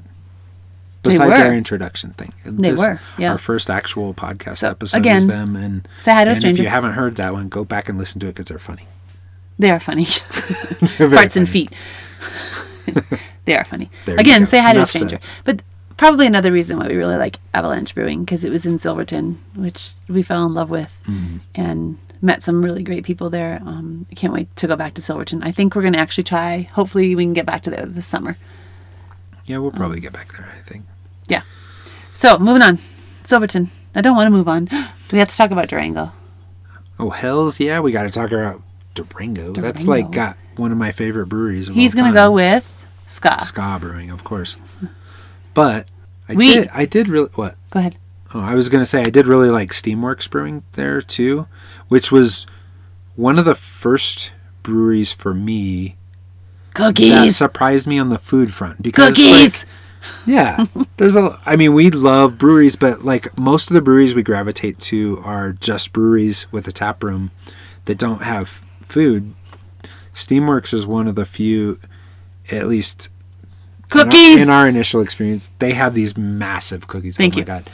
Besides 1.10 1.40
our 1.40 1.54
introduction 1.54 2.10
thing. 2.10 2.32
They 2.44 2.72
were, 2.72 3.00
yeah. 3.18 3.32
Our 3.32 3.38
first 3.38 3.70
actual 3.70 4.14
podcast 4.14 4.58
So, 4.58 4.70
episode 4.70 4.98
again, 4.98 5.16
is 5.16 5.26
them 5.26 5.56
and 5.56 5.86
say 5.98 6.12
hi 6.12 6.24
to 6.24 6.30
a 6.30 6.34
and 6.34 6.44
if 6.44 6.58
you 6.58 6.68
haven't 6.68 6.92
heard 6.92 7.16
that 7.16 7.32
one, 7.32 7.48
go 7.48 7.64
back 7.64 7.88
and 7.88 7.98
listen 7.98 8.20
to 8.20 8.26
it 8.26 8.30
because 8.34 8.46
they're 8.46 8.58
funny. 8.58 8.86
They 9.58 9.70
are 9.70 9.80
funny. 9.80 10.04
Very 10.98 11.10
Farts 11.16 11.36
and 11.36 11.48
feet. 11.48 11.72
they 13.44 13.56
are 13.56 13.64
funny. 13.64 13.90
There 14.04 14.16
Again, 14.16 14.46
say 14.46 14.58
hi 14.58 14.72
to 14.72 14.78
a 14.78 14.80
Enough 14.80 14.90
said. 14.90 14.98
stranger. 15.08 15.18
But 15.44 15.62
probably 15.96 16.26
another 16.26 16.52
reason 16.52 16.78
why 16.78 16.88
we 16.88 16.94
really 16.96 17.16
like 17.16 17.38
Avalanche 17.54 17.94
Brewing 17.94 18.24
because 18.24 18.44
it 18.44 18.50
was 18.50 18.66
in 18.66 18.78
Silverton, 18.78 19.42
which 19.54 19.92
we 20.08 20.22
fell 20.22 20.44
in 20.46 20.54
love 20.54 20.70
with, 20.70 20.92
Mm-hmm. 21.06 21.36
and 21.54 21.98
met 22.22 22.42
some 22.42 22.62
really 22.64 22.82
great 22.82 23.04
people 23.04 23.28
there. 23.30 23.60
Um, 23.64 24.06
I 24.10 24.14
can't 24.14 24.32
wait 24.32 24.54
to 24.56 24.66
go 24.66 24.74
back 24.76 24.94
to 24.94 25.02
Silverton. 25.02 25.42
I 25.42 25.52
think 25.52 25.74
we're 25.74 25.82
going 25.82 25.92
to 25.94 25.98
actually 25.98 26.24
try. 26.24 26.62
Hopefully, 26.72 27.14
we 27.14 27.24
can 27.24 27.32
get 27.34 27.46
back 27.46 27.62
to 27.62 27.70
there 27.70 27.86
this 27.86 28.06
summer. 28.06 28.36
Yeah, 29.46 29.58
we'll 29.58 29.70
Um, 29.70 29.76
probably 29.76 30.00
get 30.00 30.12
back 30.12 30.32
there, 30.32 30.52
I 30.58 30.62
think. 30.62 30.84
Yeah. 31.28 31.42
So 32.14 32.38
moving 32.38 32.62
on, 32.62 32.78
Silverton. 33.24 33.70
I 33.94 34.00
don't 34.00 34.16
want 34.16 34.26
to 34.26 34.30
move 34.30 34.48
on. 34.48 34.68
We 35.12 35.18
have 35.20 35.28
to 35.28 35.36
talk 35.36 35.52
about 35.52 35.68
Durango. 35.68 36.10
Oh, 36.98 37.10
hells 37.10 37.60
yeah, 37.60 37.78
we 37.78 37.92
got 37.92 38.02
to 38.02 38.10
talk 38.10 38.32
about 38.32 38.60
Durango. 38.96 39.52
That's 39.52 39.84
like 39.86 40.10
got 40.10 40.36
one 40.56 40.72
of 40.72 40.78
my 40.78 40.90
favorite 40.90 41.26
breweries. 41.28 41.68
He's 41.68 41.94
to 41.94 41.98
time. 42.02 42.14
go 42.14 42.32
with 42.32 42.86
Ska. 43.06 43.36
Ska 43.40 43.78
Brewing, 43.80 44.10
of 44.10 44.24
course. 44.24 44.56
But 45.54 45.86
I 46.28 46.34
We- 46.34 46.52
did 46.52 46.68
I 46.74 46.84
did 46.86 47.08
really 47.08 47.28
what? 47.36 47.54
Go 47.70 47.78
ahead. 47.78 47.98
Oh, 48.34 48.40
I 48.40 48.54
was 48.56 48.68
gonna 48.68 48.84
say 48.84 49.02
I 49.02 49.10
did 49.10 49.28
really 49.28 49.48
like 49.48 49.70
Steamworks 49.70 50.28
Brewing 50.28 50.64
there 50.72 51.00
too, 51.00 51.46
which 51.86 52.10
was 52.10 52.46
one 53.14 53.38
of 53.38 53.44
the 53.44 53.54
first 53.54 54.32
breweries 54.64 55.12
for 55.12 55.32
me 55.32 55.94
that 56.74 56.96
Cookies. 56.96 57.36
surprised 57.36 57.86
me 57.86 57.96
on 58.00 58.08
the 58.08 58.18
food 58.18 58.52
front 58.52 58.82
because 58.82 59.14
Cookies. 59.16 59.62
like 59.62 59.68
yeah, 60.26 60.64
there's 60.96 61.16
a 61.16 61.38
I 61.46 61.56
mean 61.56 61.74
we 61.74 61.90
love 61.90 62.38
breweries, 62.38 62.76
but 62.76 63.04
like 63.04 63.36
most 63.38 63.70
of 63.70 63.74
the 63.74 63.80
breweries 63.82 64.14
we 64.14 64.22
gravitate 64.22 64.78
to 64.80 65.20
are 65.24 65.52
just 65.52 65.92
breweries 65.92 66.46
with 66.52 66.66
a 66.68 66.72
tap 66.72 67.02
room 67.02 67.30
that 67.86 67.98
don't 67.98 68.22
have 68.22 68.62
food. 68.82 69.34
Steamworks 70.12 70.72
is 70.72 70.86
one 70.86 71.06
of 71.08 71.14
the 71.14 71.24
few, 71.26 71.78
at 72.50 72.66
least 72.68 73.08
in 73.92 73.98
our- 73.98 74.04
Cookies. 74.06 74.40
in 74.42 74.50
our, 74.50 74.66
initial 74.66 75.00
experience, 75.00 75.50
they 75.58 75.72
have 75.74 75.94
these 75.94 76.16
massive 76.16 76.86
cookies. 76.88 77.16
Thank 77.16 77.34
oh 77.34 77.36
my 77.36 77.40
you. 77.40 77.44
god. 77.44 77.70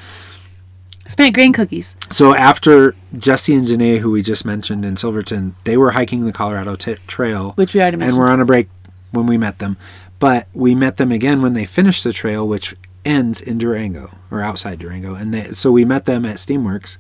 Spent 1.09 1.35
grain 1.35 1.53
cookies. 1.53 1.95
So 2.11 2.35
after 2.35 2.95
Jesse 3.17 3.55
and 3.55 3.67
Janae, 3.67 3.99
who 3.99 4.11
we 4.11 4.23
just 4.23 4.45
mentioned 4.45 4.85
in 4.85 4.97
Silverton, 4.97 5.57
they 5.65 5.77
were 5.77 5.91
hiking 5.93 6.25
the 6.25 6.33
Colorado 6.33 6.75
t- 6.77 6.97
Trail, 7.07 7.53
Which 7.57 7.75
we 7.75 7.81
already 7.81 8.03
and 8.03 8.17
we're 8.17 8.29
on 8.29 8.41
a 8.41 8.45
break 8.45 8.69
when 9.11 9.27
we 9.27 9.37
met 9.37 9.59
them. 9.59 9.77
But 10.23 10.47
we 10.55 10.77
met 10.77 10.99
them 10.99 11.11
again 11.11 11.43
when 11.43 11.55
they 11.55 11.65
finished 11.65 12.05
the 12.05 12.13
trail, 12.13 12.47
which 12.47 12.77
ends 13.05 13.41
in 13.41 13.59
Durango 13.59 14.17
or 14.31 14.41
outside 14.41 14.79
Durango. 14.79 15.17
And 15.17 15.35
they, 15.35 15.51
so 15.51 15.73
we 15.73 15.85
met 15.85 16.05
them 16.05 16.25
at 16.25 16.37
Steamworks, 16.37 16.97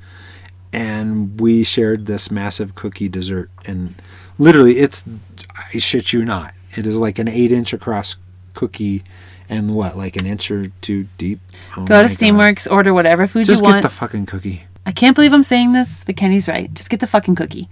and 0.72 1.40
we 1.40 1.62
shared 1.62 2.06
this 2.06 2.32
massive 2.32 2.74
cookie 2.74 3.08
dessert. 3.08 3.48
And 3.64 3.94
literally, 4.38 4.78
it's 4.78 5.04
I 5.54 5.78
shit 5.78 6.12
you 6.12 6.24
not, 6.24 6.52
it 6.76 6.84
is 6.84 6.96
like 6.96 7.20
an 7.20 7.28
eight 7.28 7.52
inch 7.52 7.72
across 7.72 8.16
cookie, 8.54 9.04
and 9.48 9.70
what 9.72 9.96
like 9.96 10.16
an 10.16 10.26
inch 10.26 10.50
or 10.50 10.72
two 10.80 11.06
deep. 11.16 11.38
Oh 11.76 11.84
Go 11.84 12.02
to 12.02 12.08
God. 12.08 12.16
Steamworks, 12.16 12.68
order 12.68 12.92
whatever 12.92 13.28
food 13.28 13.46
Just 13.46 13.60
you 13.60 13.66
want. 13.66 13.84
Just 13.84 13.84
get 13.84 13.88
the 13.88 13.94
fucking 13.94 14.26
cookie. 14.26 14.64
I 14.84 14.90
can't 14.90 15.14
believe 15.14 15.32
I'm 15.32 15.44
saying 15.44 15.74
this, 15.74 16.02
but 16.02 16.16
Kenny's 16.16 16.48
right. 16.48 16.74
Just 16.74 16.90
get 16.90 16.98
the 16.98 17.06
fucking 17.06 17.36
cookie. 17.36 17.68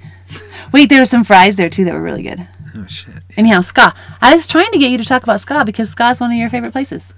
Wait, 0.72 0.88
there 0.88 1.00
were 1.00 1.06
some 1.06 1.24
fries 1.24 1.56
there 1.56 1.68
too 1.68 1.84
that 1.86 1.94
were 1.94 2.02
really 2.04 2.22
good. 2.22 2.46
Oh 2.74 2.86
shit. 2.86 3.22
Anyhow, 3.36 3.60
Ska. 3.60 3.94
I 4.20 4.34
was 4.34 4.46
trying 4.46 4.70
to 4.72 4.78
get 4.78 4.90
you 4.90 4.98
to 4.98 5.04
talk 5.04 5.22
about 5.22 5.40
Ska 5.40 5.64
because 5.64 5.90
Ska's 5.90 6.20
one 6.20 6.30
of 6.30 6.36
your 6.36 6.50
favorite 6.50 6.72
places. 6.72 7.14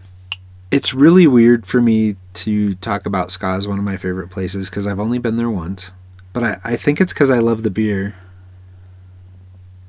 It's 0.70 0.94
really 0.94 1.26
weird 1.26 1.66
for 1.66 1.82
me 1.82 2.16
to 2.34 2.74
talk 2.74 3.04
about 3.04 3.30
Ska 3.30 3.46
as 3.46 3.68
one 3.68 3.78
of 3.78 3.84
my 3.84 3.96
favorite 3.96 4.28
places 4.28 4.70
because 4.70 4.86
I've 4.86 5.00
only 5.00 5.18
been 5.18 5.36
there 5.36 5.50
once. 5.50 5.92
But 6.32 6.42
I, 6.42 6.60
I 6.64 6.76
think 6.76 7.00
it's 7.00 7.12
because 7.12 7.30
I 7.30 7.38
love 7.38 7.62
the 7.62 7.70
beer. 7.70 8.16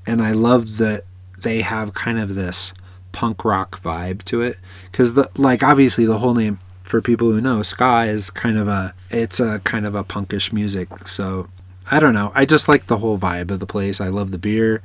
And 0.05 0.21
I 0.21 0.31
love 0.31 0.77
that 0.77 1.05
they 1.39 1.61
have 1.61 1.93
kind 1.93 2.19
of 2.19 2.35
this 2.35 2.73
punk 3.13 3.45
rock 3.45 3.81
vibe 3.81 4.23
to 4.23 4.41
it. 4.41 4.57
Because, 4.91 5.13
the 5.13 5.29
like, 5.37 5.63
obviously, 5.63 6.05
the 6.05 6.17
whole 6.17 6.33
name 6.33 6.59
for 6.83 7.01
people 7.01 7.31
who 7.31 7.39
know, 7.39 7.61
ska 7.61 8.03
is 8.03 8.29
kind 8.29 8.57
of 8.57 8.67
a, 8.67 8.93
it's 9.09 9.39
a 9.39 9.59
kind 9.59 9.85
of 9.85 9.95
a 9.95 10.03
punkish 10.03 10.51
music. 10.51 11.07
So, 11.07 11.47
I 11.89 11.99
don't 11.99 12.13
know. 12.13 12.33
I 12.35 12.45
just 12.45 12.67
like 12.67 12.87
the 12.87 12.97
whole 12.97 13.17
vibe 13.17 13.51
of 13.51 13.59
the 13.59 13.65
place. 13.65 14.01
I 14.01 14.09
love 14.09 14.31
the 14.31 14.37
beer. 14.37 14.81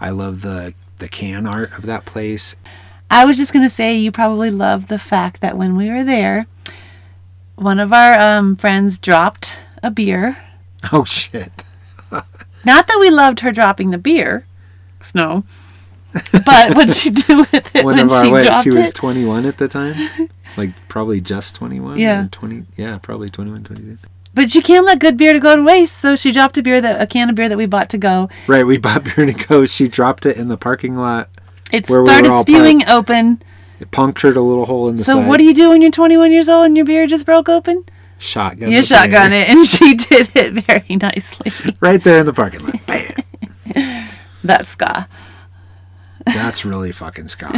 I 0.00 0.10
love 0.10 0.40
the, 0.42 0.74
the 0.98 1.08
can 1.08 1.46
art 1.46 1.76
of 1.76 1.86
that 1.86 2.04
place. 2.06 2.56
I 3.10 3.24
was 3.24 3.36
just 3.36 3.52
going 3.52 3.64
to 3.68 3.74
say 3.74 3.96
you 3.96 4.12
probably 4.12 4.50
love 4.50 4.86
the 4.88 4.98
fact 4.98 5.40
that 5.40 5.56
when 5.58 5.76
we 5.76 5.90
were 5.90 6.04
there, 6.04 6.46
one 7.56 7.78
of 7.80 7.92
our 7.92 8.18
um, 8.18 8.56
friends 8.56 8.98
dropped 8.98 9.58
a 9.82 9.90
beer. 9.90 10.38
Oh, 10.92 11.04
shit. 11.04 11.52
Not 12.10 12.86
that 12.86 12.96
we 12.98 13.10
loved 13.10 13.40
her 13.40 13.52
dropping 13.52 13.90
the 13.90 13.98
beer, 13.98 14.46
Snow, 15.02 15.44
but 16.32 16.74
what'd 16.74 16.94
she 16.94 17.10
do 17.28 17.40
with 17.40 17.76
it 17.76 17.84
one 17.84 17.96
when 17.96 18.06
of 18.06 18.12
our 18.12 18.24
she 18.24 18.30
what, 18.30 18.44
dropped 18.44 18.64
she 18.64 18.70
was 18.70 18.88
it? 18.88 18.94
21 18.94 19.44
at 19.44 19.58
the 19.58 19.68
time 19.68 19.94
like 20.56 20.70
probably 20.88 21.20
just 21.20 21.54
21 21.56 21.98
Yeah. 21.98 22.28
20 22.32 22.64
yeah 22.76 22.96
probably 22.98 23.28
21 23.30 23.62
22 23.62 23.98
But 24.32 24.50
she 24.50 24.62
can't 24.62 24.86
let 24.86 25.00
good 25.00 25.16
beer 25.16 25.32
to 25.32 25.40
go 25.40 25.56
to 25.56 25.62
waste, 25.62 25.96
so 25.96 26.14
she 26.14 26.30
dropped 26.30 26.56
a 26.56 26.62
beer 26.62 26.80
that 26.80 27.00
a 27.00 27.06
can 27.06 27.28
of 27.30 27.34
beer 27.34 27.48
that 27.48 27.58
we 27.58 27.66
bought 27.66 27.90
to 27.90 27.98
go. 27.98 28.28
right 28.46 28.64
we 28.64 28.78
bought 28.86 29.04
beer 29.04 29.26
to 29.26 29.32
go 29.32 29.66
she 29.66 29.88
dropped 29.88 30.24
it 30.26 30.36
in 30.36 30.48
the 30.48 30.56
parking 30.56 30.96
lot 30.96 31.28
It 31.72 31.88
we 31.88 31.94
started 31.94 32.30
all 32.30 32.42
spewing 32.42 32.86
open. 32.88 33.42
it 33.80 33.90
punctured 33.90 34.36
a 34.36 34.42
little 34.42 34.66
hole 34.66 34.88
in 34.88 34.96
the 34.96 35.04
side. 35.04 35.12
So 35.12 35.18
side 35.20 35.28
what 35.28 35.38
do 35.38 35.44
you 35.44 35.54
do 35.54 35.70
when 35.70 35.82
you're 35.82 35.90
21 35.90 36.30
years 36.32 36.48
old 36.48 36.66
and 36.66 36.76
your 36.76 36.86
beer 36.86 37.06
just 37.06 37.26
broke 37.26 37.48
open? 37.48 37.84
shotgun 38.18 38.70
You 38.70 38.82
shotgun 38.84 39.30
beer. 39.30 39.40
it, 39.42 39.48
and 39.48 39.66
she 39.74 39.94
did 39.94 40.28
it 40.36 40.64
very 40.64 40.96
nicely. 40.96 41.50
right 41.80 42.02
there 42.02 42.20
in 42.20 42.26
the 42.26 42.32
parking 42.34 42.60
lot 42.60 42.86
bam 42.86 43.14
That's 44.44 44.68
ska. 44.70 45.08
that's 46.26 46.64
really 46.64 46.92
fucking 46.92 47.28
ska 47.28 47.50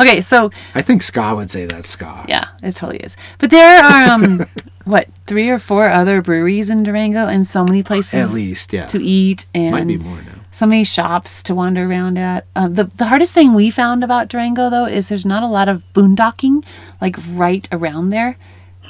Okay, 0.00 0.20
so 0.22 0.50
i 0.74 0.80
think 0.82 1.02
ska 1.02 1.34
would 1.34 1.50
say 1.50 1.66
that's 1.66 1.88
ska 1.88 2.24
yeah, 2.28 2.48
it 2.62 2.72
totally 2.76 2.98
is. 2.98 3.16
But 3.38 3.50
there 3.50 3.82
are 3.84 4.10
um, 4.14 4.44
what 4.88 5.08
three 5.26 5.48
or 5.50 5.58
four 5.58 5.88
other 5.90 6.22
breweries 6.22 6.70
in 6.70 6.82
Durango, 6.82 7.26
and 7.26 7.46
so 7.46 7.64
many 7.64 7.82
places 7.82 8.14
at 8.14 8.30
least 8.30 8.72
yeah 8.72 8.86
to 8.86 8.98
eat 9.02 9.46
and 9.54 9.72
might 9.72 9.86
be 9.86 9.98
more 9.98 10.20
now 10.22 10.32
so 10.50 10.66
many 10.66 10.82
shops 10.82 11.42
to 11.44 11.54
wander 11.54 11.84
around 11.88 12.18
at. 12.18 12.46
Uh, 12.56 12.68
the 12.68 12.84
the 12.84 13.06
hardest 13.06 13.34
thing 13.34 13.54
we 13.54 13.70
found 13.70 14.02
about 14.02 14.28
Durango 14.28 14.70
though 14.70 14.86
is 14.86 15.08
there's 15.08 15.26
not 15.26 15.42
a 15.42 15.46
lot 15.46 15.68
of 15.68 15.84
boondocking 15.92 16.64
like 17.00 17.16
right 17.32 17.68
around 17.70 18.10
there. 18.10 18.36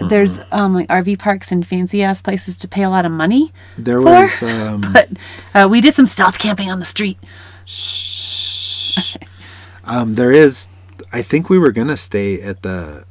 There's 0.09 0.39
um, 0.53 0.75
like 0.75 0.87
RV 0.89 1.19
parks 1.19 1.51
and 1.51 1.67
fancy 1.67 2.05
ass 2.05 2.23
places 2.23 2.57
to 2.59 2.69
pay 2.69 2.85
a 2.85 2.91
lot 2.91 3.05
of 3.05 3.11
money, 3.11 3.53
there 3.77 3.99
For- 3.99 4.05
was 4.05 4.43
um 4.55 4.81
but 4.93 5.09
uh, 5.55 5.67
we 5.69 5.81
did 5.81 5.95
some 5.95 6.07
stealth 6.07 6.39
camping 6.39 6.71
on 6.71 6.79
the 6.79 6.85
street. 6.85 7.19
shh 7.65 9.17
um 9.85 10.15
there 10.15 10.33
is 10.33 10.69
i 11.13 11.21
think 11.23 11.51
we 11.51 11.59
were 11.59 11.73
gonna 11.73 11.97
stay 11.97 12.41
at 12.41 12.63
the 12.63 13.05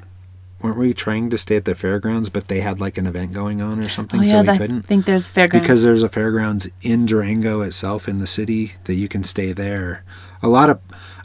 weren't 0.62 0.78
we 0.78 0.94
trying 0.94 1.30
to 1.30 1.38
stay 1.38 1.56
at 1.56 1.66
the 1.66 1.76
fairgrounds 1.76 2.30
but 2.30 2.48
they 2.48 2.60
had 2.62 2.80
like 2.80 2.98
an 2.98 3.06
event 3.08 3.32
going 3.34 3.62
on 3.62 3.80
or 3.80 3.88
something 3.88 4.22
Oh 4.22 4.26
so 4.26 4.42
we 4.42 4.50
I 4.50 4.58
couldn't 4.58 4.80
I 4.80 4.88
think 4.88 5.06
there's 5.06 5.28
fairgrounds. 5.28 5.64
because 5.64 5.84
there's 5.84 6.02
a 6.04 6.10
fairgrounds 6.10 6.70
in 6.82 7.06
Durango 7.06 7.62
itself 7.62 8.08
in 8.08 8.20
the 8.20 8.28
city 8.28 8.74
that 8.86 8.96
you 8.96 9.08
can 9.08 9.24
stay 9.24 9.52
there. 9.54 10.04
A 10.42 10.48
lot 10.48 10.70
of, 10.70 10.80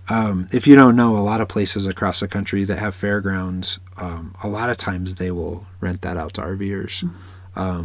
um, 0.09 0.47
if 0.53 0.67
you 0.67 0.75
don't 0.75 0.97
know, 0.97 1.17
a 1.17 1.21
lot 1.25 1.41
of 1.41 1.49
places 1.49 1.87
across 1.87 2.21
the 2.21 2.29
country 2.29 2.65
that 2.65 2.79
have 2.79 2.95
fairgrounds, 2.95 3.79
um, 3.97 4.35
a 4.43 4.49
lot 4.49 4.69
of 4.71 4.77
times 4.77 5.15
they 5.17 5.31
will 5.31 5.67
rent 5.81 6.03
that 6.03 6.17
out 6.17 6.35
to 6.35 6.41
RVers. 6.43 7.05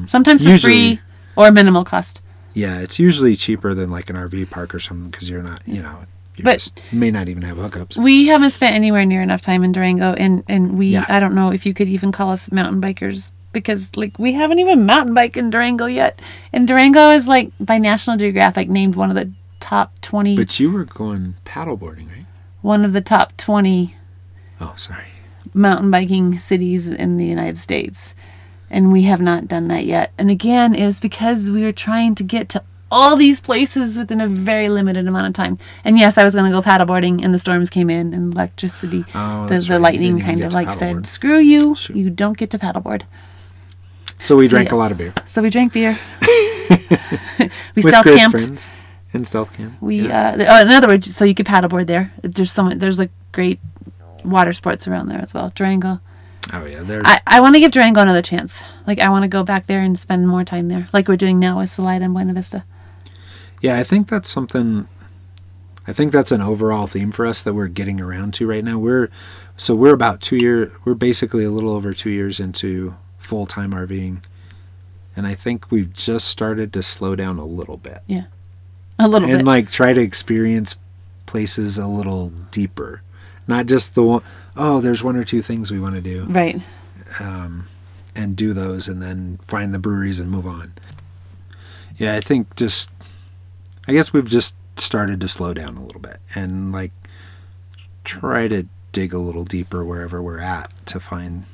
sometimes 0.08 0.44
for 0.44 0.50
usually- 0.50 0.96
free 0.98 1.02
or 1.36 1.52
minimal 1.52 1.84
cost. 1.84 2.22
Yeah, 2.54 2.80
it's 2.80 2.98
usually 2.98 3.36
cheaper 3.36 3.74
than 3.74 3.90
like 3.92 4.10
an 4.10 4.16
RV 4.16 4.50
park 4.50 4.74
or 4.74 4.80
something 4.80 5.12
because 5.12 5.30
you're 5.30 5.44
not, 5.44 5.62
you 5.68 5.82
know, 5.84 6.06
you 6.38 6.44
But- 6.44 6.72
may 6.92 7.12
not 7.12 7.28
even 7.30 7.44
have 7.44 7.58
hookups. 7.58 7.98
We 7.98 8.28
haven't 8.28 8.52
spent 8.52 8.76
anywhere 8.76 9.06
near 9.06 9.22
enough 9.22 9.42
time 9.42 9.64
in 9.64 9.72
Durango, 9.72 10.14
and 10.14 10.44
and 10.48 10.78
we 10.78 10.88
Yeah. 10.88 11.06
I 11.10 11.20
don't 11.20 11.34
know 11.36 11.52
if 11.52 11.66
you 11.66 11.74
could 11.74 11.88
even 11.88 12.12
call 12.12 12.32
us 12.32 12.52
mountain 12.52 12.82
bikers 12.82 13.32
because 13.54 13.90
like 13.96 14.18
we 14.20 14.34
haven't 14.34 14.60
even 14.60 14.86
mountain 14.86 15.14
biked 15.14 15.38
in 15.38 15.50
Durango 15.50 15.86
yet, 15.86 16.22
and 16.54 16.68
Durango 16.68 17.12
is 17.12 17.28
like 17.28 17.52
by 17.60 17.78
National 17.78 18.18
Geographic 18.18 18.70
named 18.70 18.96
one 18.96 19.10
of 19.10 19.16
the 19.16 19.32
top 19.60 20.00
twenty 20.02 20.36
But 20.36 20.60
you 20.60 20.72
were 20.72 20.86
going 20.86 21.36
paddleboarding, 21.46 22.08
right? 22.10 22.26
one 22.62 22.86
of 22.86 22.94
the 22.94 23.02
top 23.02 23.36
twenty. 23.38 23.96
Oh, 24.62 24.74
sorry. 24.76 25.06
mountain 25.54 25.90
biking 25.90 26.38
cities 26.40 26.88
in 26.88 27.18
the 27.18 27.26
United 27.26 27.58
States. 27.58 28.14
And 28.70 28.92
we 28.92 29.04
have 29.04 29.22
not 29.22 29.48
done 29.48 29.70
that 29.70 29.86
yet. 29.86 30.12
And 30.18 30.30
again, 30.30 30.76
it 30.76 30.84
was 30.86 31.00
because 31.00 31.50
we 31.52 31.64
were 31.64 31.72
trying 31.72 32.16
to 32.16 32.24
get 32.24 32.50
to 32.50 32.64
all 32.92 33.16
these 33.18 33.42
places 33.42 33.98
within 33.98 34.22
a 34.22 34.28
very 34.28 34.70
limited 34.70 35.08
amount 35.08 35.28
of 35.28 35.34
time. 35.34 35.58
And 35.84 35.98
yes, 36.00 36.18
I 36.18 36.24
was 36.24 36.34
going 36.36 36.46
to 36.46 36.52
go 36.52 36.62
paddleboarding, 36.62 37.24
and 37.24 37.34
the 37.34 37.40
storms 37.40 37.70
came 37.70 37.90
in, 37.90 38.14
and 38.14 38.34
electricity, 38.34 39.04
Oh, 39.14 39.46
the, 39.48 39.60
the 39.60 39.74
right. 39.74 39.82
Lightning 39.82 40.20
kind 40.20 40.42
of 40.44 40.54
like 40.54 40.74
said, 40.74 41.06
screw 41.06 41.40
you, 41.40 41.76
Shoot. 41.76 41.96
you 41.98 42.10
don't 42.10 42.38
get 42.38 42.50
to 42.52 42.58
paddleboard. 42.60 43.04
So 44.20 44.36
we 44.36 44.48
So 44.48 44.52
drank 44.52 44.72
a 44.72 44.76
lot 44.78 44.92
of 44.92 44.98
beer 44.98 45.14
So 45.26 45.42
we 45.44 45.50
drank 45.50 45.74
beer. 45.74 45.98
we 46.22 47.84
with 47.84 47.88
stealth 47.90 48.06
camped. 48.06 48.38
friends 48.42 48.68
in 49.14 49.24
stealth 49.26 49.54
camp. 49.56 49.74
We, 49.82 50.08
Yeah. 50.08 50.30
uh, 50.40 50.46
oh, 50.50 50.62
in 50.62 50.72
other 50.72 50.88
words, 50.88 51.14
so 51.16 51.24
you 51.26 51.34
could 51.36 51.46
paddleboard 51.46 51.88
there. 51.88 52.12
There's 52.22 52.52
so 52.52 52.64
much, 52.64 52.78
there's 52.80 53.00
like 53.00 53.12
great 53.32 53.60
water 54.26 54.54
sports 54.54 54.88
around 54.88 55.08
there 55.10 55.20
as 55.22 55.34
well. 55.34 55.52
Durango. 55.56 56.00
oh 56.54 56.66
yeah, 56.66 56.82
there's 56.84 57.04
I, 57.06 57.20
I 57.28 57.40
want 57.42 57.56
to 57.56 57.60
give 57.60 57.72
Durango 57.72 58.02
another 58.02 58.22
chance. 58.22 58.64
Like 58.86 59.00
I 59.00 59.10
want 59.10 59.24
to 59.24 59.28
go 59.28 59.44
back 59.44 59.68
there 59.68 59.82
and 59.82 59.98
spend 60.00 60.28
more 60.28 60.44
time 60.44 60.68
there, 60.68 60.88
like 60.94 61.08
we're 61.08 61.16
doing 61.18 61.40
now 61.40 61.60
with 61.60 61.70
Salida 61.70 62.06
and 62.06 62.14
Buena 62.14 62.34
Vista. 62.34 62.64
Yeah, 63.62 63.78
I 63.78 63.84
think 63.84 64.08
that's 64.08 64.30
something. 64.30 64.88
I 65.88 65.94
think 65.94 66.12
that's 66.12 66.32
an 66.34 66.42
overall 66.42 66.86
theme 66.86 67.12
for 67.12 67.26
us 67.26 67.42
that 67.44 67.54
we're 67.54 67.70
getting 67.70 68.02
around 68.02 68.34
to 68.36 68.48
right 68.48 68.64
now. 68.64 68.78
We're 68.78 69.10
so 69.56 69.74
we're 69.74 69.94
about 69.94 70.22
two 70.22 70.38
year. 70.38 70.72
We're 70.86 70.94
basically 70.96 71.44
a 71.44 71.50
little 71.52 71.72
over 71.72 71.94
two 71.94 72.10
years 72.10 72.40
into 72.40 72.96
full 73.18 73.46
time 73.46 73.72
RVing, 73.72 74.24
and 75.16 75.26
I 75.26 75.34
think 75.34 75.72
we've 75.72 75.92
just 75.94 76.28
started 76.28 76.72
to 76.74 76.84
slow 76.84 77.16
down 77.16 77.40
a 77.40 77.46
little 77.46 77.78
bit 77.78 78.00
Yeah, 78.08 78.26
A 79.00 79.08
little 79.08 79.28
bit. 79.28 79.36
and 79.36 79.46
bit. 79.46 79.52
like 79.52 79.72
try 79.72 79.94
to 79.94 80.02
experience 80.02 80.76
places 81.26 81.78
a 81.78 81.88
little 81.88 82.30
deeper, 82.52 83.02
not 83.48 83.66
just 83.66 83.96
the 83.96 84.04
one 84.04 84.24
oh 84.56 84.80
there's 84.82 85.04
one 85.04 85.16
or 85.16 85.24
two 85.24 85.42
things 85.42 85.72
we 85.72 85.80
want 85.80 85.96
to 85.96 86.02
do 86.02 86.26
right. 86.26 86.62
Um, 87.20 87.68
and 88.16 88.36
do 88.36 88.52
those 88.54 88.88
and 88.88 89.02
then 89.02 89.40
find 89.46 89.74
the 89.74 89.80
breweries 89.80 90.20
and 90.20 90.30
move 90.30 90.46
on. 90.48 90.74
Yeah, 91.98 92.16
I 92.16 92.22
think 92.22 92.56
just 92.56 92.92
I 93.88 93.94
guess 93.94 94.12
we've 94.12 94.30
just 94.30 94.56
started 94.76 95.22
to 95.22 95.28
slow 95.28 95.54
down 95.54 95.78
a 95.78 95.84
little 95.84 96.02
bit 96.02 96.18
and 96.36 96.72
like 96.72 96.92
try 98.04 98.48
to 98.48 98.68
dig 98.92 99.14
a 99.14 99.20
little 99.20 99.44
deeper 99.44 99.84
wherever 99.84 100.22
we're 100.22 100.40
at 100.40 100.72
to 100.88 101.00
find 101.00 101.46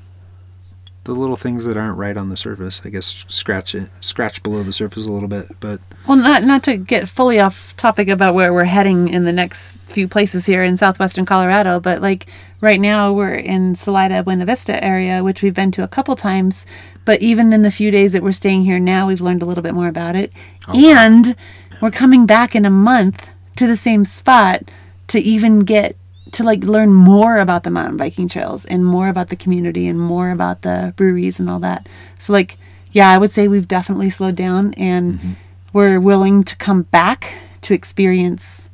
the 1.05 1.13
little 1.13 1.35
things 1.35 1.65
that 1.65 1.75
aren't 1.75 1.97
right 1.97 2.15
on 2.15 2.29
the 2.29 2.37
surface. 2.37 2.81
I 2.85 2.89
guess 2.89 3.25
scratch 3.27 3.75
it 3.75 3.89
scratch 3.99 4.41
below 4.41 4.63
the 4.63 4.71
surface 4.71 5.05
a 5.05 5.11
little 5.11 5.27
bit, 5.27 5.47
but 5.59 5.81
Well, 6.07 6.17
not 6.17 6.43
not 6.43 6.63
to 6.63 6.77
get 6.77 7.09
fully 7.09 7.39
off 7.39 7.75
topic 7.75 8.07
about 8.07 8.33
where 8.33 8.53
we're 8.53 8.63
heading 8.63 9.09
in 9.09 9.25
the 9.25 9.33
next 9.33 9.77
few 9.79 10.07
places 10.07 10.45
here 10.45 10.63
in 10.63 10.77
southwestern 10.77 11.25
Colorado, 11.25 11.79
but 11.79 12.01
like 12.01 12.27
right 12.61 12.79
now 12.79 13.11
we're 13.11 13.35
in 13.35 13.75
Salida, 13.75 14.23
Buena 14.23 14.45
Vista 14.45 14.81
area, 14.83 15.23
which 15.23 15.41
we've 15.41 15.53
been 15.53 15.71
to 15.71 15.83
a 15.83 15.87
couple 15.87 16.15
times. 16.15 16.65
But 17.05 17.21
even 17.21 17.51
in 17.51 17.63
the 17.63 17.71
few 17.71 17.91
days 17.91 18.13
that 18.13 18.23
we're 18.23 18.31
staying 18.31 18.63
here 18.63 18.79
now, 18.79 19.07
we've 19.07 19.19
learned 19.19 19.41
a 19.41 19.45
little 19.45 19.61
bit 19.61 19.73
more 19.73 19.89
about 19.89 20.15
it, 20.15 20.31
oh, 20.69 20.73
and 20.73 21.35
we're 21.83 21.91
coming 21.91 22.25
back 22.25 22.55
in 22.55 22.63
a 22.63 22.69
month 22.69 23.27
to 23.57 23.67
the 23.67 23.75
same 23.75 24.05
spot 24.05 24.63
to 25.07 25.19
even 25.19 25.59
get 25.59 25.97
to 26.31 26.41
like 26.41 26.63
learn 26.63 26.93
more 26.93 27.39
about 27.39 27.65
the 27.65 27.69
mountain 27.69 27.97
biking 27.97 28.29
trails 28.29 28.63
and 28.63 28.85
more 28.85 29.09
about 29.09 29.27
the 29.27 29.35
community 29.35 29.85
and 29.89 29.99
more 29.99 30.29
about 30.29 30.61
the 30.61 30.93
breweries 30.95 31.41
and 31.41 31.49
all 31.49 31.59
that. 31.59 31.89
So 32.19 32.31
like 32.31 32.57
yeah, 32.93 33.09
I 33.09 33.17
would 33.17 33.31
say 33.31 33.49
we've 33.49 33.67
definitely 33.67 34.09
slowed 34.09 34.37
down 34.37 34.73
and 34.75 35.35
we're 35.73 35.99
willing 35.99 36.45
to 36.45 36.55
come 36.55 36.83
back 36.83 37.35
to 37.63 37.73
experience 37.73 38.69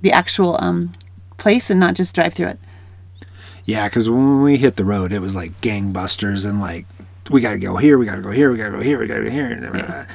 the 0.00 0.12
actual 0.12 0.56
um 0.58 0.92
place 1.36 1.68
and 1.68 1.78
not 1.78 1.96
just 1.96 2.14
drive 2.14 2.32
through 2.32 2.46
it. 2.46 2.58
yeah, 3.66 3.88
because 3.88 4.08
when 4.08 4.42
we 4.42 4.56
hit 4.56 4.76
the 4.76 4.86
road, 4.86 5.12
it 5.12 5.18
was 5.18 5.34
like 5.34 5.60
gangbusters 5.60 6.48
and 6.48 6.60
like 6.60 6.86
we 7.30 7.42
got 7.42 7.52
to 7.52 7.58
go 7.58 7.76
here, 7.76 7.98
we 7.98 8.06
got 8.06 8.16
to 8.16 8.22
go 8.22 8.30
here, 8.30 8.50
we 8.50 8.56
got 8.56 8.70
to 8.70 8.78
go 8.78 8.80
here, 8.80 8.98
we 8.98 9.06
got 9.06 9.18
to 9.18 9.24
go 9.24 9.30
here. 9.30 9.50
And, 9.50 10.08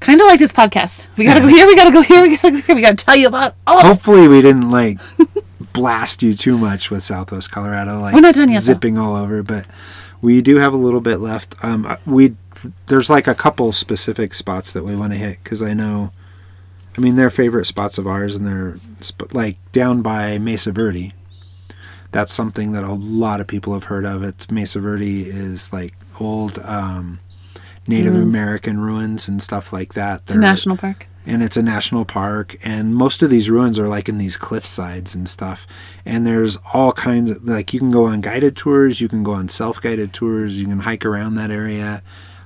Kind 0.00 0.20
of 0.20 0.26
like 0.26 0.38
this 0.38 0.52
podcast. 0.52 1.06
We 1.16 1.24
got 1.24 1.34
to 1.34 1.40
go 1.40 1.46
here, 1.46 1.66
we 1.66 1.76
got 1.76 1.84
to 1.84 1.90
go 1.92 2.00
here, 2.02 2.22
we 2.22 2.36
got 2.36 2.42
to 2.42 2.50
go 2.52 2.60
here. 2.60 2.74
We 2.74 2.82
got 2.82 2.98
to 2.98 3.04
tell 3.04 3.16
you 3.16 3.28
about 3.28 3.54
all 3.66 3.78
of 3.78 3.84
it. 3.84 3.88
Hopefully, 3.88 4.28
we 4.28 4.40
didn't 4.42 4.70
like 4.70 4.98
blast 5.72 6.22
you 6.22 6.32
too 6.32 6.56
much 6.58 6.90
with 6.90 7.04
Southwest 7.04 7.50
Colorado, 7.50 8.00
like 8.00 8.14
We're 8.14 8.20
not 8.20 8.34
done 8.34 8.48
yet, 8.48 8.56
though. 8.56 8.60
zipping 8.60 8.96
all 8.98 9.14
over. 9.14 9.42
But 9.42 9.66
we 10.22 10.40
do 10.42 10.56
have 10.56 10.72
a 10.72 10.76
little 10.78 11.00
bit 11.00 11.18
left. 11.18 11.54
Um, 11.62 11.84
uh, 11.86 11.96
we 12.06 12.34
there's 12.86 13.08
like 13.10 13.26
a 13.26 13.34
couple 13.34 13.72
specific 13.72 14.34
spots 14.34 14.72
that 14.72 14.84
we 14.84 14.94
want 14.96 15.12
to 15.12 15.18
hit 15.18 15.38
because 15.42 15.62
I 15.62 15.72
know, 15.74 16.12
I 16.96 17.00
mean, 17.00 17.16
they're 17.16 17.30
favorite 17.30 17.66
spots 17.66 17.98
of 17.98 18.06
ours, 18.06 18.34
and 18.34 18.46
they're 18.46 18.78
sp- 19.04 19.32
like 19.34 19.58
down 19.72 20.02
by 20.02 20.38
Mesa 20.38 20.72
Verde. 20.72 21.12
That's 22.12 22.32
something 22.32 22.72
that 22.72 22.84
a 22.84 22.92
lot 22.94 23.40
of 23.40 23.46
people 23.46 23.72
have 23.74 23.84
heard 23.84 24.04
of. 24.04 24.22
It's 24.22 24.50
Mesa 24.50 24.80
Verde 24.80 25.22
is 25.28 25.72
like 25.72 25.94
old 26.18 26.58
um, 26.64 27.20
Native 27.90 28.14
Ruins. 28.14 28.34
American 28.34 28.80
ruins 28.80 29.28
and 29.28 29.42
stuff 29.42 29.72
like 29.72 29.92
that. 29.94 30.22
It's 30.22 30.34
a 30.34 30.38
national 30.40 30.76
park. 30.78 31.06
and 31.26 31.42
it's 31.42 31.56
a 31.58 31.62
national 31.62 32.04
park 32.06 32.56
and 32.64 32.94
most 32.94 33.22
of 33.22 33.28
these 33.28 33.50
ruins 33.50 33.78
are 33.78 33.86
like 33.88 34.08
in 34.08 34.16
these 34.18 34.36
cliff 34.38 34.64
sides 34.66 35.14
and 35.14 35.28
stuff 35.28 35.66
and 36.06 36.26
there's 36.26 36.56
all 36.72 36.92
kinds 36.92 37.30
of 37.30 37.44
like 37.44 37.74
you 37.74 37.78
can 37.78 37.90
go 37.90 38.06
on 38.06 38.20
guided 38.22 38.56
tours 38.56 39.00
you 39.02 39.08
can 39.08 39.22
go 39.22 39.32
on 39.32 39.46
self-guided 39.46 40.12
tours 40.14 40.58
you 40.58 40.66
can 40.66 40.80
hike 40.80 41.04
around 41.04 41.34
that 41.34 41.50
area 41.50 42.02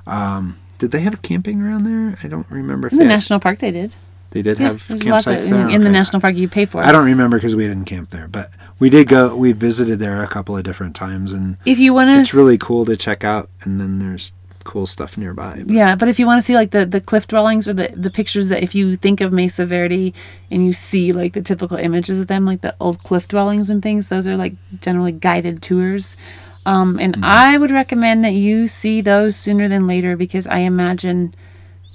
um, 0.07 0.57
did 0.79 0.91
they 0.91 1.01
have 1.01 1.23
camping 1.23 1.63
around 1.63 1.85
there 1.85 2.19
i 2.25 2.29
don't 2.29 2.51
remember 2.51 2.89
if 2.89 2.93
In 2.93 2.99
the 2.99 3.05
had- 3.05 3.11
national 3.11 3.39
park, 3.41 3.61
they 3.61 3.71
did. 3.71 3.95
they 4.31 4.43
did 4.43 4.59
Yeah, 4.59 4.67
have 4.69 4.91
of 4.91 4.99
campsites 4.99 5.47
in, 5.49 5.53
there 5.57 5.69
in 5.69 5.83
the 5.83 5.91
national 5.91 6.21
park 6.21 6.35
you 6.37 6.49
pay 6.49 6.67
for. 6.67 6.83
It. 6.83 6.87
I 6.87 6.93
don't 6.93 7.07
remember 7.07 7.37
because 7.37 7.55
we 7.55 7.67
didn't 7.69 7.85
camp 7.85 8.11
there 8.11 8.27
but 8.27 8.51
we 8.81 8.91
did 8.91 9.07
go 9.09 9.37
we 9.37 9.53
visited 9.53 10.01
there 10.01 10.23
a 10.25 10.29
couple 10.29 10.57
of 10.57 10.65
different 10.65 10.97
times 10.97 11.33
and 11.33 11.59
If 11.65 11.79
you 11.79 11.95
want 11.95 12.11
to, 12.11 12.19
it's 12.19 12.35
really 12.35 12.59
cool 12.59 12.85
to 12.87 12.97
check 12.97 13.23
out 13.23 13.49
and 13.63 13.81
then 13.81 14.01
there's 14.01 14.33
cool 14.65 14.87
stuff 14.87 15.17
nearby 15.17 15.62
but- 15.65 15.71
Yeah, 15.75 15.95
but 15.95 16.09
if 16.09 16.19
you 16.19 16.27
want 16.27 16.41
to 16.41 16.47
see 16.47 16.55
like 16.55 16.71
the, 16.73 16.85
the 16.87 17.01
cliff 17.01 17.27
dwellings 17.29 17.69
or 17.69 17.73
the, 17.75 17.93
the 17.95 18.11
pictures 18.11 18.49
that 18.49 18.62
if 18.62 18.75
you 18.75 18.97
think 18.97 19.21
of 19.21 19.33
Mesa 19.33 19.65
Verde 19.67 20.12
and 20.51 20.65
you 20.67 20.73
see 20.73 21.12
like 21.12 21.35
the 21.35 21.43
typical 21.43 21.77
images 21.77 22.19
of 22.21 22.27
them, 22.27 22.45
like 22.47 22.62
the 22.62 22.75
old 22.81 23.03
cliff 23.03 23.29
dwellings 23.29 23.71
and 23.71 23.83
things, 23.83 24.09
those 24.09 24.27
are 24.27 24.37
like 24.37 24.55
generally 24.81 25.12
guided 25.12 25.62
tours. 25.62 26.17
Um, 26.67 26.99
and 26.99 27.17
I 27.23 27.59
would 27.59 27.71
recommend 27.71 28.25
that 28.25 28.33
you 28.33 28.67
see 28.69 29.01
those 29.03 29.37
sooner 29.37 29.69
than 29.69 29.87
later 29.87 30.17
because 30.17 30.47
I 30.47 30.59
imagine 30.59 31.35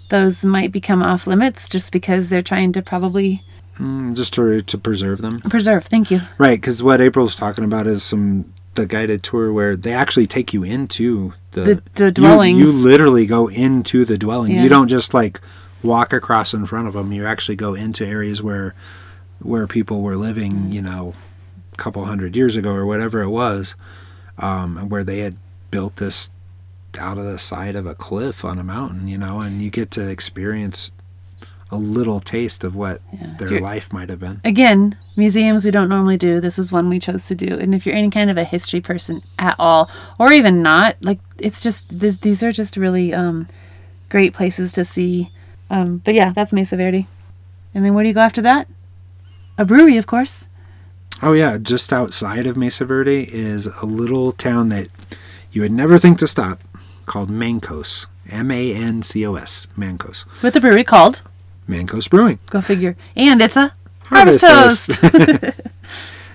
those 0.09 0.45
might 0.45 0.71
become 0.71 1.01
off 1.03 1.25
limits 1.27 1.67
just 1.67 1.91
because 1.91 2.29
they're 2.29 2.41
trying 2.41 2.71
to 2.73 2.81
probably 2.81 3.43
Mm, 3.77 4.13
just 4.13 4.33
to, 4.33 4.59
to 4.61 4.77
preserve 4.77 5.21
them 5.21 5.39
preserve. 5.39 5.85
Thank 5.85 6.11
you. 6.11 6.19
Right, 6.37 6.59
because 6.59 6.83
what 6.83 6.99
April's 6.99 7.33
talking 7.33 7.63
about 7.63 7.87
is 7.87 8.03
some 8.03 8.53
the 8.79 8.85
guided 8.87 9.21
tour 9.23 9.51
where 9.53 9.75
they 9.75 9.93
actually 9.93 10.27
take 10.27 10.53
you 10.53 10.63
into 10.63 11.33
the 11.51 11.61
The- 11.61 11.83
the 11.95 12.05
you- 12.05 12.11
dwellings. 12.11 12.59
You, 12.59 12.71
literally 12.71 13.25
go 13.25 13.47
into 13.47 14.05
the 14.05 14.17
dwelling. 14.17 14.53
Yeah. 14.53 14.63
You 14.63 14.69
don't 14.69 14.87
just 14.87 15.13
like 15.13 15.39
walk 15.83 16.13
across 16.13 16.53
in 16.53 16.65
front 16.65 16.87
of 16.87 16.93
them. 16.93 17.11
You 17.11 17.25
actually 17.25 17.55
go 17.55 17.73
into 17.73 18.05
areas 18.05 18.41
where 18.41 18.73
where 19.41 19.67
people 19.67 20.01
were 20.01 20.15
living. 20.17 20.71
You 20.71 20.81
know, 20.81 21.13
a 21.73 21.77
couple 21.77 22.03
hundred 22.05 22.35
years 22.35 22.57
ago 22.57 22.71
or 22.71 22.85
whatever 22.85 23.21
it 23.21 23.29
was, 23.29 23.75
um, 24.37 24.77
and 24.77 24.89
where 24.91 25.03
they 25.03 25.19
had 25.19 25.35
built 25.71 25.97
this 25.97 26.29
out 26.97 27.17
of 27.17 27.23
the 27.25 27.37
side 27.37 27.75
of 27.75 27.85
a 27.85 27.93
cliff 27.95 28.43
on 28.43 28.57
a 28.59 28.63
mountain. 28.63 29.07
You 29.07 29.17
know, 29.17 29.39
and 29.41 29.61
you 29.61 29.69
get 29.69 29.91
to 29.91 30.07
experience 30.09 30.91
a 31.71 31.77
little 31.77 32.19
taste 32.19 32.63
of 32.63 32.75
what 32.75 33.01
Yeah. 33.13 33.35
their 33.37 33.49
You're- 33.49 33.61
life 33.61 33.93
might 33.93 34.09
have 34.09 34.19
been. 34.19 34.41
Again, 34.43 34.95
museums 35.15 35.63
we 35.65 35.71
don't 35.71 35.89
normally 35.89 36.17
do. 36.17 36.39
This 36.39 36.57
is 36.57 36.71
one 36.71 36.89
we 36.89 36.97
chose 36.99 37.27
to 37.27 37.35
do. 37.35 37.47
And 37.59 37.75
if 37.75 37.85
you're 37.85 37.95
any 37.95 38.09
kind 38.09 38.29
of 38.29 38.37
a 38.37 38.43
history 38.43 38.81
person 38.81 39.21
at 39.37 39.55
all, 39.59 39.89
or 40.19 40.31
even 40.33 40.61
not, 40.63 40.95
like 41.01 41.19
it's 41.37 41.59
just 41.61 41.83
this, 41.99 42.17
these 42.17 42.41
are 42.41 42.51
just 42.51 42.75
really 42.77 43.13
um, 43.13 43.47
great 44.09 44.33
places 44.33 44.71
to 44.73 44.83
see. 44.85 45.31
Um, 45.69 46.01
but 46.03 46.15
yeah, 46.15 46.31
that's 46.33 46.51
Mesa 46.53 46.75
Verde. 46.75 47.07
And 47.75 47.85
then 47.85 47.93
where 47.93 48.03
do 48.03 48.07
you 48.07 48.15
go 48.15 48.21
after 48.21 48.41
that? 48.41 48.67
A 49.57 49.65
brewery, 49.65 49.97
of 49.97 50.07
course. 50.07 50.47
Oh 51.21 51.33
yeah, 51.33 51.57
just 51.57 51.91
outside 51.93 52.47
of 52.47 52.57
Mesa 52.57 52.85
Verde 52.85 53.29
is 53.31 53.67
a 53.81 53.85
little 53.85 54.31
town 54.31 54.69
that 54.69 54.87
you 55.51 55.61
would 55.61 55.71
never 55.71 55.97
think 55.97 56.17
to 56.19 56.27
stop, 56.27 56.61
called 57.05 57.29
Mancos. 57.29 58.07
M 58.31 58.51
A 58.51 58.73
N 58.73 59.01
C 59.01 59.25
O 59.25 59.35
S. 59.35 59.67
Mancos. 59.77 60.23
With 60.41 60.55
a 60.55 60.61
brewery 60.61 60.83
called. 60.83 61.21
Mancos 61.69 62.09
Brewing. 62.09 62.39
Go 62.47 62.61
figure. 62.61 62.97
And 63.15 63.41
it's 63.41 63.55
a 63.55 63.73
harvest, 64.05 64.43
Harvest 64.45 64.99
toast. 65.01 65.55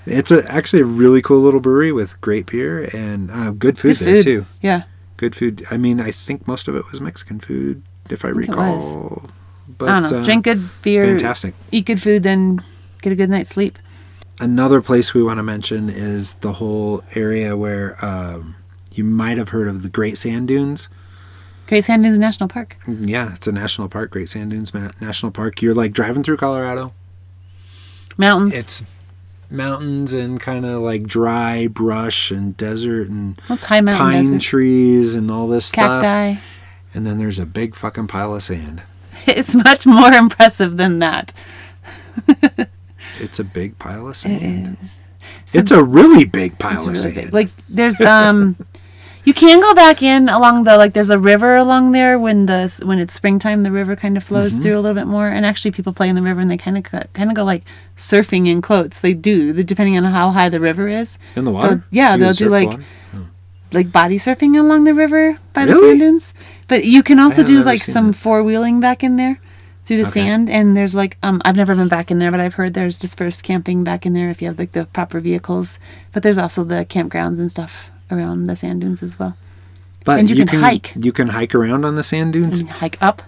It's 0.06 0.30
a, 0.30 0.46
actually 0.52 0.82
a 0.82 0.84
really 0.84 1.22
cool 1.22 1.40
little 1.40 1.60
brewery 1.60 1.90
with 1.90 2.20
great 2.20 2.44
beer 2.44 2.90
and 2.94 3.30
uh, 3.30 3.52
good 3.52 3.78
food 3.78 3.98
Good 3.98 4.06
there 4.06 4.14
food. 4.16 4.24
too. 4.24 4.46
Yeah. 4.60 4.82
Good 5.16 5.34
food. 5.34 5.66
I 5.70 5.78
mean, 5.78 5.98
I 5.98 6.10
think 6.10 6.46
most 6.46 6.68
of 6.68 6.76
it 6.76 6.84
was 6.90 7.00
Mexican 7.00 7.40
food, 7.40 7.82
if 8.10 8.22
I, 8.22 8.28
it 8.28 8.36
recall. 8.36 9.30
But 9.78 9.88
I 9.88 10.00
don't 10.00 10.10
know. 10.12 10.18
uh, 10.18 10.24
Drink 10.24 10.44
good 10.44 10.68
beer, 10.82 11.06
fantastic. 11.06 11.54
eat 11.72 11.86
good 11.86 12.02
food, 12.02 12.22
then 12.22 12.62
get 13.00 13.14
a 13.14 13.16
good 13.16 13.30
night's 13.30 13.50
sleep. 13.50 13.78
Another 14.40 14.82
place 14.82 15.14
we 15.14 15.22
want 15.22 15.38
to 15.38 15.42
mention 15.42 15.88
is 15.88 16.34
the 16.34 16.52
whole 16.54 17.02
area 17.14 17.56
where 17.56 17.96
um, 18.04 18.56
you 18.92 19.04
might 19.04 19.38
have 19.38 19.50
heard 19.50 19.68
of 19.68 19.82
the 19.82 19.88
Great 19.88 20.18
Sand 20.18 20.48
Dunes. 20.48 20.90
Great 21.66 21.84
Sand 21.84 22.02
Dunes 22.02 22.18
National 22.18 22.48
Park. 22.48 22.76
Yeah, 22.86 23.32
it's 23.34 23.46
a 23.46 23.52
national 23.52 23.88
park, 23.88 24.10
Great 24.10 24.28
Sand 24.28 24.50
Dunes 24.50 24.74
Ma- 24.74 24.90
National 25.00 25.32
Park. 25.32 25.62
You're 25.62 25.74
like 25.74 25.92
driving 25.92 26.22
through 26.22 26.36
Colorado. 26.36 26.92
Mountains. 28.16 28.54
It's 28.54 28.82
mountains 29.50 30.14
and 30.14 30.40
kind 30.40 30.64
of 30.66 30.82
like 30.82 31.04
dry 31.04 31.66
brush 31.68 32.30
and 32.30 32.56
desert 32.56 33.08
and 33.08 33.40
What's 33.46 33.64
high 33.64 33.80
mountain 33.80 33.98
pine 34.04 34.22
desert? 34.24 34.40
trees 34.40 35.14
and 35.14 35.30
all 35.30 35.48
this 35.48 35.66
stuff. 35.66 36.02
Cacti. 36.02 36.40
And 36.92 37.06
then 37.06 37.18
there's 37.18 37.38
a 37.38 37.46
big 37.46 37.74
fucking 37.74 38.06
pile 38.08 38.34
of 38.34 38.42
sand. 38.42 38.82
It's 39.26 39.54
much 39.54 39.86
more 39.86 40.12
impressive 40.12 40.76
than 40.76 40.98
that. 40.98 41.32
It's 43.20 43.38
a 43.38 43.44
big 43.44 43.78
pile 43.78 44.06
of 44.08 44.12
It 44.12 44.16
sand. 44.16 44.76
is. 44.82 45.54
It's 45.54 45.70
a 45.70 45.82
really 45.84 46.24
big 46.24 46.58
pile 46.58 46.78
of 46.80 46.86
really 46.86 46.94
sand. 46.96 47.14
big. 47.14 47.32
Like 47.32 47.48
there's 47.68 48.00
um 48.00 48.56
you 49.24 49.32
can 49.34 49.60
go 49.60 49.74
back 49.74 50.02
in 50.02 50.28
along 50.28 50.64
the 50.64 50.76
like 50.76 50.92
there's 50.92 51.10
a 51.10 51.18
river 51.18 51.56
along 51.56 51.92
there 51.92 52.18
when 52.18 52.46
the 52.46 52.80
when 52.84 52.98
it's 52.98 53.14
springtime 53.14 53.62
the 53.62 53.70
river 53.72 53.96
kind 53.96 54.16
of 54.16 54.22
flows 54.22 54.52
Mm-hmm. 54.54 54.62
through 54.62 54.78
a 54.78 54.80
little 54.80 54.94
bit 54.94 55.06
more. 55.06 55.28
And 55.28 55.44
actually 55.46 55.70
people 55.70 55.92
play 55.92 56.08
in 56.08 56.14
the 56.14 56.22
river 56.22 56.40
and 56.40 56.50
they 56.50 56.56
kind 56.58 56.76
of 56.76 56.84
kind 56.84 57.30
of 57.30 57.34
go 57.34 57.44
like 57.44 57.64
surfing 57.96 58.46
in 58.48 58.60
quotes. 58.62 59.00
They 59.00 59.14
do 59.14 59.52
the- 59.52 59.64
depending 59.64 59.96
on 59.96 60.04
how 60.04 60.30
high 60.30 60.48
the 60.48 60.60
river 60.60 60.88
is. 60.88 61.18
In 61.36 61.44
the 61.44 61.50
water? 61.52 61.84
yeah, 61.90 62.14
You 62.14 62.20
they'll 62.20 62.32
do 62.34 62.48
like- 62.48 62.68
water? 62.68 62.84
like 63.72 63.90
body 63.90 64.18
surfing 64.18 64.56
along 64.56 64.84
the 64.84 64.94
river 64.94 65.36
by 65.52 65.64
the 65.66 65.74
sand 65.74 65.98
dunes. 65.98 66.32
But 66.68 66.84
you 66.84 67.02
can 67.02 67.18
also 67.18 67.42
do 67.42 67.60
like 67.62 67.80
some 67.82 68.12
four 68.12 68.44
wheeling 68.44 68.78
back 68.78 69.02
in 69.02 69.16
there 69.16 69.40
through 69.84 69.96
the 69.96 70.02
Okay. 70.02 70.20
sand. 70.20 70.48
And 70.48 70.76
there's 70.76 70.94
like 70.94 71.16
um 71.24 71.42
I've 71.44 71.56
never 71.56 71.74
been 71.74 71.88
back 71.88 72.10
in 72.10 72.18
there 72.20 72.30
but 72.30 72.38
I've 72.40 72.54
heard 72.54 72.74
there's 72.74 72.96
dispersed 72.98 73.42
camping 73.42 73.82
back 73.82 74.06
in 74.06 74.12
there 74.12 74.30
if 74.30 74.40
you 74.40 74.46
have 74.48 74.58
like 74.60 74.72
the 74.72 74.84
proper 74.84 75.18
vehicles. 75.18 75.78
But 76.12 76.22
there's 76.22 76.38
also 76.38 76.62
the 76.62 76.84
campgrounds 76.84 77.38
and 77.40 77.50
stuff 77.50 77.90
around 78.10 78.44
the 78.44 78.56
sand 78.56 78.80
dunes 78.80 79.02
as 79.02 79.18
well 79.18 79.36
But 80.04 80.20
and 80.20 80.30
you 80.30 80.44
can 80.46 80.60
hike. 80.60 80.92
You 80.96 81.12
can 81.12 81.28
hike 81.28 81.54
around 81.54 81.84
on 81.84 81.96
the 81.96 82.02
sand 82.02 82.32
dunes 82.34 82.60
and 82.60 82.68
hike 82.70 83.00
up 83.02 83.22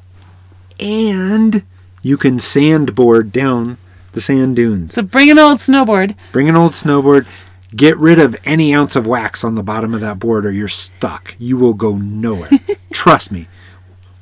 and 0.79 1.63
you 2.03 2.17
can 2.17 2.39
sandboard 2.39 3.33
down 3.33 3.79
the 4.13 4.21
sand 4.21 4.57
dunes. 4.57 4.95
so 4.95 5.03
bring 5.03 5.31
an 5.31 5.39
old 5.39 5.59
snowboard 5.59 6.15
Bring 6.33 6.49
an 6.49 6.57
old 6.57 6.73
snowboard. 6.73 7.27
Get 7.75 7.99
rid 7.99 8.19
of 8.19 8.37
any 8.45 8.75
ounce 8.75 8.97
of 8.97 9.07
wax 9.07 9.43
on 9.45 9.55
the 9.57 9.63
bottom 9.63 9.93
of 9.95 10.01
that 10.01 10.19
board 10.19 10.47
or 10.47 10.53
you're 10.53 10.69
stuck. 10.69 11.35
You 11.39 11.57
will 11.59 11.75
go 11.75 11.97
nowhere. 11.99 12.49
Trust 12.93 13.31
me. 13.33 13.49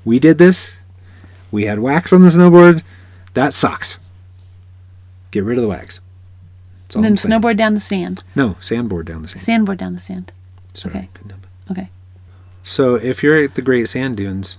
We 0.04 0.18
did 0.18 0.38
this. 0.38 0.76
We 1.52 1.64
had 1.64 1.78
wax 1.78 2.12
on 2.12 2.22
the 2.22 2.28
snowboard. 2.28 2.82
That 3.34 3.52
sucks. 3.54 3.98
Get 5.30 5.44
rid 5.44 5.58
of 5.58 5.62
the 5.62 5.68
wax. 5.68 6.00
And 6.94 7.04
then 7.04 7.16
snowboard 7.16 7.56
down 7.56 7.74
the 7.74 7.80
sand 7.80 8.22
No, 8.34 8.56
sandboard 8.60 9.06
down 9.06 9.22
the 9.22 9.28
sand. 9.28 9.42
sandboard 9.42 9.78
down 9.78 9.94
the 9.94 10.00
sand 10.00 10.32
Sorry. 10.74 10.94
okay. 10.94 11.08
couldn't 11.14 11.34
okay 11.70 11.88
So 12.62 12.94
if 12.96 13.22
you're 13.22 13.42
at 13.42 13.54
the 13.54 13.62
Great 13.62 13.88
Sand 13.88 14.16
Dunes, 14.16 14.58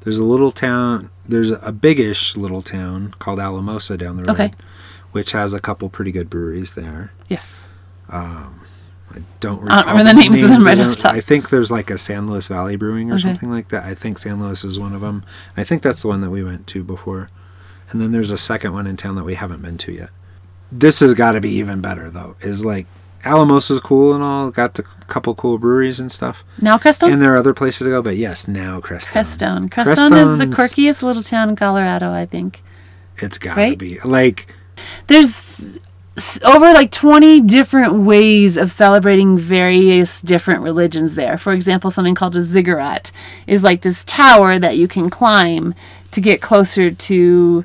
there's 0.00 0.18
a 0.18 0.24
little 0.24 0.52
town. 0.52 1.10
There's 1.24 1.50
a 1.50 1.72
biggish 1.72 2.36
little 2.36 2.62
town 2.62 3.14
called 3.18 3.40
Alamosa 3.40 3.96
down 3.98 4.16
the 4.16 4.22
road, 4.24 4.30
Okay. 4.40 4.52
which 5.12 5.32
has 5.32 5.52
a 5.54 5.60
couple 5.60 5.88
pretty 5.88 6.12
good 6.12 6.30
breweries 6.30 6.72
there. 6.72 7.12
yes 7.28 7.64
um, 8.08 8.60
I 9.10 9.18
don't 9.40 9.68
I 9.70 9.82
don't 9.82 9.88
remember 9.98 10.12
the 10.12 10.18
names 10.28 10.42
of 10.42 10.50
them 10.50 10.62
right 10.62 10.78
off 10.78 10.96
top. 10.98 11.14
I 11.14 11.20
think 11.20 11.50
there's 11.50 11.70
like 11.72 11.90
a 11.90 11.98
San 11.98 12.28
Luis 12.28 12.46
Valley 12.48 12.76
Brewing 12.76 13.10
or 13.10 13.14
Okay. 13.14 13.22
something 13.22 13.50
like 13.50 13.68
that. 13.70 13.84
I 13.84 13.94
think 13.94 14.18
San 14.18 14.40
Luis 14.40 14.62
is 14.64 14.78
one 14.78 14.92
of 14.94 15.00
them. 15.00 15.24
I 15.56 15.64
think 15.64 15.82
that's 15.82 16.02
the 16.02 16.08
one 16.08 16.20
that 16.20 16.30
we 16.30 16.44
went 16.44 16.66
to 16.68 16.84
before. 16.84 17.28
And 17.90 18.00
then 18.00 18.12
there's 18.12 18.30
a 18.32 18.38
second 18.38 18.72
one 18.74 18.86
in 18.86 18.96
town 18.96 19.14
that 19.16 19.24
we 19.24 19.34
haven't 19.34 19.62
been 19.62 19.78
to 19.78 19.92
yet. 19.92 20.10
This 20.70 21.00
has 21.00 21.14
got 21.14 21.32
to 21.32 21.40
be 21.40 21.50
even 21.50 21.80
better 21.80 22.10
though. 22.10 22.36
Is 22.40 22.64
like 22.64 22.86
Alamosa's 23.26 23.80
cool 23.80 24.14
and 24.14 24.22
all, 24.22 24.50
got 24.50 24.78
a 24.78 24.82
couple 24.82 25.34
cool 25.34 25.58
breweries 25.58 25.98
and 26.00 26.10
stuff. 26.10 26.44
now 26.60 26.78
Crestone 26.78 27.12
And 27.12 27.20
there 27.20 27.32
are 27.34 27.36
other 27.36 27.54
places 27.54 27.80
to 27.86 27.90
go, 27.90 28.00
but 28.02 28.16
yes, 28.16 28.46
now 28.46 28.80
Crestone. 28.80 29.68
Crestone 29.68 29.68
Crestone 29.70 30.22
is 30.22 30.38
the 30.38 30.46
quirkiest 30.46 31.02
little 31.02 31.22
town 31.22 31.48
in 31.50 31.56
Colorado 31.56 32.12
I 32.12 32.26
think 32.26 32.62
It's 33.18 33.38
gotta 33.38 33.60
Right? 33.60 33.78
be 33.78 33.98
like 34.04 34.54
there's 35.08 35.80
over 36.44 36.72
like 36.72 36.90
20 36.90 37.42
different 37.42 37.92
ways 38.04 38.56
of 38.56 38.70
celebrating 38.70 39.36
various 39.36 40.20
different 40.22 40.62
religions 40.62 41.14
there. 41.14 41.36
For 41.36 41.52
example, 41.52 41.90
something 41.90 42.14
called 42.14 42.36
a 42.36 42.40
ziggurat 42.40 43.10
is 43.46 43.62
like 43.62 43.82
this 43.82 44.02
tower 44.04 44.58
that 44.58 44.78
you 44.78 44.88
can 44.88 45.10
climb 45.10 45.74
to 46.12 46.20
get 46.22 46.40
closer 46.40 46.90
to 46.90 47.64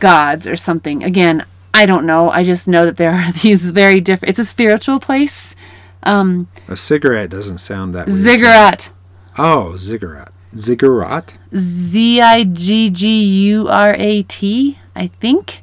gods 0.00 0.48
or 0.48 0.56
something. 0.56 1.04
Again, 1.04 1.44
I 1.74 1.86
don't 1.86 2.06
know. 2.06 2.30
I 2.30 2.44
just 2.44 2.68
know 2.68 2.84
that 2.84 2.96
there 2.96 3.12
are 3.12 3.32
these 3.42 3.70
very 3.70 4.00
different. 4.00 4.30
It's 4.30 4.38
a 4.38 4.44
spiritual 4.44 5.00
place. 5.00 5.54
Um, 6.02 6.48
a 6.68 6.76
cigarette 6.76 7.30
doesn't 7.30 7.58
sound 7.58 7.94
that. 7.94 8.10
Ziggurat. 8.10 8.90
Oh, 9.38 9.76
ziggurat. 9.76 10.32
Ziggurat. 10.56 11.38
Z 11.56 12.20
I 12.20 12.44
G 12.44 12.90
G 12.90 13.22
U 13.48 13.68
R 13.68 13.94
A 13.98 14.22
T, 14.24 14.78
I 14.94 15.06
think. 15.06 15.62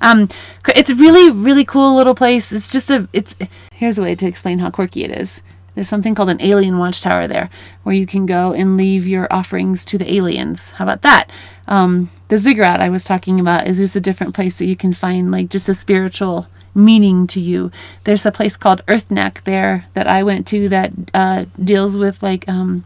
Um, 0.00 0.28
it's 0.74 0.90
really, 0.92 1.30
really 1.30 1.64
cool 1.64 1.96
little 1.96 2.14
place. 2.14 2.52
It's 2.52 2.70
just 2.70 2.90
a, 2.90 3.08
it's, 3.12 3.34
here's 3.72 3.98
a 3.98 4.02
way 4.02 4.14
to 4.16 4.26
explain 4.26 4.58
how 4.58 4.70
quirky 4.70 5.02
it 5.02 5.10
is. 5.10 5.40
There's 5.74 5.88
something 5.88 6.14
called 6.14 6.30
an 6.30 6.40
alien 6.40 6.78
watchtower 6.78 7.26
there 7.26 7.50
where 7.82 7.94
you 7.94 8.06
can 8.06 8.26
go 8.26 8.52
and 8.52 8.76
leave 8.76 9.06
your 9.06 9.32
offerings 9.32 9.84
to 9.86 9.98
the 9.98 10.12
aliens. 10.12 10.70
How 10.70 10.84
about 10.84 11.02
that? 11.02 11.30
Um, 11.66 12.10
the 12.28 12.38
ziggurat 12.38 12.80
I 12.80 12.88
was 12.88 13.04
talking 13.04 13.40
about 13.40 13.66
is 13.66 13.78
just 13.78 13.96
a 13.96 14.00
different 14.00 14.34
place 14.34 14.58
that 14.58 14.66
you 14.66 14.76
can 14.76 14.92
find 14.92 15.30
like 15.30 15.48
just 15.48 15.68
a 15.68 15.74
spiritual 15.74 16.48
meaning 16.74 17.26
to 17.28 17.40
you. 17.40 17.70
There's 18.04 18.26
a 18.26 18.32
place 18.32 18.56
called 18.56 18.84
Earthknack 18.86 19.44
there 19.44 19.86
that 19.94 20.06
I 20.06 20.22
went 20.22 20.46
to 20.48 20.68
that 20.68 20.92
uh, 21.12 21.44
deals 21.62 21.96
with 21.96 22.22
like, 22.22 22.48
um, 22.48 22.84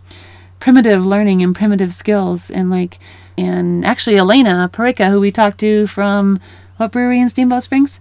primitive 0.60 1.04
learning 1.04 1.42
and 1.42 1.54
primitive 1.54 1.92
skills 1.92 2.50
and 2.50 2.70
like 2.70 2.98
and 3.36 3.84
actually 3.84 4.16
Elena 4.16 4.68
Parika 4.72 5.08
who 5.08 5.20
we 5.20 5.30
talked 5.30 5.58
to 5.58 5.86
from 5.86 6.40
what 6.76 6.92
brewery 6.92 7.20
in 7.20 7.28
Steamboat 7.28 7.62
Springs 7.62 8.00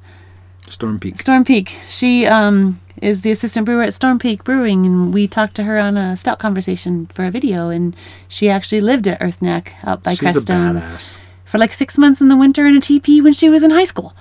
Storm 0.66 1.00
Peak. 1.00 1.20
Storm 1.20 1.44
Peak 1.44 1.76
she 1.88 2.26
um 2.26 2.80
is 3.02 3.22
the 3.22 3.32
assistant 3.32 3.66
brewer 3.66 3.84
at 3.84 3.93
Storm 3.93 4.20
Peak 4.20 4.43
Brewing 4.43 4.86
and 4.86 5.14
we 5.14 5.28
talked 5.28 5.56
to 5.56 5.64
her 5.64 5.78
on 5.78 5.98
a 5.98 6.16
stout 6.18 6.39
conversation 6.39 7.06
for 7.08 7.26
a 7.26 7.32
video 7.32 7.70
and 7.70 7.95
she 8.28 8.50
actually 8.50 8.82
lived 8.82 9.08
at 9.08 9.20
Earthknack 9.20 9.74
out 9.84 10.04
by 10.04 10.14
She's 10.14 10.36
a 10.36 10.39
badass. 10.41 11.18
for 11.45 11.58
like 11.58 11.74
six 11.74 11.98
months 11.98 12.22
in 12.22 12.28
the 12.28 12.36
winter 12.38 12.66
in 12.66 12.76
a 12.76 12.82
teepee 12.82 13.22
when 13.22 13.34
she 13.34 13.50
was 13.50 13.64
in 13.64 13.72
high 13.72 13.86
school 13.86 14.14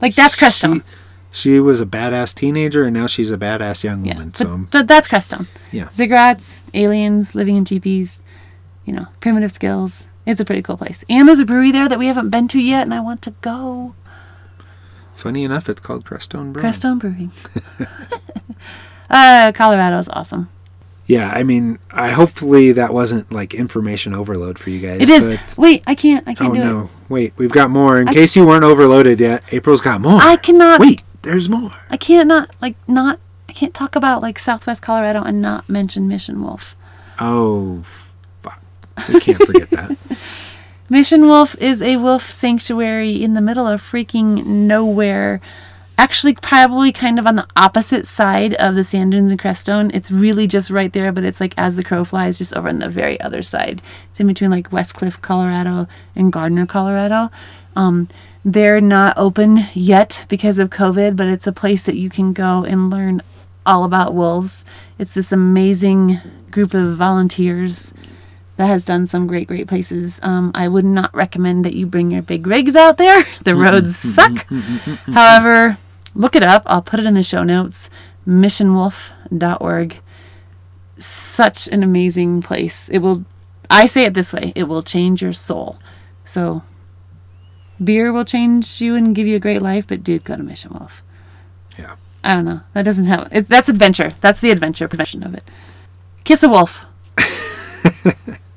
like 0.00 0.14
that's 0.14 0.36
Crestone 0.36 0.82
She, 1.30 1.50
she 1.50 1.60
was 1.60 1.80
a 1.82 1.86
badass 1.86 2.34
teenager, 2.34 2.84
and 2.84 2.94
now 2.94 3.06
she's 3.06 3.30
a 3.30 3.36
badass 3.36 3.84
young 3.84 4.04
yeah 4.04 4.14
woman. 4.14 4.28
but, 4.30 4.36
So 4.36 4.66
but 4.70 4.86
that's 4.88 5.06
Crestone 5.08 5.46
yeah, 5.72 5.88
ziggurats, 5.88 6.62
aliens 6.72 7.34
living 7.34 7.56
in 7.56 7.64
teepees, 7.66 8.22
you 8.86 8.92
know, 8.94 9.06
primitive 9.20 9.52
skills. 9.52 10.06
It's 10.24 10.40
a 10.40 10.44
pretty 10.44 10.62
cool 10.62 10.76
place. 10.76 11.04
And 11.10 11.26
there's 11.28 11.38
a 11.40 11.44
brewery 11.46 11.70
there 11.72 11.88
that 11.88 11.98
we 11.98 12.06
haven't 12.06 12.30
been 12.30 12.48
to 12.48 12.58
yet, 12.60 12.82
and 12.82 12.92
I 12.94 13.00
want 13.00 13.20
to 13.22 13.30
go. 13.42 13.94
Funny 15.18 15.44
enough, 15.44 15.68
it's 15.68 15.80
called 15.80 16.04
Crestone 16.04 16.52
Brewing. 16.52 16.70
Crestone 16.70 16.98
Brewing. 16.98 17.32
uh, 19.10 19.52
Colorado's 19.54 20.08
awesome. 20.08 20.48
Yeah, 21.06 21.30
I 21.34 21.42
mean, 21.42 21.78
I 21.90 22.10
hopefully 22.10 22.72
that 22.72 22.92
wasn't 22.92 23.32
like 23.32 23.54
information 23.54 24.14
overload 24.14 24.58
for 24.58 24.68
you 24.68 24.80
guys. 24.80 25.00
It 25.00 25.08
is. 25.08 25.56
Wait, 25.56 25.82
I 25.86 25.94
can't. 25.94 26.26
I 26.28 26.34
can't 26.34 26.50
oh 26.50 26.54
do 26.54 26.60
no! 26.64 26.80
it. 26.82 26.90
Wait, 27.08 27.32
we've 27.38 27.50
got 27.50 27.70
more. 27.70 27.98
In 27.98 28.08
I- 28.08 28.12
case 28.12 28.36
you 28.36 28.46
weren't 28.46 28.64
overloaded 28.64 29.18
yet, 29.18 29.42
April's 29.50 29.80
got 29.80 30.02
more. 30.02 30.20
I 30.22 30.36
cannot. 30.36 30.80
Wait, 30.80 31.02
there's 31.22 31.48
more. 31.48 31.72
I 31.88 31.96
can't 31.96 32.28
not 32.28 32.54
like 32.60 32.76
not. 32.86 33.18
I 33.48 33.54
can't 33.54 33.72
talk 33.72 33.96
about 33.96 34.20
like 34.20 34.38
Southwest 34.38 34.82
Colorado 34.82 35.22
and 35.22 35.40
not 35.40 35.66
mention 35.66 36.08
Mission 36.08 36.42
Wolf. 36.42 36.76
Oh, 37.18 37.82
fuck! 38.42 38.60
We 39.08 39.18
can't 39.20 39.42
forget 39.42 39.70
that. 39.70 39.96
Mission 40.90 41.26
Wolf 41.26 41.54
is 41.60 41.82
a 41.82 41.98
wolf 41.98 42.32
sanctuary 42.32 43.22
in 43.22 43.34
the 43.34 43.42
middle 43.42 43.66
of 43.66 43.82
freaking 43.82 44.46
nowhere. 44.46 45.38
Actually, 45.98 46.32
probably 46.34 46.92
kind 46.92 47.18
of 47.18 47.26
on 47.26 47.36
the 47.36 47.46
opposite 47.56 48.06
side 48.06 48.54
of 48.54 48.74
the 48.74 48.82
sand 48.82 49.12
dunes 49.12 49.30
and 49.30 49.38
Crestone. 49.38 49.94
It's 49.94 50.10
really 50.10 50.46
just 50.46 50.70
right 50.70 50.90
there, 50.90 51.12
but 51.12 51.24
it's 51.24 51.42
like 51.42 51.52
as 51.58 51.76
the 51.76 51.84
crow 51.84 52.06
flies, 52.06 52.38
just 52.38 52.56
over 52.56 52.70
on 52.70 52.78
the 52.78 52.88
very 52.88 53.20
other 53.20 53.42
side. 53.42 53.82
It's 54.10 54.18
in 54.18 54.28
between 54.28 54.50
like 54.50 54.70
Westcliffe, 54.70 55.20
Colorado, 55.20 55.88
and 56.16 56.32
Gardner, 56.32 56.64
Colorado. 56.64 57.30
Um, 57.76 58.08
they're 58.42 58.80
not 58.80 59.18
open 59.18 59.66
yet 59.74 60.24
because 60.30 60.58
of 60.58 60.70
COVID, 60.70 61.16
but 61.16 61.28
it's 61.28 61.46
a 61.46 61.52
place 61.52 61.82
that 61.82 61.96
you 61.96 62.08
can 62.08 62.32
go 62.32 62.64
and 62.64 62.88
learn 62.88 63.20
all 63.66 63.84
about 63.84 64.14
wolves. 64.14 64.64
It's 64.98 65.12
this 65.12 65.32
amazing 65.32 66.18
group 66.50 66.72
of 66.72 66.96
volunteers 66.96 67.92
that 68.58 68.66
has 68.66 68.82
done 68.84 69.06
some 69.06 69.28
great, 69.28 69.46
great 69.46 69.68
places. 69.68 70.18
Um, 70.20 70.50
I 70.52 70.66
would 70.66 70.84
not 70.84 71.14
recommend 71.14 71.64
that 71.64 71.74
you 71.74 71.86
bring 71.86 72.10
your 72.10 72.22
big 72.22 72.44
rigs 72.44 72.74
out 72.74 72.98
there. 72.98 73.24
The 73.44 73.54
roads 73.54 73.96
suck. 74.14 74.46
However, 75.06 75.78
look 76.14 76.34
it 76.34 76.42
up. 76.42 76.64
I'll 76.66 76.82
put 76.82 76.98
it 76.98 77.06
in 77.06 77.14
the 77.14 77.22
show 77.22 77.44
notes. 77.44 77.88
Missionwolf.org. 78.26 80.00
Such 80.98 81.68
an 81.68 81.84
amazing 81.84 82.42
place. 82.42 82.88
It 82.88 82.98
will, 82.98 83.24
I 83.70 83.86
say 83.86 84.04
it 84.04 84.14
this 84.14 84.32
way, 84.32 84.52
it 84.56 84.64
will 84.64 84.82
change 84.82 85.22
your 85.22 85.32
soul. 85.32 85.78
So, 86.24 86.62
beer 87.82 88.12
will 88.12 88.24
change 88.24 88.80
you 88.80 88.96
and 88.96 89.14
give 89.14 89.28
you 89.28 89.36
a 89.36 89.40
great 89.40 89.62
life, 89.62 89.86
but 89.86 90.02
dude, 90.02 90.24
go 90.24 90.36
to 90.36 90.42
Mission 90.42 90.72
Wolf. 90.72 91.04
Yeah. 91.78 91.94
I 92.24 92.34
don't 92.34 92.44
know. 92.44 92.62
That 92.74 92.82
doesn't 92.82 93.04
have, 93.06 93.28
it, 93.30 93.48
that's 93.48 93.68
adventure. 93.68 94.14
That's 94.20 94.40
the 94.40 94.50
adventure 94.50 94.88
prevention 94.88 95.22
of 95.22 95.32
it. 95.34 95.44
Kiss 96.24 96.42
a 96.42 96.48
wolf. 96.48 96.84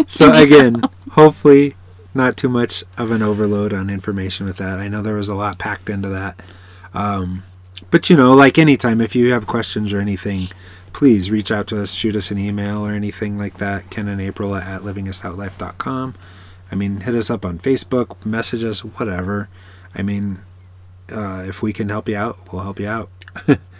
So 0.08 0.32
again, 0.32 0.82
hopefully 1.12 1.74
not 2.14 2.36
too 2.36 2.48
much 2.48 2.84
of 2.96 3.10
an 3.10 3.22
overload 3.22 3.72
on 3.72 3.90
information 3.90 4.46
with 4.46 4.58
that. 4.58 4.78
I 4.78 4.88
know 4.88 5.02
there 5.02 5.14
was 5.14 5.28
a 5.28 5.34
lot 5.34 5.58
packed 5.58 5.90
into 5.90 6.08
that. 6.08 6.40
Um, 6.92 7.42
but 7.90 8.08
you 8.08 8.16
know, 8.16 8.32
like 8.34 8.58
anytime, 8.58 9.00
if 9.00 9.16
you 9.16 9.32
have 9.32 9.46
questions 9.46 9.92
or 9.92 10.00
anything, 10.00 10.48
please 10.92 11.30
reach 11.30 11.50
out 11.50 11.66
to 11.68 11.80
us, 11.80 11.92
shoot 11.92 12.16
us 12.16 12.30
an 12.30 12.38
email 12.38 12.86
or 12.86 12.92
anything 12.92 13.36
like 13.36 13.58
that. 13.58 13.90
Ken 13.90 14.08
and 14.08 14.20
April 14.20 14.54
at 14.54 14.82
livingastoutlife.com. 14.82 16.14
I 16.70 16.74
mean, 16.74 17.00
hit 17.00 17.14
us 17.14 17.30
up 17.30 17.44
on 17.44 17.58
Facebook, 17.58 18.24
message 18.24 18.64
us, 18.64 18.80
whatever. 18.80 19.48
I 19.94 20.02
mean, 20.02 20.40
uh, 21.10 21.44
if 21.46 21.62
we 21.62 21.72
can 21.72 21.88
help 21.88 22.08
you 22.08 22.16
out, 22.16 22.38
we'll 22.52 22.62
help 22.62 22.80
you 22.80 22.88
out. 22.88 23.10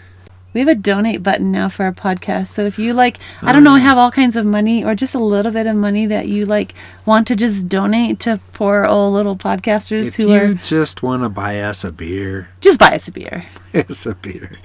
We 0.55 0.61
have 0.61 0.69
a 0.69 0.73
donate 0.75 1.21
button 1.21 1.51
now 1.51 1.67
for 1.67 1.83
our 1.83 1.91
podcast. 1.91 2.47
So 2.47 2.63
if 2.63 2.79
you 2.79 2.93
like, 2.93 3.19
I 3.41 3.51
don't 3.51 3.65
know, 3.65 3.75
have 3.75 3.97
all 3.97 4.09
kinds 4.09 4.37
of 4.37 4.45
money 4.45 4.85
or 4.85 4.95
just 4.95 5.13
a 5.13 5.19
little 5.19 5.51
bit 5.51 5.67
of 5.67 5.75
money 5.75 6.05
that 6.05 6.29
you 6.29 6.45
like 6.45 6.73
want 7.05 7.27
to 7.27 7.35
just 7.35 7.67
donate 7.67 8.21
to 8.21 8.39
poor 8.53 8.85
old 8.85 9.13
little 9.15 9.35
podcasters 9.35 10.07
If 10.07 10.15
who 10.15 10.29
you 10.29 10.33
are 10.33 10.53
just 10.53 11.03
want 11.03 11.23
to 11.23 11.29
buy 11.29 11.59
us 11.59 11.83
a 11.83 11.91
beer, 11.91 12.47
just 12.61 12.79
buy 12.79 12.95
us 12.95 13.09
a 13.09 13.11
beer. 13.11 13.45
buy 13.73 13.81
us 13.81 14.05
a 14.05 14.15
beer. 14.15 14.57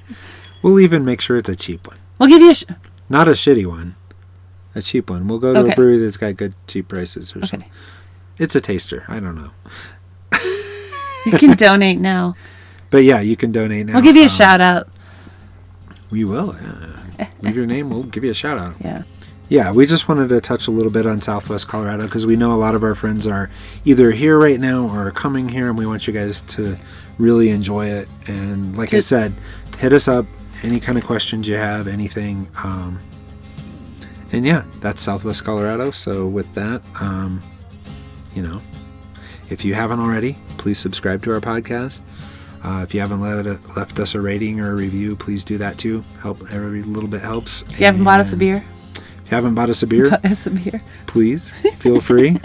We'll 0.63 0.79
even 0.79 1.05
make 1.05 1.21
sure 1.21 1.37
it's 1.37 1.49
a 1.49 1.57
cheap 1.57 1.89
one. 1.89 1.99
We'll 2.21 2.29
give 2.29 2.41
you 2.41 2.53
a 2.53 2.55
sh- 2.55 2.65
Not 3.09 3.27
a 3.27 3.33
shitty 3.33 3.67
one. 3.67 3.97
A 4.77 4.83
cheap 4.83 5.11
one. 5.11 5.27
We'll 5.27 5.41
go 5.41 5.53
to 5.53 5.59
Okay. 5.59 5.73
a 5.73 5.75
brewery 5.75 5.99
that's 5.99 6.17
got 6.17 6.37
good 6.37 6.55
cheap 6.69 6.87
prices 6.87 7.35
or 7.35 7.39
okay. 7.41 7.47
something. 7.49 7.71
It's 8.39 8.55
a 8.55 8.61
taster. 8.61 9.05
I 9.09 9.19
don't 9.19 9.35
know. 9.35 9.51
You 11.27 11.33
can 11.37 11.57
donate 11.57 11.99
now. 11.99 12.37
But 12.91 12.99
yeah, 13.03 13.21
you 13.21 13.35
can 13.37 13.51
donate 13.51 13.87
now. 13.87 13.97
I'll 13.97 14.03
give 14.03 14.15
you 14.15 14.23
a 14.23 14.27
Um, 14.27 14.31
shout 14.31 14.61
out. 14.61 14.89
We 16.11 16.25
will. 16.25 16.57
Yeah. 17.19 17.29
Leave 17.43 17.57
your 17.57 17.67
name. 17.67 17.91
We'll 17.91 18.03
give 18.03 18.25
you 18.25 18.31
a 18.31 18.35
shout 18.35 18.59
out. 18.59 18.75
Yeah. 18.81 19.03
Yeah, 19.49 19.73
we 19.73 19.85
just 19.85 20.09
wanted 20.09 20.29
to 20.29 20.41
touch 20.41 20.69
a 20.69 20.71
little 20.71 20.93
bit 20.93 21.07
on 21.07 21.21
Southwest 21.21 21.67
Colorado 21.67 22.05
because 22.05 22.25
we 22.25 22.37
know 22.37 22.53
a 22.53 22.57
lot 22.57 22.77
of 22.77 22.85
our 22.85 22.95
friends 22.95 23.27
are 23.27 23.51
either 23.85 24.13
here 24.13 24.39
right 24.39 24.61
now 24.61 24.87
or 24.87 25.09
are 25.09 25.11
coming 25.11 25.49
here, 25.49 25.69
and 25.69 25.77
we 25.77 25.87
want 25.87 26.07
you 26.07 26.13
guys 26.13 26.43
to 26.43 26.79
really 27.19 27.51
enjoy 27.51 27.87
it. 27.87 28.09
And 28.29 28.79
like 28.79 28.95
I 28.95 29.01
said, 29.01 29.35
hit 29.79 29.93
us 29.93 30.07
up 30.07 30.25
any 30.63 30.79
kind 30.79 30.97
of 30.99 31.05
questions 31.05 31.49
you 31.49 31.57
have, 31.57 31.89
anything. 31.89 32.49
Um, 32.63 33.01
and 34.31 34.47
yeah, 34.47 34.65
that's 34.79 35.03
Southwest 35.03 35.45
Colorado. 35.45 35.91
So 35.91 36.29
with 36.29 36.53
that, 36.55 36.81
um, 37.01 37.43
you 38.35 38.43
know, 38.43 38.63
if 39.49 39.65
you 39.65 39.75
haven't 39.75 39.99
already, 39.99 40.39
please 40.59 40.79
subscribe 40.79 41.25
to 41.25 41.33
our 41.33 41.41
podcast. 41.41 42.03
Uh, 42.63 42.81
if 42.83 42.95
you 42.95 43.01
haven't 43.01 43.21
let 43.21 43.47
it, 43.47 43.59
left 43.77 43.99
us 43.99 44.15
a 44.15 44.21
rating 44.21 44.61
or 44.61 44.73
a 44.73 44.75
review, 44.75 45.17
please 45.17 45.45
do 45.45 45.57
that 45.59 45.79
too. 45.79 46.05
Help 46.21 46.41
every 46.53 46.83
little 46.83 47.09
bit 47.09 47.23
helps. 47.23 47.63
If 47.63 47.81
you 47.81 47.87
haven't 47.87 48.05
bought 48.05 48.21
us 48.21 48.33
a 48.33 48.37
beer, 48.37 48.65
if 48.95 49.31
you 49.31 49.35
haven't 49.35 49.55
bought 49.55 49.71
us 49.71 49.83
a 49.83 49.87
beer, 49.87 50.13
us 50.25 50.47
a 50.47 50.51
beer. 50.51 50.83
please 51.07 51.51
feel 51.79 52.01
free, 52.03 52.37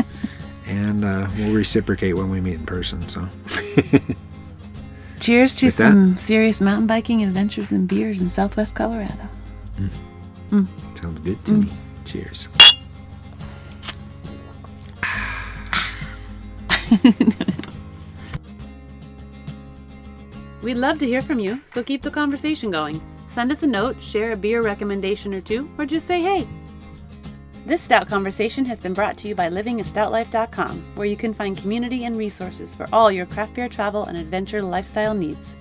and 0.66 1.04
uh, 1.04 1.28
we'll 1.38 1.54
reciprocate 1.54 2.14
when 2.16 2.30
we 2.30 2.40
meet 2.40 2.56
in 2.56 2.66
person. 2.66 3.08
So, 3.10 3.28
Cheers 5.20 5.56
to 5.56 5.66
With 5.68 5.78
that- 5.78 5.84
some 5.84 6.18
serious 6.18 6.62
mountain 6.62 6.88
biking 6.88 7.24
adventures 7.24 7.72
and 7.72 7.88
beers 7.88 8.22
in 8.22 8.30
Southwest 8.30 8.76
Colorado. 8.76 9.28
sounds 10.94 11.20
good 11.22 11.44
to 11.46 11.52
me. 11.54 11.70
Cheers. 12.06 12.48
We'd 20.66 20.78
love 20.78 20.98
to 20.98 21.06
hear 21.06 21.22
from 21.22 21.38
you, 21.38 21.62
so 21.68 21.84
keep 21.84 22.02
the 22.02 22.10
conversation 22.10 22.72
going. 22.72 23.00
Send 23.30 23.52
us 23.52 23.62
a 23.62 23.68
note, 23.68 24.02
share 24.02 24.32
a 24.32 24.36
beer 24.36 24.64
recommendation 24.64 25.32
or 25.32 25.40
two, 25.40 25.70
or 25.78 25.86
just 25.86 26.08
say 26.08 26.24
hey. 26.24 26.48
This 27.68 27.84
Stout 27.84 28.08
Conversation 28.08 28.66
has 28.66 28.82
been 28.82 28.96
brought 28.96 29.16
to 29.18 29.28
you 29.28 29.36
by 29.36 29.48
livingastoutlife.com, 29.48 30.84
where 30.96 31.06
you 31.06 31.18
can 31.18 31.36
find 31.36 31.56
community 31.56 32.06
and 32.06 32.18
resources 32.18 32.74
for 32.74 32.88
all 32.92 33.12
your 33.12 33.28
craft 33.28 33.54
beer 33.54 33.70
travel 33.70 34.06
and 34.06 34.18
adventure 34.18 34.64
lifestyle 34.64 35.14
needs. 35.14 35.54